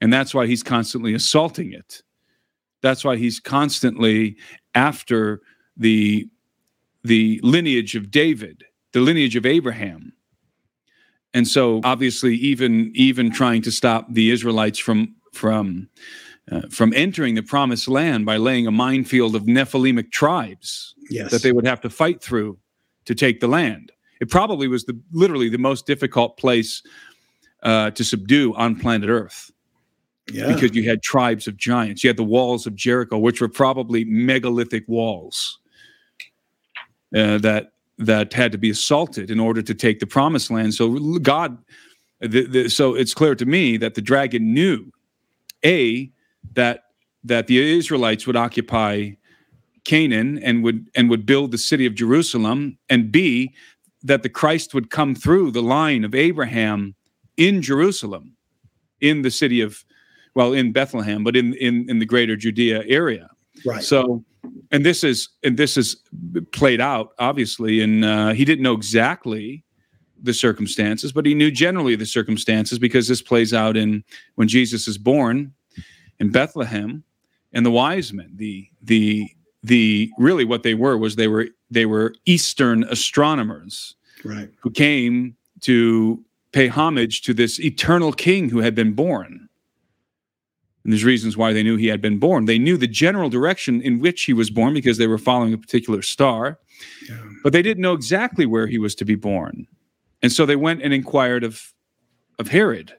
And 0.00 0.12
that's 0.12 0.34
why 0.34 0.46
he's 0.46 0.64
constantly 0.64 1.14
assaulting 1.14 1.72
it. 1.72 2.02
That's 2.82 3.04
why 3.04 3.16
he's 3.16 3.38
constantly 3.38 4.36
after 4.74 5.40
the 5.76 6.28
the 7.04 7.38
lineage 7.42 7.94
of 7.94 8.10
David, 8.10 8.64
the 8.92 9.00
lineage 9.00 9.36
of 9.36 9.46
Abraham. 9.46 10.12
And 11.32 11.46
so 11.46 11.80
obviously 11.84 12.34
even 12.34 12.90
even 12.94 13.30
trying 13.30 13.62
to 13.62 13.70
stop 13.70 14.12
the 14.12 14.30
Israelites 14.30 14.80
from 14.80 15.14
from 15.32 15.88
uh, 16.50 16.62
from 16.68 16.92
entering 16.94 17.36
the 17.36 17.42
promised 17.44 17.86
land 17.86 18.26
by 18.26 18.38
laying 18.38 18.66
a 18.66 18.72
minefield 18.72 19.36
of 19.36 19.44
Nephilim 19.44 20.10
tribes 20.10 20.94
yes. 21.10 21.30
that 21.30 21.42
they 21.42 21.52
would 21.52 21.66
have 21.66 21.80
to 21.82 21.90
fight 21.90 22.20
through 22.20 22.58
to 23.04 23.14
take 23.14 23.38
the 23.38 23.48
land. 23.48 23.92
It 24.20 24.30
probably 24.30 24.68
was 24.68 24.84
the 24.84 24.98
literally 25.12 25.48
the 25.48 25.58
most 25.58 25.86
difficult 25.86 26.36
place 26.36 26.82
uh, 27.62 27.90
to 27.90 28.04
subdue 28.04 28.54
on 28.54 28.76
planet 28.76 29.08
Earth. 29.08 29.50
Yeah. 30.32 30.52
Because 30.54 30.74
you 30.74 30.88
had 30.88 31.02
tribes 31.02 31.46
of 31.46 31.58
giants. 31.58 32.02
You 32.02 32.08
had 32.08 32.16
the 32.16 32.24
walls 32.24 32.66
of 32.66 32.74
Jericho, 32.74 33.18
which 33.18 33.42
were 33.42 33.48
probably 33.48 34.06
megalithic 34.06 34.84
walls 34.88 35.58
uh, 37.14 37.38
that 37.38 37.72
that 37.98 38.32
had 38.32 38.50
to 38.52 38.58
be 38.58 38.70
assaulted 38.70 39.30
in 39.30 39.38
order 39.38 39.62
to 39.62 39.74
take 39.74 40.00
the 40.00 40.06
promised 40.06 40.50
land. 40.50 40.74
So 40.74 40.98
God, 41.18 41.58
the, 42.20 42.46
the, 42.46 42.68
so 42.68 42.94
it's 42.94 43.14
clear 43.14 43.34
to 43.34 43.46
me 43.46 43.76
that 43.76 43.94
the 43.94 44.00
dragon 44.00 44.54
knew, 44.54 44.90
a 45.64 46.10
that 46.54 46.84
that 47.22 47.46
the 47.46 47.58
Israelites 47.58 48.26
would 48.26 48.36
occupy 48.36 49.10
Canaan 49.84 50.38
and 50.38 50.64
would 50.64 50.88
and 50.94 51.10
would 51.10 51.26
build 51.26 51.50
the 51.50 51.58
city 51.58 51.84
of 51.84 51.94
Jerusalem, 51.94 52.78
and 52.88 53.12
B 53.12 53.54
that 54.04 54.22
the 54.22 54.28
Christ 54.28 54.74
would 54.74 54.90
come 54.90 55.14
through 55.14 55.50
the 55.50 55.62
line 55.62 56.04
of 56.04 56.14
Abraham 56.14 56.94
in 57.36 57.62
Jerusalem, 57.62 58.36
in 59.00 59.22
the 59.22 59.30
city 59.30 59.60
of, 59.60 59.84
well, 60.34 60.52
in 60.52 60.72
Bethlehem, 60.72 61.24
but 61.24 61.34
in 61.34 61.54
in 61.54 61.88
in 61.88 61.98
the 61.98 62.06
greater 62.06 62.36
Judea 62.36 62.84
area. 62.86 63.28
Right. 63.64 63.82
So, 63.82 64.24
and 64.70 64.84
this 64.84 65.02
is 65.02 65.30
and 65.42 65.56
this 65.56 65.76
is 65.76 65.96
played 66.52 66.80
out 66.80 67.14
obviously, 67.18 67.80
and 67.80 68.04
uh, 68.04 68.32
he 68.32 68.44
didn't 68.44 68.62
know 68.62 68.74
exactly 68.74 69.64
the 70.22 70.34
circumstances, 70.34 71.12
but 71.12 71.26
he 71.26 71.34
knew 71.34 71.50
generally 71.50 71.96
the 71.96 72.06
circumstances 72.06 72.78
because 72.78 73.08
this 73.08 73.22
plays 73.22 73.52
out 73.52 73.76
in 73.76 74.04
when 74.36 74.48
Jesus 74.48 74.88
is 74.88 74.98
born 74.98 75.52
in 76.18 76.30
Bethlehem, 76.30 77.04
and 77.52 77.64
the 77.64 77.70
wise 77.70 78.12
men, 78.12 78.32
the 78.34 78.68
the 78.82 79.28
the 79.62 80.10
really 80.18 80.44
what 80.44 80.62
they 80.62 80.74
were 80.74 80.98
was 80.98 81.16
they 81.16 81.28
were 81.28 81.48
they 81.70 81.86
were 81.86 82.14
Eastern 82.26 82.84
astronomers, 82.84 83.94
right, 84.24 84.50
who 84.60 84.70
came 84.70 85.36
to 85.62 86.22
pay 86.52 86.68
homage 86.68 87.22
to 87.22 87.34
this 87.34 87.58
eternal 87.60 88.12
King 88.12 88.48
who 88.48 88.60
had 88.60 88.74
been 88.74 88.92
born. 88.92 89.48
And 90.84 90.92
there's 90.92 91.04
reasons 91.04 91.36
why 91.36 91.52
they 91.52 91.62
knew 91.62 91.76
he 91.76 91.86
had 91.86 92.02
been 92.02 92.18
born. 92.18 92.44
They 92.44 92.58
knew 92.58 92.76
the 92.76 92.86
general 92.86 93.30
direction 93.30 93.80
in 93.80 94.00
which 94.00 94.24
he 94.24 94.34
was 94.34 94.50
born 94.50 94.74
because 94.74 94.98
they 94.98 95.06
were 95.06 95.18
following 95.18 95.54
a 95.54 95.58
particular 95.58 96.02
star, 96.02 96.58
yeah. 97.08 97.16
but 97.42 97.54
they 97.54 97.62
didn't 97.62 97.80
know 97.80 97.94
exactly 97.94 98.44
where 98.44 98.66
he 98.66 98.78
was 98.78 98.94
to 98.96 99.04
be 99.04 99.14
born. 99.14 99.66
And 100.22 100.30
so 100.30 100.44
they 100.46 100.56
went 100.56 100.82
and 100.82 100.92
inquired 100.92 101.42
of 101.44 101.72
of 102.38 102.48
Herod. 102.48 102.92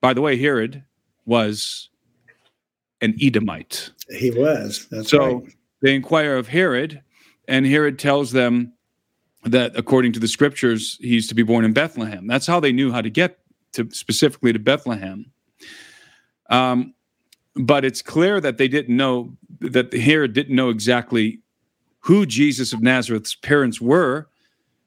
By 0.00 0.14
the 0.14 0.20
way, 0.20 0.36
Herod 0.36 0.84
was 1.26 1.90
an 3.00 3.16
Edomite. 3.20 3.90
He 4.10 4.30
was. 4.30 4.86
That's 4.90 5.10
so 5.10 5.40
right. 5.40 5.54
they 5.82 5.94
inquire 5.94 6.36
of 6.36 6.48
Herod, 6.48 7.02
and 7.52 7.66
Herod 7.66 7.98
tells 7.98 8.32
them 8.32 8.72
that 9.44 9.76
according 9.76 10.14
to 10.14 10.20
the 10.20 10.26
scriptures, 10.26 10.96
he's 11.02 11.28
to 11.28 11.34
be 11.34 11.42
born 11.42 11.66
in 11.66 11.74
Bethlehem. 11.74 12.26
That's 12.26 12.46
how 12.46 12.60
they 12.60 12.72
knew 12.72 12.90
how 12.90 13.02
to 13.02 13.10
get 13.10 13.40
to 13.74 13.90
specifically 13.90 14.54
to 14.54 14.58
Bethlehem. 14.58 15.30
Um, 16.48 16.94
but 17.54 17.84
it's 17.84 18.00
clear 18.00 18.40
that 18.40 18.56
they 18.56 18.68
didn't 18.68 18.96
know 18.96 19.36
that 19.60 19.92
Herod 19.92 20.32
didn't 20.32 20.56
know 20.56 20.70
exactly 20.70 21.40
who 22.00 22.24
Jesus 22.24 22.72
of 22.72 22.80
Nazareth's 22.80 23.34
parents 23.34 23.82
were, 23.82 24.28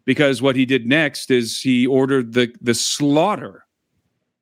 because 0.04 0.42
what 0.42 0.56
he 0.56 0.66
did 0.66 0.88
next 0.88 1.30
is 1.30 1.62
he 1.62 1.86
ordered 1.86 2.34
the 2.34 2.52
the 2.62 2.74
slaughter. 2.74 3.68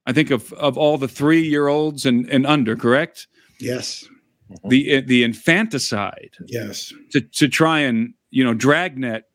I 0.06 0.14
think 0.14 0.32
of 0.32 0.54
of 0.54 0.78
all 0.78 0.98
the 0.98 1.10
three 1.10 1.42
year 1.42 1.68
olds 1.68 2.06
and, 2.06 2.30
and 2.30 2.48
under, 2.48 2.78
correct? 2.78 3.28
Yes. 3.60 4.08
Mm-hmm. 4.54 4.70
The 4.70 4.92
eh, 4.92 5.02
the 5.06 5.24
infanticide. 5.24 6.32
Yes. 6.46 6.94
To 7.12 7.22
to 7.22 7.48
try 7.48 7.80
and 7.80 8.14
you 8.32 8.44
know 8.44 8.54
dragnet 8.54 9.26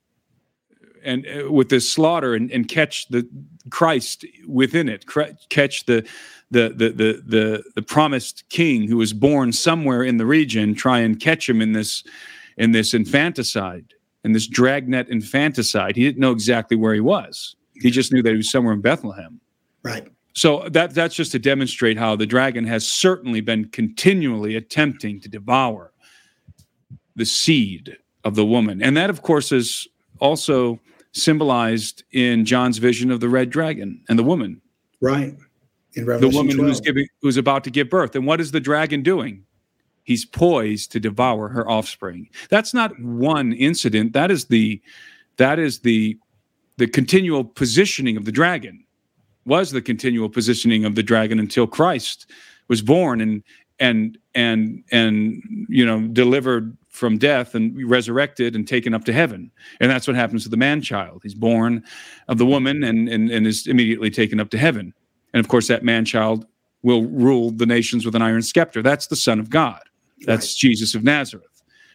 eh, 0.72 0.74
and 1.04 1.26
uh, 1.26 1.52
with 1.52 1.68
this 1.68 1.88
slaughter 1.88 2.34
and, 2.34 2.50
and 2.50 2.68
catch 2.68 3.08
the 3.08 3.28
Christ 3.70 4.24
within 4.46 4.88
it, 4.88 5.04
catch 5.48 5.86
the 5.86 6.06
the, 6.50 6.70
the 6.70 6.90
the 6.90 7.22
the 7.26 7.64
the 7.74 7.82
promised 7.82 8.44
king 8.48 8.88
who 8.88 8.96
was 8.96 9.12
born 9.12 9.52
somewhere 9.52 10.02
in 10.02 10.16
the 10.16 10.26
region, 10.26 10.74
try 10.74 11.00
and 11.00 11.20
catch 11.20 11.48
him 11.48 11.60
in 11.60 11.72
this 11.72 12.04
in 12.56 12.72
this 12.72 12.94
infanticide, 12.94 13.94
in 14.24 14.32
this 14.32 14.46
dragnet 14.46 15.08
infanticide. 15.08 15.96
He 15.96 16.04
didn't 16.04 16.20
know 16.20 16.32
exactly 16.32 16.76
where 16.76 16.94
he 16.94 17.00
was. 17.00 17.56
He 17.74 17.90
just 17.90 18.12
knew 18.12 18.22
that 18.22 18.30
he 18.30 18.36
was 18.36 18.50
somewhere 18.50 18.74
in 18.74 18.80
Bethlehem. 18.80 19.40
Right. 19.82 20.08
So 20.38 20.68
that 20.68 20.94
that's 20.94 21.16
just 21.16 21.32
to 21.32 21.40
demonstrate 21.40 21.98
how 21.98 22.14
the 22.14 22.24
dragon 22.24 22.64
has 22.64 22.86
certainly 22.86 23.40
been 23.40 23.70
continually 23.70 24.54
attempting 24.54 25.18
to 25.22 25.28
devour 25.28 25.92
the 27.16 27.26
seed 27.26 27.96
of 28.22 28.36
the 28.36 28.44
woman. 28.44 28.80
And 28.80 28.96
that, 28.96 29.10
of 29.10 29.22
course, 29.22 29.50
is 29.50 29.88
also 30.20 30.78
symbolized 31.10 32.04
in 32.12 32.44
John's 32.44 32.78
vision 32.78 33.10
of 33.10 33.18
the 33.18 33.28
red 33.28 33.50
dragon 33.50 34.04
and 34.08 34.16
the 34.16 34.22
woman. 34.22 34.60
Right. 35.00 35.34
In 35.94 36.06
Revelation 36.06 36.30
the 36.30 36.36
woman 36.36 36.54
12. 36.54 36.68
who's 36.68 36.80
giving 36.82 37.08
who's 37.20 37.36
about 37.36 37.64
to 37.64 37.70
give 37.70 37.90
birth. 37.90 38.14
And 38.14 38.24
what 38.24 38.40
is 38.40 38.52
the 38.52 38.60
dragon 38.60 39.02
doing? 39.02 39.42
He's 40.04 40.24
poised 40.24 40.92
to 40.92 41.00
devour 41.00 41.48
her 41.48 41.68
offspring. 41.68 42.28
That's 42.48 42.72
not 42.72 42.96
one 43.00 43.54
incident. 43.54 44.12
That 44.12 44.30
is 44.30 44.44
the 44.44 44.80
that 45.36 45.58
is 45.58 45.80
the 45.80 46.16
the 46.76 46.86
continual 46.86 47.42
positioning 47.42 48.16
of 48.16 48.24
the 48.24 48.30
dragon. 48.30 48.84
Was 49.48 49.72
the 49.72 49.82
continual 49.82 50.28
positioning 50.28 50.84
of 50.84 50.94
the 50.94 51.02
dragon 51.02 51.38
until 51.38 51.66
Christ 51.66 52.30
was 52.68 52.82
born 52.82 53.20
and 53.20 53.42
and 53.80 54.18
and 54.34 54.84
and 54.92 55.42
you 55.68 55.84
know 55.84 56.06
delivered 56.08 56.76
from 56.88 57.16
death 57.16 57.54
and 57.54 57.88
resurrected 57.88 58.54
and 58.56 58.66
taken 58.66 58.92
up 58.92 59.04
to 59.04 59.12
heaven. 59.12 59.50
And 59.80 59.90
that's 59.90 60.06
what 60.06 60.16
happens 60.16 60.42
to 60.42 60.48
the 60.48 60.56
man 60.56 60.82
child. 60.82 61.20
He's 61.22 61.34
born 61.34 61.84
of 62.26 62.38
the 62.38 62.46
woman 62.46 62.82
and, 62.82 63.08
and, 63.08 63.30
and 63.30 63.46
is 63.46 63.68
immediately 63.68 64.10
taken 64.10 64.40
up 64.40 64.50
to 64.50 64.58
heaven. 64.58 64.92
And 65.32 65.38
of 65.38 65.48
course, 65.48 65.68
that 65.68 65.84
man 65.84 66.04
child 66.04 66.44
will 66.82 67.04
rule 67.06 67.52
the 67.52 67.66
nations 67.66 68.04
with 68.04 68.16
an 68.16 68.22
iron 68.22 68.42
scepter. 68.42 68.82
That's 68.82 69.06
the 69.06 69.16
Son 69.16 69.38
of 69.38 69.48
God. 69.48 69.80
That's 70.26 70.46
right. 70.46 70.56
Jesus 70.58 70.94
of 70.96 71.04
Nazareth. 71.04 71.46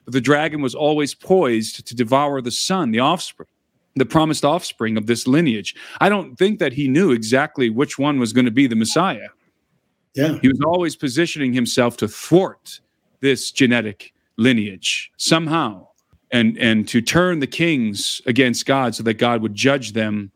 But 0.06 0.14
the 0.14 0.22
dragon 0.22 0.62
was 0.62 0.76
always 0.76 1.14
poised 1.14 1.86
to 1.86 1.96
devour 1.96 2.42
the 2.42 2.52
son, 2.52 2.92
the 2.92 3.00
offspring, 3.00 3.50
the 3.96 4.06
promised 4.06 4.44
offspring 4.44 4.98
of 4.98 5.08
this 5.08 5.28
lineage. 5.28 5.76
I 6.00 6.10
don't 6.10 6.36
think 6.36 6.60
that 6.60 6.74
he 6.74 6.88
knew 6.88 7.12
exactly 7.12 7.70
which 7.70 8.00
one 8.00 8.20
was 8.20 8.34
going 8.34 8.46
to 8.46 8.52
be 8.52 8.68
the 8.68 8.76
Messiah. 8.76 9.28
Yeah. 10.16 10.40
He 10.42 10.48
was 10.48 10.60
always 10.66 10.96
positioning 10.96 11.54
himself 11.54 11.98
to 11.98 12.08
thwart 12.08 12.80
this 13.22 13.52
genetic 13.52 14.14
lineage 14.38 15.12
somehow 15.18 15.88
and 16.32 16.58
and 16.58 16.88
to 16.88 17.02
turn 17.02 17.40
the 17.40 17.48
kings 17.48 18.22
against 18.26 18.66
God 18.66 18.96
so 18.96 19.04
that 19.04 19.16
God 19.16 19.42
would 19.42 19.54
judge 19.54 19.94
them 19.94 20.32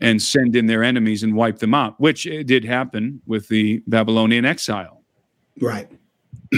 and 0.00 0.20
send 0.20 0.54
in 0.54 0.66
their 0.66 0.84
enemies 0.84 1.22
and 1.22 1.34
wipe 1.34 1.58
them 1.58 1.74
out, 1.74 1.98
which 2.00 2.26
eh, 2.26 2.42
did 2.44 2.64
happen 2.64 3.20
with 3.26 3.48
the 3.48 3.82
Babylonian 3.86 4.44
exile. 4.44 5.02
Right. 5.60 5.88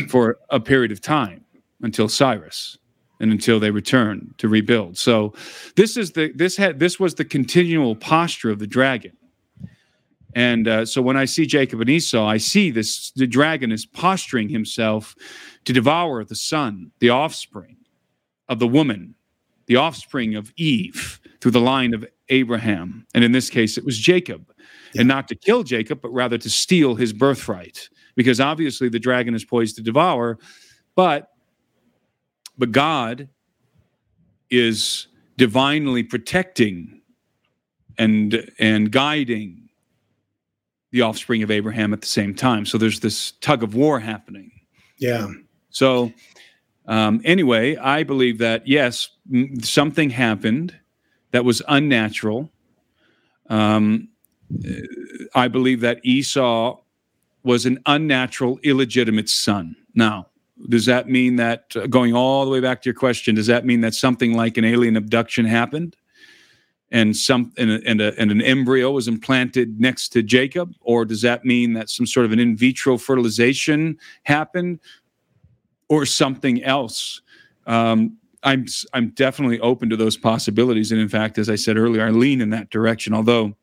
For 0.08 0.38
a 0.50 0.60
period 0.60 0.92
of 0.92 1.00
time 1.00 1.44
until 1.82 2.08
Cyrus 2.08 2.78
and 3.20 3.30
until 3.30 3.60
they 3.60 3.70
return 3.70 4.34
to 4.38 4.48
rebuild. 4.48 4.96
So 4.98 5.34
this 5.76 5.96
is 5.96 6.12
the 6.12 6.32
this 6.34 6.56
had 6.56 6.78
this 6.78 6.98
was 6.98 7.14
the 7.14 7.24
continual 7.24 7.94
posture 7.94 8.50
of 8.50 8.58
the 8.58 8.66
dragon. 8.66 9.12
And 10.34 10.68
uh, 10.68 10.86
so 10.86 11.02
when 11.02 11.16
I 11.16 11.24
see 11.24 11.44
Jacob 11.44 11.80
and 11.80 11.90
Esau, 11.90 12.26
I 12.26 12.38
see 12.38 12.70
this 12.70 13.10
the 13.12 13.26
dragon 13.26 13.70
is 13.70 13.84
posturing 13.84 14.48
himself 14.48 15.14
to 15.64 15.72
devour 15.72 16.24
the 16.24 16.36
son, 16.36 16.92
the 17.00 17.10
offspring 17.10 17.76
of 18.48 18.58
the 18.58 18.68
woman, 18.68 19.14
the 19.66 19.76
offspring 19.76 20.34
of 20.34 20.52
Eve 20.56 21.20
through 21.40 21.52
the 21.52 21.60
line 21.60 21.94
of 21.94 22.06
Abraham. 22.28 23.06
And 23.14 23.24
in 23.24 23.32
this 23.32 23.50
case, 23.50 23.76
it 23.76 23.84
was 23.84 23.98
Jacob. 23.98 24.52
Yeah. 24.94 25.02
And 25.02 25.08
not 25.08 25.28
to 25.28 25.34
kill 25.34 25.62
Jacob, 25.62 26.00
but 26.00 26.10
rather 26.10 26.38
to 26.38 26.50
steal 26.50 26.94
his 26.94 27.12
birthright. 27.12 27.88
Because 28.16 28.40
obviously 28.40 28.88
the 28.88 28.98
dragon 28.98 29.34
is 29.34 29.44
poised 29.44 29.76
to 29.76 29.82
devour, 29.82 30.38
but 30.96 31.28
but 32.60 32.72
God 32.72 33.28
is 34.50 35.08
divinely 35.38 36.02
protecting 36.02 37.00
and 37.98 38.52
and 38.58 38.92
guiding 38.92 39.68
the 40.90 41.00
offspring 41.02 41.42
of 41.42 41.50
Abraham 41.50 41.92
at 41.92 42.02
the 42.02 42.06
same 42.06 42.34
time. 42.34 42.66
So 42.66 42.76
there's 42.76 43.00
this 43.00 43.32
tug 43.40 43.62
of 43.62 43.74
war 43.74 44.00
happening. 44.00 44.50
Yeah. 44.98 45.28
So, 45.70 46.12
um, 46.86 47.22
anyway, 47.24 47.76
I 47.76 48.02
believe 48.02 48.38
that 48.38 48.68
yes, 48.68 49.08
m- 49.32 49.60
something 49.60 50.10
happened 50.10 50.76
that 51.30 51.44
was 51.44 51.62
unnatural. 51.68 52.50
Um, 53.48 54.08
I 55.34 55.48
believe 55.48 55.80
that 55.80 56.00
Esau 56.04 56.80
was 57.42 57.64
an 57.64 57.78
unnatural, 57.86 58.58
illegitimate 58.62 59.28
son. 59.28 59.76
Now, 59.94 60.29
does 60.68 60.86
that 60.86 61.08
mean 61.08 61.36
that 61.36 61.74
uh, 61.76 61.86
going 61.86 62.14
all 62.14 62.44
the 62.44 62.50
way 62.50 62.60
back 62.60 62.82
to 62.82 62.88
your 62.88 62.94
question, 62.94 63.34
does 63.34 63.46
that 63.46 63.64
mean 63.64 63.80
that 63.80 63.94
something 63.94 64.34
like 64.34 64.56
an 64.56 64.64
alien 64.64 64.96
abduction 64.96 65.44
happened? 65.44 65.96
and 66.92 67.16
some 67.16 67.52
and, 67.56 67.70
a, 67.70 67.80
and, 67.86 68.00
a, 68.00 68.20
and, 68.20 68.32
an 68.32 68.42
embryo 68.42 68.90
was 68.90 69.06
implanted 69.06 69.80
next 69.80 70.08
to 70.08 70.24
Jacob, 70.24 70.74
or 70.80 71.04
does 71.04 71.22
that 71.22 71.44
mean 71.44 71.72
that 71.74 71.88
some 71.88 72.04
sort 72.04 72.26
of 72.26 72.32
an 72.32 72.40
in 72.40 72.56
vitro 72.56 72.98
fertilization 72.98 73.96
happened? 74.24 74.80
or 75.90 76.06
something 76.06 76.62
else. 76.62 77.20
Um, 77.66 78.16
I'm 78.42 78.64
I'm 78.94 79.10
definitely 79.10 79.60
open 79.60 79.90
to 79.90 79.96
those 79.96 80.16
possibilities, 80.16 80.92
and 80.92 81.00
in 81.00 81.10
fact, 81.10 81.36
as 81.36 81.50
I 81.50 81.56
said 81.56 81.76
earlier, 81.76 82.06
I 82.06 82.08
lean 82.08 82.40
in 82.40 82.48
that 82.50 82.70
direction. 82.70 83.12
Although 83.12 83.54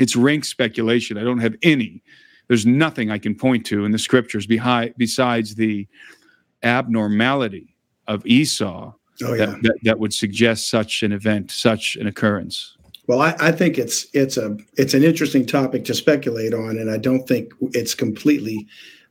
it's 0.00 0.16
rank 0.16 0.44
speculation, 0.44 1.16
I 1.16 1.22
don't 1.22 1.38
have 1.38 1.54
any. 1.62 2.02
There's 2.52 2.66
nothing 2.66 3.10
I 3.10 3.16
can 3.16 3.34
point 3.34 3.64
to 3.68 3.86
in 3.86 3.92
the 3.92 3.98
scriptures 3.98 4.46
behind 4.46 4.92
besides 4.98 5.54
the 5.54 5.88
abnormality 6.62 7.74
of 8.06 8.26
Esau 8.26 8.92
oh, 9.24 9.32
yeah. 9.32 9.46
that, 9.46 9.62
that, 9.62 9.78
that 9.84 9.98
would 9.98 10.12
suggest 10.12 10.68
such 10.68 11.02
an 11.02 11.12
event, 11.12 11.50
such 11.50 11.96
an 11.96 12.06
occurrence. 12.06 12.76
Well, 13.06 13.22
I, 13.22 13.34
I, 13.40 13.52
think 13.52 13.78
it's 13.78 14.06
it's 14.12 14.36
a 14.36 14.58
it's 14.76 14.92
an 14.92 15.02
interesting 15.02 15.46
topic 15.46 15.86
to 15.86 15.94
speculate 15.94 16.52
on, 16.52 16.76
and 16.76 16.90
I 16.90 16.98
don't 16.98 17.26
think 17.26 17.54
it's 17.72 17.94
completely 17.94 18.66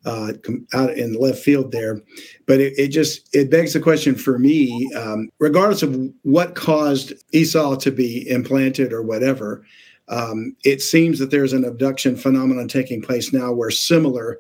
uh, 0.06 0.34
out 0.76 0.92
in 0.92 1.14
the 1.14 1.20
left 1.20 1.40
field 1.40 1.72
there. 1.72 2.00
But 2.46 2.60
it, 2.60 2.78
it, 2.78 2.90
just 2.90 3.28
it 3.36 3.50
begs 3.50 3.74
the 3.74 3.80
question 3.80 4.14
for 4.14 4.38
me, 4.38 4.88
um, 4.96 5.30
regardless 5.40 5.82
of 5.82 6.00
what 6.22 6.54
caused 6.54 7.14
Esau 7.32 7.76
to 7.78 7.90
be 7.90 8.30
implanted 8.30 8.94
or 8.94 9.02
whatever. 9.02 9.66
Um, 10.08 10.56
it 10.64 10.82
seems 10.82 11.20
that 11.20 11.32
there's 11.32 11.54
an 11.54 11.64
abduction 11.64 12.16
phenomenon 12.16 12.68
taking 12.68 13.02
place 13.02 13.32
now 13.32 13.54
where 13.54 13.72
similar 13.72 14.40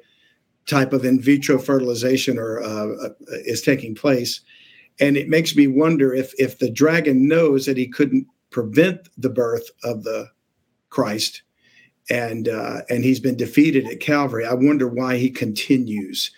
type 0.67 0.93
of 0.93 1.05
in 1.05 1.19
vitro 1.19 1.57
fertilization 1.57 2.37
or 2.37 2.61
uh, 2.61 2.87
uh 3.05 3.09
is 3.45 3.61
taking 3.61 3.95
place, 3.95 4.41
and 4.99 5.17
it 5.17 5.29
makes 5.29 5.55
me 5.55 5.67
wonder 5.67 6.13
if 6.13 6.33
if 6.39 6.59
the 6.59 6.69
dragon 6.69 7.27
knows 7.27 7.65
that 7.65 7.77
he 7.77 7.87
couldn't 7.87 8.27
prevent 8.49 9.09
the 9.17 9.29
birth 9.29 9.69
of 9.83 10.03
the 10.03 10.29
Christ 10.89 11.43
and 12.09 12.47
uh, 12.47 12.81
and 12.89 13.03
he's 13.03 13.19
been 13.19 13.37
defeated 13.37 13.87
at 13.87 13.99
Calvary. 13.99 14.45
I 14.45 14.53
wonder 14.53 14.87
why 14.87 15.17
he 15.17 15.29
continues 15.29 16.31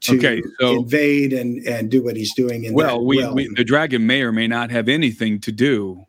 to 0.00 0.16
okay, 0.16 0.42
so, 0.58 0.78
invade 0.78 1.32
and 1.32 1.66
and 1.66 1.90
do 1.90 2.02
what 2.02 2.16
he's 2.16 2.34
doing. 2.34 2.64
In 2.64 2.74
well, 2.74 3.04
we, 3.04 3.26
we, 3.28 3.48
the 3.54 3.64
dragon 3.64 4.06
may 4.06 4.22
or 4.22 4.32
may 4.32 4.48
not 4.48 4.70
have 4.70 4.88
anything 4.88 5.40
to 5.40 5.52
do 5.52 6.04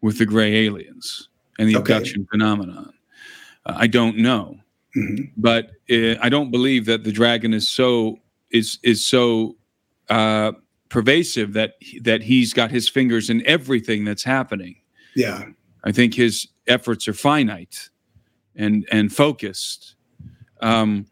with 0.00 0.18
the 0.18 0.26
gray 0.26 0.66
aliens 0.66 1.28
and 1.58 1.68
the 1.68 1.76
okay. 1.76 1.94
abduction 1.94 2.26
phenomenon. 2.30 2.92
Uh, 3.64 3.74
I 3.76 3.86
don't 3.86 4.18
know, 4.18 4.58
mm-hmm. 4.96 5.24
but 5.36 5.70
uh, 5.90 6.14
I 6.20 6.28
don't 6.28 6.50
believe 6.50 6.84
that 6.86 7.04
the 7.04 7.12
dragon 7.12 7.54
is 7.54 7.68
so 7.68 8.20
is 8.50 8.78
is 8.82 9.04
so 9.06 9.56
uh, 10.08 10.52
pervasive 10.88 11.52
that 11.54 11.74
that 12.02 12.22
he's 12.22 12.52
got 12.52 12.70
his 12.70 12.88
fingers 12.88 13.30
in 13.30 13.44
everything 13.46 14.04
that's 14.04 14.24
happening. 14.24 14.76
Yeah, 15.14 15.44
I 15.84 15.92
think 15.92 16.14
his 16.14 16.48
efforts 16.66 17.08
are 17.08 17.14
finite 17.14 17.90
and 18.54 18.86
and 18.90 19.12
focused. 19.12 19.94
Um, 20.60 21.06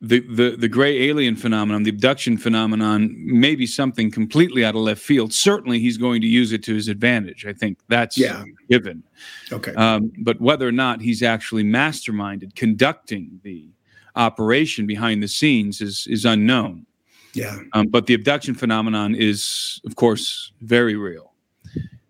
the, 0.00 0.20
the 0.20 0.56
the 0.56 0.68
gray 0.68 1.08
alien 1.08 1.34
phenomenon, 1.34 1.82
the 1.82 1.90
abduction 1.90 2.38
phenomenon, 2.38 3.14
may 3.16 3.56
be 3.56 3.66
something 3.66 4.10
completely 4.10 4.64
out 4.64 4.76
of 4.76 4.82
left 4.82 5.00
field. 5.00 5.32
Certainly, 5.32 5.80
he's 5.80 5.98
going 5.98 6.20
to 6.20 6.26
use 6.26 6.52
it 6.52 6.62
to 6.64 6.74
his 6.74 6.88
advantage. 6.88 7.44
I 7.46 7.52
think 7.52 7.78
that's 7.88 8.16
yeah. 8.16 8.44
given. 8.70 9.02
Okay. 9.50 9.74
Um, 9.74 10.12
but 10.18 10.40
whether 10.40 10.68
or 10.68 10.72
not 10.72 11.00
he's 11.00 11.22
actually 11.22 11.64
masterminded 11.64 12.54
conducting 12.54 13.40
the 13.42 13.68
operation 14.14 14.86
behind 14.86 15.22
the 15.22 15.28
scenes 15.28 15.80
is 15.80 16.06
is 16.08 16.24
unknown. 16.24 16.86
Yeah. 17.34 17.58
Um, 17.72 17.88
but 17.88 18.06
the 18.06 18.14
abduction 18.14 18.54
phenomenon 18.54 19.14
is, 19.14 19.80
of 19.84 19.96
course, 19.96 20.52
very 20.60 20.96
real 20.96 21.28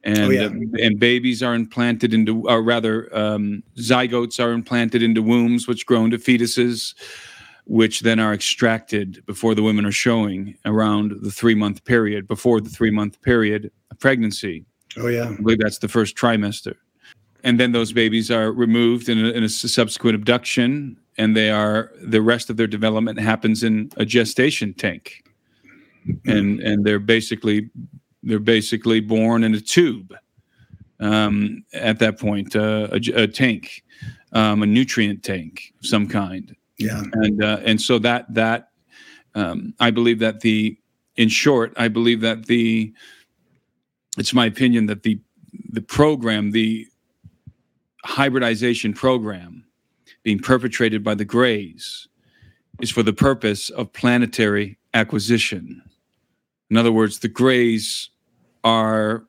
and 0.05 0.19
oh, 0.19 0.31
yeah. 0.31 0.45
uh, 0.47 0.85
and 0.87 0.99
babies 0.99 1.43
are 1.43 1.55
implanted 1.55 2.15
into, 2.15 2.49
or 2.49 2.63
rather, 2.63 3.15
um, 3.17 3.63
zygotes 3.77 4.43
are 4.43 4.53
implanted 4.53 5.03
into 5.03 5.23
wombs, 5.23 5.67
which 5.69 5.87
grow 5.87 6.05
into 6.05 6.19
fetuses, 6.19 6.95
which 7.69 8.01
then 8.01 8.19
are 8.19 8.33
extracted 8.33 9.25
before 9.27 9.55
the 9.55 9.63
women 9.63 9.85
are 9.85 9.93
showing 9.93 10.57
around 10.65 11.13
the 11.21 11.31
three 11.31 11.55
month 11.55 11.85
period, 11.85 12.27
before 12.27 12.61
the 12.61 12.71
three 12.71 12.91
month 12.91 13.21
period 13.23 13.71
of 13.91 13.99
pregnancy. 14.01 14.65
Oh 14.97 15.07
yeah, 15.07 15.29
I 15.29 15.37
believe 15.37 15.59
that's 15.61 15.79
the 15.79 15.89
first 15.89 16.17
trimester, 16.17 16.75
and 17.45 17.61
then 17.61 17.73
those 17.73 17.93
babies 17.93 18.31
are 18.31 18.51
removed 18.51 19.09
in 19.09 19.25
a, 19.25 19.29
in 19.31 19.45
a 19.45 19.49
subsequent 19.49 20.15
abduction, 20.15 20.97
and 21.19 21.37
they 21.37 21.51
are 21.51 21.93
the 22.03 22.23
rest 22.23 22.51
of 22.51 22.57
their 22.57 22.67
development 22.67 23.21
happens 23.21 23.63
in 23.63 23.91
a 23.97 24.05
gestation 24.05 24.75
tank, 24.75 25.23
and 26.27 26.61
and 26.61 26.85
they're 26.85 26.99
basically 26.99 27.71
they're 28.23 28.39
basically 28.39 29.01
born 29.01 29.45
in 29.45 29.55
a 29.55 29.61
tube 29.61 30.15
um, 31.01 31.65
at 31.73 31.99
that 32.01 32.19
point, 32.19 32.57
uh, 32.57 32.89
a, 32.91 33.23
a, 33.23 33.27
tank, 33.27 33.85
um, 34.33 34.63
a 34.63 34.67
nutrient 34.67 35.23
tank 35.23 35.73
of 35.81 35.87
some 35.87 36.09
kind. 36.09 36.55
Yeah, 36.79 37.03
and 37.13 37.43
uh, 37.43 37.61
and 37.65 37.81
so 37.81 37.99
that 38.01 38.33
that 38.35 38.71
um, 39.35 39.75
I 39.81 39.91
believe 39.91 40.21
that 40.21 40.41
the 40.41 40.79
in 41.17 41.29
short, 41.29 41.73
I 41.77 41.89
believe 41.89 42.21
that 42.21 42.47
the 42.47 42.93
it's 44.17 44.33
my 44.33 44.47
opinion 44.47 44.87
that 44.87 45.03
the 45.03 45.21
the 45.71 45.83
program, 45.83 46.53
the 46.53 46.87
hybridization 48.05 48.93
program 48.93 49.65
being 50.23 50.39
perpetrated 50.39 51.03
by 51.03 51.15
the 51.15 51.25
Greys 51.25 52.09
is 52.81 52.91
for 52.91 53.03
the 53.03 53.13
purpose 53.13 53.71
of 53.71 53.93
planetary 53.93 54.79
acquisition. 54.95 55.83
In 56.71 56.77
other 56.77 56.93
words, 56.93 57.19
the 57.19 57.29
Greys 57.29 58.11
are 58.63 59.25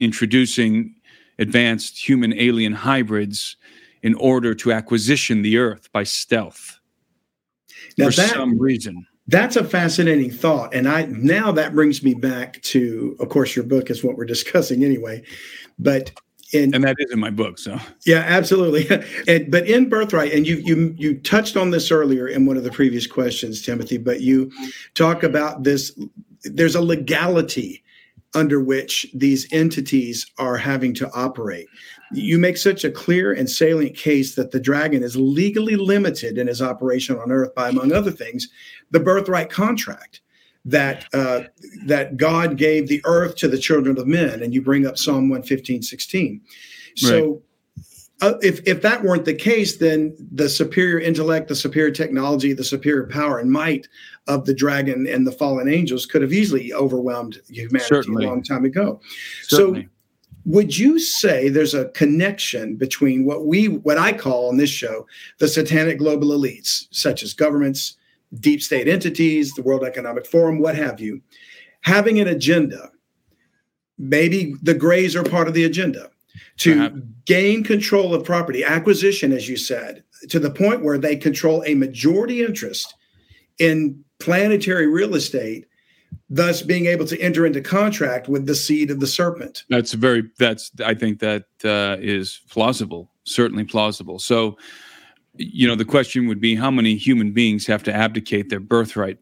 introducing 0.00 0.94
advanced 1.38 2.08
human 2.08 2.32
alien 2.34 2.72
hybrids 2.72 3.56
in 4.02 4.14
order 4.14 4.54
to 4.54 4.72
acquisition 4.72 5.42
the 5.42 5.58
earth 5.58 5.90
by 5.92 6.02
stealth 6.02 6.79
now 7.98 8.10
for 8.10 8.16
that, 8.16 8.30
some 8.30 8.58
reason. 8.58 9.06
That's 9.26 9.56
a 9.56 9.64
fascinating 9.64 10.30
thought. 10.30 10.74
And 10.74 10.88
I 10.88 11.04
now 11.06 11.52
that 11.52 11.74
brings 11.74 12.02
me 12.02 12.14
back 12.14 12.60
to, 12.62 13.16
of 13.20 13.28
course, 13.28 13.54
your 13.54 13.64
book 13.64 13.90
is 13.90 14.02
what 14.02 14.16
we're 14.16 14.24
discussing 14.36 14.84
anyway. 14.84 15.22
But 15.78 16.12
in, 16.52 16.74
and 16.74 16.82
that 16.82 16.96
is 16.98 17.12
in 17.12 17.20
my 17.20 17.30
book. 17.30 17.58
So 17.58 17.78
yeah, 18.04 18.24
absolutely. 18.26 18.88
and, 19.28 19.50
but 19.50 19.68
in 19.68 19.88
birthright, 19.88 20.32
and 20.32 20.46
you 20.46 20.56
you 20.56 20.94
you 20.98 21.18
touched 21.20 21.56
on 21.56 21.70
this 21.70 21.90
earlier 21.90 22.26
in 22.26 22.46
one 22.46 22.56
of 22.56 22.64
the 22.64 22.72
previous 22.72 23.06
questions, 23.06 23.62
Timothy. 23.62 23.98
But 23.98 24.20
you 24.20 24.50
talk 24.94 25.22
about 25.22 25.62
this. 25.62 25.96
There's 26.42 26.74
a 26.74 26.80
legality 26.80 27.84
under 28.34 28.60
which 28.60 29.06
these 29.12 29.52
entities 29.52 30.26
are 30.38 30.56
having 30.56 30.94
to 30.94 31.10
operate. 31.12 31.66
You 32.12 32.38
make 32.38 32.56
such 32.56 32.84
a 32.84 32.90
clear 32.90 33.32
and 33.32 33.48
salient 33.48 33.96
case 33.96 34.34
that 34.34 34.50
the 34.50 34.60
dragon 34.60 35.02
is 35.02 35.16
legally 35.16 35.76
limited 35.76 36.38
in 36.38 36.46
his 36.46 36.62
operation 36.62 37.18
on 37.18 37.32
Earth 37.32 37.54
by, 37.54 37.68
among 37.68 37.92
other 37.92 38.10
things, 38.10 38.48
the 38.90 39.00
birthright 39.00 39.50
contract 39.50 40.20
that 40.64 41.06
uh, 41.14 41.42
that 41.86 42.16
God 42.16 42.56
gave 42.56 42.88
the 42.88 43.00
earth 43.04 43.36
to 43.36 43.48
the 43.48 43.58
children 43.58 43.98
of 43.98 44.06
men, 44.06 44.42
and 44.42 44.52
you 44.52 44.60
bring 44.60 44.86
up 44.86 44.98
Psalm 44.98 45.28
115, 45.28 45.82
16. 45.82 46.40
So 46.96 47.42
right. 48.20 48.34
uh, 48.34 48.38
if, 48.42 48.60
if 48.66 48.82
that 48.82 49.02
weren't 49.02 49.24
the 49.24 49.34
case, 49.34 49.78
then 49.78 50.14
the 50.32 50.48
superior 50.48 50.98
intellect, 50.98 51.48
the 51.48 51.54
superior 51.54 51.92
technology, 51.92 52.52
the 52.52 52.64
superior 52.64 53.06
power 53.06 53.38
and 53.38 53.50
might 53.50 53.88
of 54.26 54.44
the 54.44 54.54
dragon 54.54 55.06
and 55.06 55.26
the 55.26 55.32
fallen 55.32 55.68
angels 55.68 56.06
could 56.06 56.22
have 56.22 56.32
easily 56.32 56.72
overwhelmed 56.72 57.40
humanity 57.48 57.88
Certainly. 57.88 58.24
a 58.24 58.28
long 58.28 58.42
time 58.42 58.64
ago. 58.64 59.00
Certainly. 59.42 59.82
So 59.82 59.88
would 60.46 60.76
you 60.76 60.98
say 60.98 61.48
there's 61.48 61.74
a 61.74 61.88
connection 61.90 62.76
between 62.76 63.24
what 63.24 63.46
we 63.46 63.68
what 63.68 63.98
I 63.98 64.12
call 64.12 64.48
on 64.48 64.56
this 64.56 64.70
show 64.70 65.06
the 65.38 65.48
satanic 65.48 65.98
global 65.98 66.28
elites, 66.28 66.86
such 66.90 67.22
as 67.22 67.34
governments, 67.34 67.96
deep 68.38 68.62
state 68.62 68.88
entities, 68.88 69.52
the 69.52 69.62
World 69.62 69.84
Economic 69.84 70.26
Forum, 70.26 70.58
what 70.60 70.76
have 70.76 71.00
you, 71.00 71.20
having 71.82 72.20
an 72.20 72.28
agenda. 72.28 72.90
Maybe 73.98 74.54
the 74.62 74.72
Greys 74.72 75.14
are 75.14 75.22
part 75.22 75.46
of 75.46 75.52
the 75.52 75.64
agenda 75.64 76.10
to 76.58 76.74
Perhaps. 76.74 76.96
gain 77.26 77.62
control 77.62 78.14
of 78.14 78.24
property, 78.24 78.64
acquisition, 78.64 79.30
as 79.30 79.46
you 79.46 79.58
said, 79.58 80.02
to 80.30 80.38
the 80.38 80.50
point 80.50 80.82
where 80.82 80.96
they 80.96 81.16
control 81.16 81.62
a 81.66 81.74
majority 81.74 82.42
interest 82.42 82.94
in 83.58 84.02
planetary 84.20 84.86
real 84.86 85.14
estate 85.14 85.66
thus 86.28 86.62
being 86.62 86.86
able 86.86 87.04
to 87.06 87.20
enter 87.20 87.44
into 87.44 87.60
contract 87.60 88.28
with 88.28 88.46
the 88.46 88.54
seed 88.54 88.90
of 88.90 89.00
the 89.00 89.06
serpent. 89.06 89.64
That's 89.68 89.92
very. 89.92 90.30
That's. 90.38 90.70
I 90.84 90.94
think 90.94 91.18
that 91.20 91.44
uh, 91.64 91.96
is 92.00 92.40
plausible. 92.48 93.10
Certainly 93.24 93.64
plausible. 93.64 94.18
So, 94.18 94.56
you 95.34 95.66
know, 95.68 95.74
the 95.74 95.84
question 95.84 96.26
would 96.28 96.40
be 96.40 96.54
how 96.54 96.70
many 96.70 96.96
human 96.96 97.32
beings 97.32 97.66
have 97.66 97.82
to 97.84 97.94
abdicate 97.94 98.48
their 98.48 98.60
birthright 98.60 99.18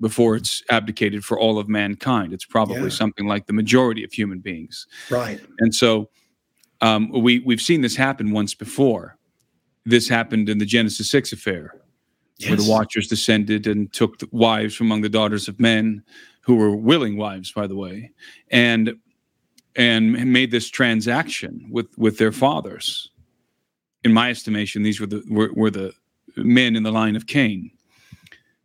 before 0.00 0.36
it's 0.36 0.62
abdicated 0.70 1.24
for 1.24 1.38
all 1.38 1.58
of 1.58 1.68
mankind? 1.68 2.32
It's 2.32 2.44
probably 2.44 2.82
yeah. 2.82 2.88
something 2.90 3.26
like 3.26 3.46
the 3.46 3.52
majority 3.52 4.04
of 4.04 4.12
human 4.12 4.38
beings. 4.38 4.86
Right. 5.10 5.40
And 5.58 5.74
so 5.74 6.08
um, 6.80 7.10
we, 7.10 7.40
we've 7.40 7.60
seen 7.60 7.80
this 7.80 7.96
happen 7.96 8.32
once 8.32 8.54
before. 8.54 9.16
This 9.84 10.08
happened 10.08 10.48
in 10.48 10.58
the 10.58 10.66
Genesis 10.66 11.10
6 11.10 11.32
affair, 11.32 11.74
yes. 12.38 12.50
where 12.50 12.56
the 12.56 12.70
Watchers 12.70 13.08
descended 13.08 13.66
and 13.66 13.92
took 13.92 14.20
wives 14.30 14.74
from 14.74 14.86
among 14.86 15.02
the 15.02 15.08
daughters 15.08 15.48
of 15.48 15.60
men, 15.60 16.02
who 16.40 16.56
were 16.56 16.76
willing 16.76 17.16
wives, 17.16 17.52
by 17.52 17.66
the 17.66 17.76
way, 17.76 18.12
and 18.50 18.94
and 19.74 20.32
made 20.32 20.50
this 20.50 20.70
transaction 20.70 21.66
with 21.70 21.86
with 21.98 22.18
their 22.18 22.32
fathers 22.32 23.10
in 24.06 24.12
my 24.12 24.30
estimation, 24.30 24.84
these 24.84 25.00
were 25.00 25.06
the 25.08 25.24
were, 25.28 25.50
were 25.52 25.70
the 25.70 25.92
men 26.36 26.76
in 26.76 26.84
the 26.84 26.92
line 26.92 27.16
of 27.16 27.26
Cain. 27.26 27.72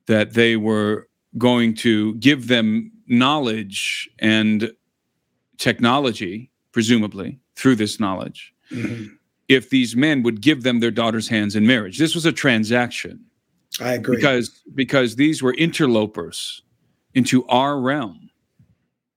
That 0.06 0.34
they 0.36 0.56
were 0.56 1.08
going 1.38 1.74
to 1.78 2.14
give 2.16 2.48
them 2.48 2.92
knowledge 3.08 4.08
and 4.20 4.72
technology, 5.58 6.52
presumably 6.72 7.40
through 7.56 7.76
this 7.76 8.00
knowledge, 8.00 8.54
mm-hmm. 8.72 9.14
if 9.48 9.72
these 9.72 9.96
men 9.96 10.22
would 10.22 10.42
give 10.42 10.62
them 10.62 10.80
their 10.80 10.92
daughters' 10.92 11.28
hands 11.28 11.56
in 11.56 11.66
marriage. 11.66 11.98
This 11.98 12.14
was 12.14 12.26
a 12.26 12.32
transaction. 12.32 13.26
I 13.80 13.94
agree. 13.94 14.18
Because 14.18 14.50
because 14.76 15.16
these 15.16 15.42
were 15.42 15.54
interlopers 15.54 16.62
into 17.14 17.46
our 17.48 17.80
realm. 17.80 18.30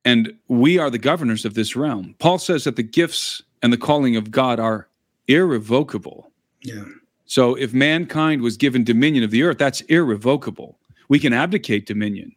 And 0.05 0.35
we 0.49 0.79
are 0.79 0.91
the 0.91 0.99
governors 0.99 1.45
of 1.45 1.55
this 1.55 1.75
realm. 1.75 2.15
Paul 2.19 2.39
says 2.39 2.65
that 2.65 2.77
the 2.77 2.83
gifts 2.83 3.43
and 3.63 3.73
the 3.73 3.79
calling 3.79 4.17
of 4.17 4.31
God 4.31 4.61
are 4.61 4.89
irrevocable. 5.29 6.31
Yeah. 6.61 6.85
So 7.25 7.55
if 7.55 7.73
mankind 7.73 8.43
was 8.43 8.57
given 8.57 8.85
dominion 8.85 9.25
of 9.25 9.31
the 9.31 9.43
earth, 9.43 9.59
that's 9.59 9.81
irrevocable. 9.83 10.79
We 11.09 11.19
can 11.19 11.33
abdicate 11.33 11.87
dominion, 11.87 12.35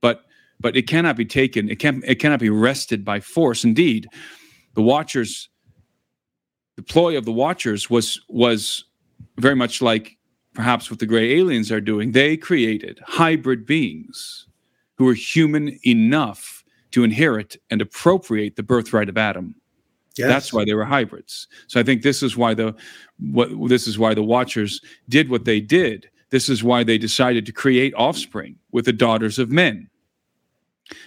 but 0.00 0.24
but 0.60 0.76
it 0.76 0.86
cannot 0.86 1.16
be 1.16 1.24
taken. 1.24 1.70
It 1.70 1.78
can 1.78 2.02
it 2.06 2.16
cannot 2.16 2.40
be 2.40 2.50
wrested 2.50 3.04
by 3.04 3.20
force. 3.20 3.64
Indeed, 3.64 4.08
the 4.74 4.82
Watchers, 4.82 5.48
the 6.76 6.82
ploy 6.82 7.16
of 7.16 7.24
the 7.24 7.32
Watchers 7.32 7.88
was 7.88 8.20
was 8.28 8.84
very 9.38 9.56
much 9.56 9.80
like 9.80 10.18
perhaps 10.54 10.90
what 10.90 10.98
the 10.98 11.06
gray 11.06 11.38
aliens 11.38 11.70
are 11.70 11.80
doing. 11.80 12.12
They 12.12 12.36
created 12.36 13.00
hybrid 13.06 13.66
beings 13.66 14.46
who 14.96 15.04
were 15.04 15.14
human 15.14 15.78
enough 15.86 16.64
to 16.90 17.04
inherit 17.04 17.56
and 17.70 17.80
appropriate 17.80 18.56
the 18.56 18.62
birthright 18.62 19.08
of 19.08 19.16
Adam. 19.16 19.54
Yes. 20.16 20.28
That's 20.28 20.52
why 20.52 20.64
they 20.64 20.74
were 20.74 20.84
hybrids. 20.84 21.46
So 21.68 21.80
I 21.80 21.82
think 21.82 22.02
this 22.02 22.22
is 22.22 22.36
why 22.36 22.54
the 22.54 22.74
what 23.18 23.50
this 23.68 23.86
is 23.86 23.98
why 23.98 24.12
the 24.12 24.22
Watchers 24.22 24.80
did 25.08 25.30
what 25.30 25.44
they 25.44 25.60
did. 25.60 26.10
This 26.30 26.48
is 26.48 26.62
why 26.62 26.84
they 26.84 26.98
decided 26.98 27.46
to 27.46 27.52
create 27.52 27.94
offspring 27.94 28.56
with 28.72 28.84
the 28.84 28.92
daughters 28.92 29.38
of 29.38 29.50
men. 29.50 29.88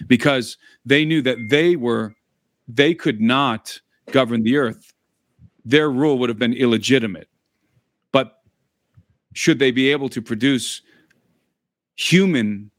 Because 0.06 0.56
they 0.84 1.04
knew 1.04 1.22
that 1.22 1.36
they 1.50 1.76
were 1.76 2.16
they 2.66 2.94
could 2.94 3.20
not 3.20 3.80
govern 4.10 4.42
the 4.42 4.56
earth. 4.56 4.92
Their 5.64 5.90
rule 5.90 6.18
would 6.18 6.28
have 6.28 6.38
been 6.38 6.54
illegitimate. 6.54 7.28
Should 9.34 9.58
they 9.58 9.70
be 9.70 9.90
able 9.90 10.08
to 10.08 10.22
produce 10.22 10.80
human 11.96 12.70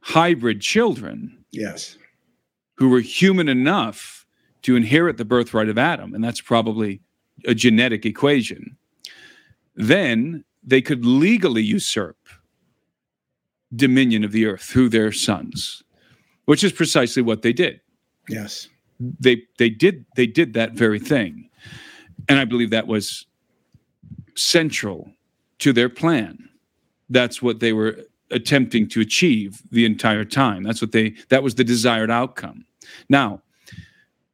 hybrid 0.00 0.60
children? 0.60 1.44
Yes. 1.50 1.98
Who 2.76 2.88
were 2.88 3.00
human 3.00 3.48
enough 3.48 4.26
to 4.62 4.76
inherit 4.76 5.16
the 5.16 5.24
birthright 5.24 5.68
of 5.68 5.76
Adam, 5.76 6.14
and 6.14 6.22
that's 6.22 6.40
probably 6.40 7.00
a 7.44 7.54
genetic 7.54 8.06
equation, 8.06 8.76
then 9.74 10.44
they 10.64 10.80
could 10.80 11.04
legally 11.04 11.62
usurp 11.62 12.16
dominion 13.74 14.24
of 14.24 14.32
the 14.32 14.46
earth 14.46 14.62
through 14.62 14.88
their 14.88 15.12
sons, 15.12 15.82
which 16.46 16.64
is 16.64 16.72
precisely 16.72 17.22
what 17.22 17.42
they 17.42 17.52
did. 17.52 17.80
Yes. 18.28 18.68
They 19.00 19.42
they 19.58 19.70
did 19.70 20.04
they 20.16 20.26
did 20.26 20.54
that 20.54 20.72
very 20.72 20.98
thing. 20.98 21.48
And 22.28 22.38
I 22.38 22.44
believe 22.44 22.70
that 22.70 22.86
was 22.86 23.26
central 24.34 25.12
to 25.60 25.72
their 25.72 25.88
plan. 25.88 26.48
That's 27.10 27.42
what 27.42 27.60
they 27.60 27.72
were 27.72 27.98
attempting 28.30 28.88
to 28.88 29.00
achieve 29.00 29.62
the 29.70 29.84
entire 29.84 30.24
time. 30.24 30.62
That's 30.62 30.80
what 30.80 30.92
they 30.92 31.14
that 31.30 31.42
was 31.42 31.54
the 31.54 31.64
desired 31.64 32.10
outcome. 32.10 32.66
Now, 33.08 33.42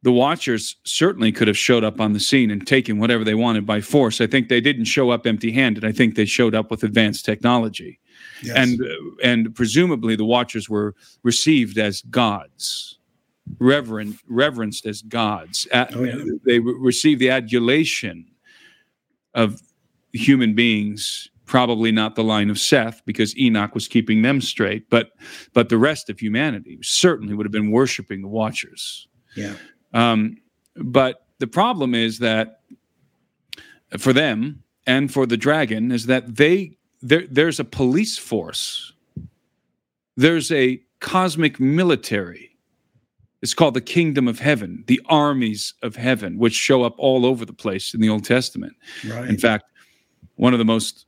the 0.02 0.12
Watchers 0.12 0.76
certainly 0.84 1.32
could 1.32 1.48
have 1.48 1.56
showed 1.56 1.82
up 1.82 2.00
on 2.00 2.12
the 2.12 2.20
scene 2.20 2.50
and 2.50 2.66
taken 2.66 2.98
whatever 2.98 3.24
they 3.24 3.34
wanted 3.34 3.64
by 3.64 3.80
force. 3.80 4.20
I 4.20 4.26
think 4.26 4.48
they 4.48 4.60
didn't 4.60 4.84
show 4.84 5.10
up 5.10 5.26
empty-handed. 5.26 5.84
I 5.84 5.92
think 5.92 6.14
they 6.14 6.26
showed 6.26 6.54
up 6.54 6.70
with 6.70 6.82
advanced 6.82 7.24
technology, 7.24 8.00
yes. 8.42 8.56
and 8.56 8.80
and 9.22 9.54
presumably 9.54 10.16
the 10.16 10.24
Watchers 10.24 10.68
were 10.68 10.94
received 11.22 11.78
as 11.78 12.02
gods, 12.02 12.98
reverend 13.58 14.18
reverenced 14.28 14.84
as 14.84 15.02
gods. 15.02 15.66
oh, 15.72 16.02
yeah. 16.02 16.16
They 16.44 16.58
received 16.58 17.20
the 17.20 17.30
adulation 17.30 18.26
of 19.32 19.60
human 20.14 20.54
beings 20.54 21.28
probably 21.46 21.92
not 21.92 22.14
the 22.14 22.24
line 22.24 22.48
of 22.48 22.58
Seth 22.58 23.02
because 23.04 23.36
Enoch 23.36 23.74
was 23.74 23.86
keeping 23.86 24.22
them 24.22 24.40
straight, 24.40 24.88
but 24.88 25.10
but 25.52 25.68
the 25.68 25.76
rest 25.76 26.08
of 26.08 26.18
humanity 26.18 26.78
certainly 26.80 27.34
would 27.34 27.44
have 27.44 27.52
been 27.52 27.70
worshiping 27.70 28.22
the 28.22 28.28
Watchers. 28.28 29.08
Yeah. 29.36 29.54
Um, 29.92 30.38
but 30.76 31.26
the 31.40 31.46
problem 31.46 31.94
is 31.94 32.18
that 32.20 32.60
for 33.98 34.14
them 34.14 34.62
and 34.86 35.12
for 35.12 35.26
the 35.26 35.36
dragon 35.36 35.92
is 35.92 36.06
that 36.06 36.36
they 36.36 36.78
there, 37.02 37.26
there's 37.30 37.60
a 37.60 37.64
police 37.64 38.16
force, 38.16 38.94
there's 40.16 40.50
a 40.50 40.80
cosmic 41.00 41.60
military 41.60 42.56
It's 43.44 43.52
called 43.52 43.74
the 43.74 43.82
kingdom 43.82 44.26
of 44.26 44.38
heaven, 44.38 44.84
the 44.86 45.02
armies 45.04 45.74
of 45.82 45.96
heaven, 45.96 46.38
which 46.38 46.54
show 46.54 46.82
up 46.82 46.94
all 46.96 47.26
over 47.26 47.44
the 47.44 47.52
place 47.52 47.92
in 47.92 48.00
the 48.00 48.08
Old 48.08 48.24
Testament. 48.24 48.72
Right. 49.06 49.28
In 49.28 49.36
fact, 49.36 49.66
one 50.36 50.52
of 50.52 50.58
the 50.58 50.64
most 50.64 51.06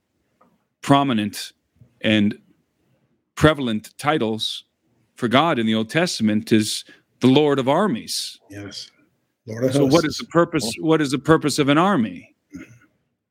prominent 0.82 1.52
and 2.00 2.38
prevalent 3.34 3.96
titles 3.98 4.64
for 5.16 5.28
God 5.28 5.58
in 5.58 5.66
the 5.66 5.74
Old 5.74 5.90
Testament 5.90 6.52
is 6.52 6.84
the 7.20 7.26
Lord 7.26 7.58
of 7.58 7.68
armies. 7.68 8.38
Yes. 8.50 8.90
Lord 9.46 9.64
of 9.64 9.72
so 9.72 9.80
hosts. 9.80 9.94
what 9.94 10.04
is 10.04 10.16
the 10.18 10.26
purpose 10.26 10.74
what 10.80 11.00
is 11.00 11.10
the 11.12 11.18
purpose 11.18 11.58
of 11.58 11.68
an 11.68 11.78
army 11.78 12.34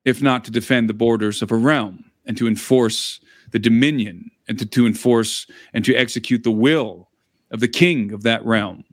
if 0.06 0.22
not 0.22 0.46
to 0.46 0.52
defend 0.52 0.88
the 0.88 0.94
borders 0.94 1.42
of 1.42 1.52
a 1.52 1.56
realm 1.56 2.06
and 2.26 2.38
to 2.38 2.48
enforce 2.48 3.20
the 3.52 3.60
dominion 3.60 4.32
and 4.48 4.58
to, 4.60 4.66
to 4.66 4.86
enforce 4.86 5.48
and 5.74 5.84
to 5.86 5.96
execute 5.96 6.44
the 6.44 6.52
will 6.52 7.10
of 7.52 7.60
the 7.60 7.68
king 7.68 8.12
of 8.12 8.24
that 8.24 8.46
realm. 8.46 8.84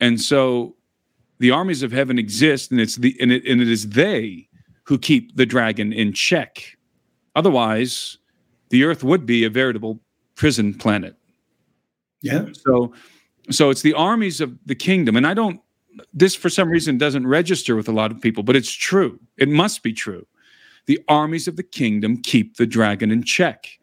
And 0.00 0.20
so 0.20 0.76
the 1.38 1.50
armies 1.50 1.82
of 1.82 1.92
heaven 1.92 2.18
exist 2.18 2.70
and 2.70 2.80
it's 2.80 2.96
the 2.96 3.16
and 3.20 3.30
it, 3.30 3.44
and 3.46 3.60
it 3.60 3.68
is 3.68 3.90
they 3.90 4.47
who 4.88 4.98
keep 4.98 5.36
the 5.36 5.44
dragon 5.44 5.92
in 5.92 6.14
check. 6.14 6.78
Otherwise, 7.36 8.16
the 8.70 8.84
earth 8.84 9.04
would 9.04 9.26
be 9.26 9.44
a 9.44 9.50
veritable 9.50 10.00
prison 10.34 10.72
planet. 10.72 11.14
Yeah. 12.22 12.46
So 12.64 12.94
so 13.50 13.68
it's 13.68 13.82
the 13.82 13.92
armies 13.92 14.40
of 14.40 14.58
the 14.64 14.74
kingdom 14.74 15.14
and 15.14 15.26
I 15.26 15.34
don't 15.34 15.60
this 16.14 16.34
for 16.34 16.48
some 16.48 16.70
reason 16.70 16.96
doesn't 16.96 17.26
register 17.26 17.76
with 17.76 17.86
a 17.86 17.92
lot 17.92 18.10
of 18.10 18.18
people, 18.22 18.42
but 18.42 18.56
it's 18.56 18.72
true. 18.72 19.20
It 19.36 19.50
must 19.50 19.82
be 19.82 19.92
true. 19.92 20.26
The 20.86 20.98
armies 21.06 21.46
of 21.46 21.56
the 21.56 21.62
kingdom 21.62 22.22
keep 22.22 22.56
the 22.56 22.66
dragon 22.66 23.10
in 23.10 23.24
check. 23.24 23.78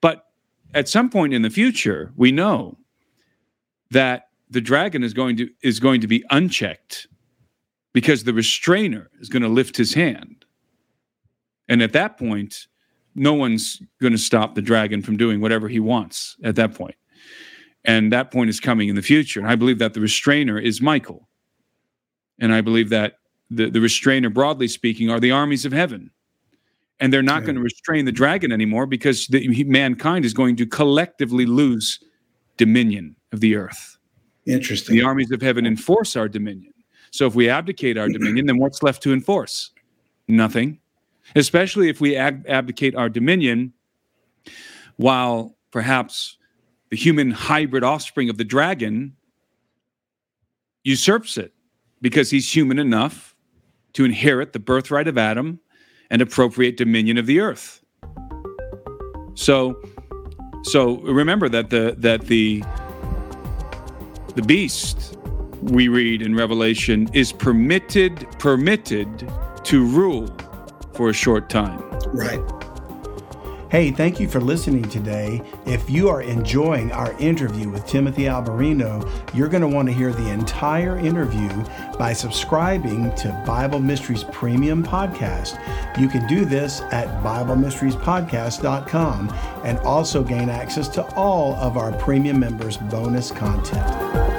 But 0.00 0.26
at 0.74 0.88
some 0.88 1.08
point 1.08 1.34
in 1.34 1.42
the 1.42 1.50
future, 1.50 2.12
we 2.16 2.32
know 2.32 2.78
that 3.92 4.30
the 4.50 4.60
dragon 4.60 5.04
is 5.04 5.14
going 5.14 5.36
to 5.36 5.48
is 5.62 5.78
going 5.78 6.00
to 6.00 6.08
be 6.08 6.24
unchecked 6.30 7.06
because 7.92 8.24
the 8.24 8.32
restrainer 8.32 9.10
is 9.20 9.28
going 9.28 9.42
to 9.42 9.48
lift 9.48 9.76
his 9.76 9.94
hand. 9.94 10.44
And 11.68 11.82
at 11.82 11.92
that 11.92 12.18
point, 12.18 12.66
no 13.14 13.34
one's 13.34 13.80
going 14.00 14.12
to 14.12 14.18
stop 14.18 14.54
the 14.54 14.62
dragon 14.62 15.02
from 15.02 15.16
doing 15.16 15.40
whatever 15.40 15.68
he 15.68 15.80
wants 15.80 16.36
at 16.42 16.56
that 16.56 16.74
point. 16.74 16.96
And 17.84 18.12
that 18.12 18.30
point 18.30 18.48
is 18.50 18.60
coming 18.60 18.88
in 18.88 18.96
the 18.96 19.02
future. 19.02 19.40
And 19.40 19.48
I 19.48 19.56
believe 19.56 19.78
that 19.78 19.94
the 19.94 20.00
restrainer 20.00 20.58
is 20.58 20.80
Michael. 20.80 21.28
And 22.38 22.54
I 22.54 22.60
believe 22.60 22.88
that 22.90 23.18
the, 23.50 23.70
the 23.70 23.80
restrainer, 23.80 24.30
broadly 24.30 24.68
speaking, 24.68 25.10
are 25.10 25.20
the 25.20 25.30
armies 25.30 25.64
of 25.64 25.72
heaven. 25.72 26.10
And 27.00 27.12
they're 27.12 27.22
not 27.22 27.42
yeah. 27.42 27.46
going 27.46 27.56
to 27.56 27.62
restrain 27.62 28.04
the 28.04 28.12
dragon 28.12 28.52
anymore 28.52 28.86
because 28.86 29.26
the, 29.26 29.64
mankind 29.64 30.24
is 30.24 30.32
going 30.32 30.56
to 30.56 30.66
collectively 30.66 31.46
lose 31.46 31.98
dominion 32.56 33.16
of 33.32 33.40
the 33.40 33.56
earth. 33.56 33.98
Interesting. 34.46 34.96
The 34.96 35.02
armies 35.02 35.30
of 35.30 35.42
heaven 35.42 35.66
enforce 35.66 36.16
our 36.16 36.28
dominion. 36.28 36.71
So 37.12 37.26
if 37.26 37.34
we 37.34 37.48
abdicate 37.48 37.98
our 37.98 38.08
dominion, 38.08 38.46
then 38.46 38.58
what's 38.58 38.82
left 38.82 39.02
to 39.02 39.12
enforce? 39.12 39.70
Nothing. 40.28 40.80
Especially 41.36 41.88
if 41.88 42.00
we 42.00 42.16
ab- 42.16 42.44
abdicate 42.48 42.96
our 42.96 43.08
dominion 43.08 43.74
while 44.96 45.54
perhaps 45.70 46.38
the 46.90 46.96
human 46.96 47.30
hybrid 47.30 47.84
offspring 47.84 48.30
of 48.30 48.38
the 48.38 48.44
dragon 48.44 49.14
usurps 50.84 51.36
it 51.36 51.52
because 52.00 52.30
he's 52.30 52.54
human 52.54 52.78
enough 52.78 53.36
to 53.92 54.04
inherit 54.04 54.54
the 54.54 54.58
birthright 54.58 55.06
of 55.06 55.18
Adam 55.18 55.60
and 56.10 56.22
appropriate 56.22 56.78
dominion 56.78 57.18
of 57.18 57.26
the 57.26 57.40
earth. 57.40 57.84
So 59.34 59.80
so 60.62 60.98
remember 61.00 61.48
that 61.50 61.70
the 61.70 61.94
that 61.98 62.22
the 62.22 62.62
the 64.34 64.42
beast 64.42 65.16
we 65.62 65.88
read 65.88 66.22
in 66.22 66.34
Revelation 66.34 67.08
is 67.12 67.32
permitted 67.32 68.26
permitted 68.38 69.30
to 69.64 69.86
rule 69.86 70.34
for 70.94 71.10
a 71.10 71.12
short 71.12 71.48
time. 71.48 71.80
Right. 72.12 72.40
Hey, 73.72 73.90
thank 73.90 74.20
you 74.20 74.28
for 74.28 74.38
listening 74.38 74.86
today. 74.90 75.40
If 75.64 75.88
you 75.88 76.10
are 76.10 76.20
enjoying 76.20 76.92
our 76.92 77.18
interview 77.18 77.70
with 77.70 77.86
Timothy 77.86 78.24
Alberino, 78.24 79.10
you're 79.34 79.48
going 79.48 79.62
to 79.62 79.68
want 79.68 79.88
to 79.88 79.94
hear 79.94 80.12
the 80.12 80.28
entire 80.28 80.98
interview 80.98 81.48
by 81.98 82.12
subscribing 82.12 83.14
to 83.14 83.32
Bible 83.46 83.78
Mysteries 83.78 84.24
Premium 84.24 84.84
Podcast. 84.84 85.58
You 85.98 86.08
can 86.08 86.26
do 86.26 86.44
this 86.44 86.82
at 86.92 87.08
BibleMysteriesPodcast.com 87.24 89.30
and 89.64 89.78
also 89.78 90.22
gain 90.22 90.50
access 90.50 90.88
to 90.88 91.02
all 91.14 91.54
of 91.54 91.78
our 91.78 91.92
premium 91.92 92.40
members' 92.40 92.76
bonus 92.76 93.30
content. 93.30 94.31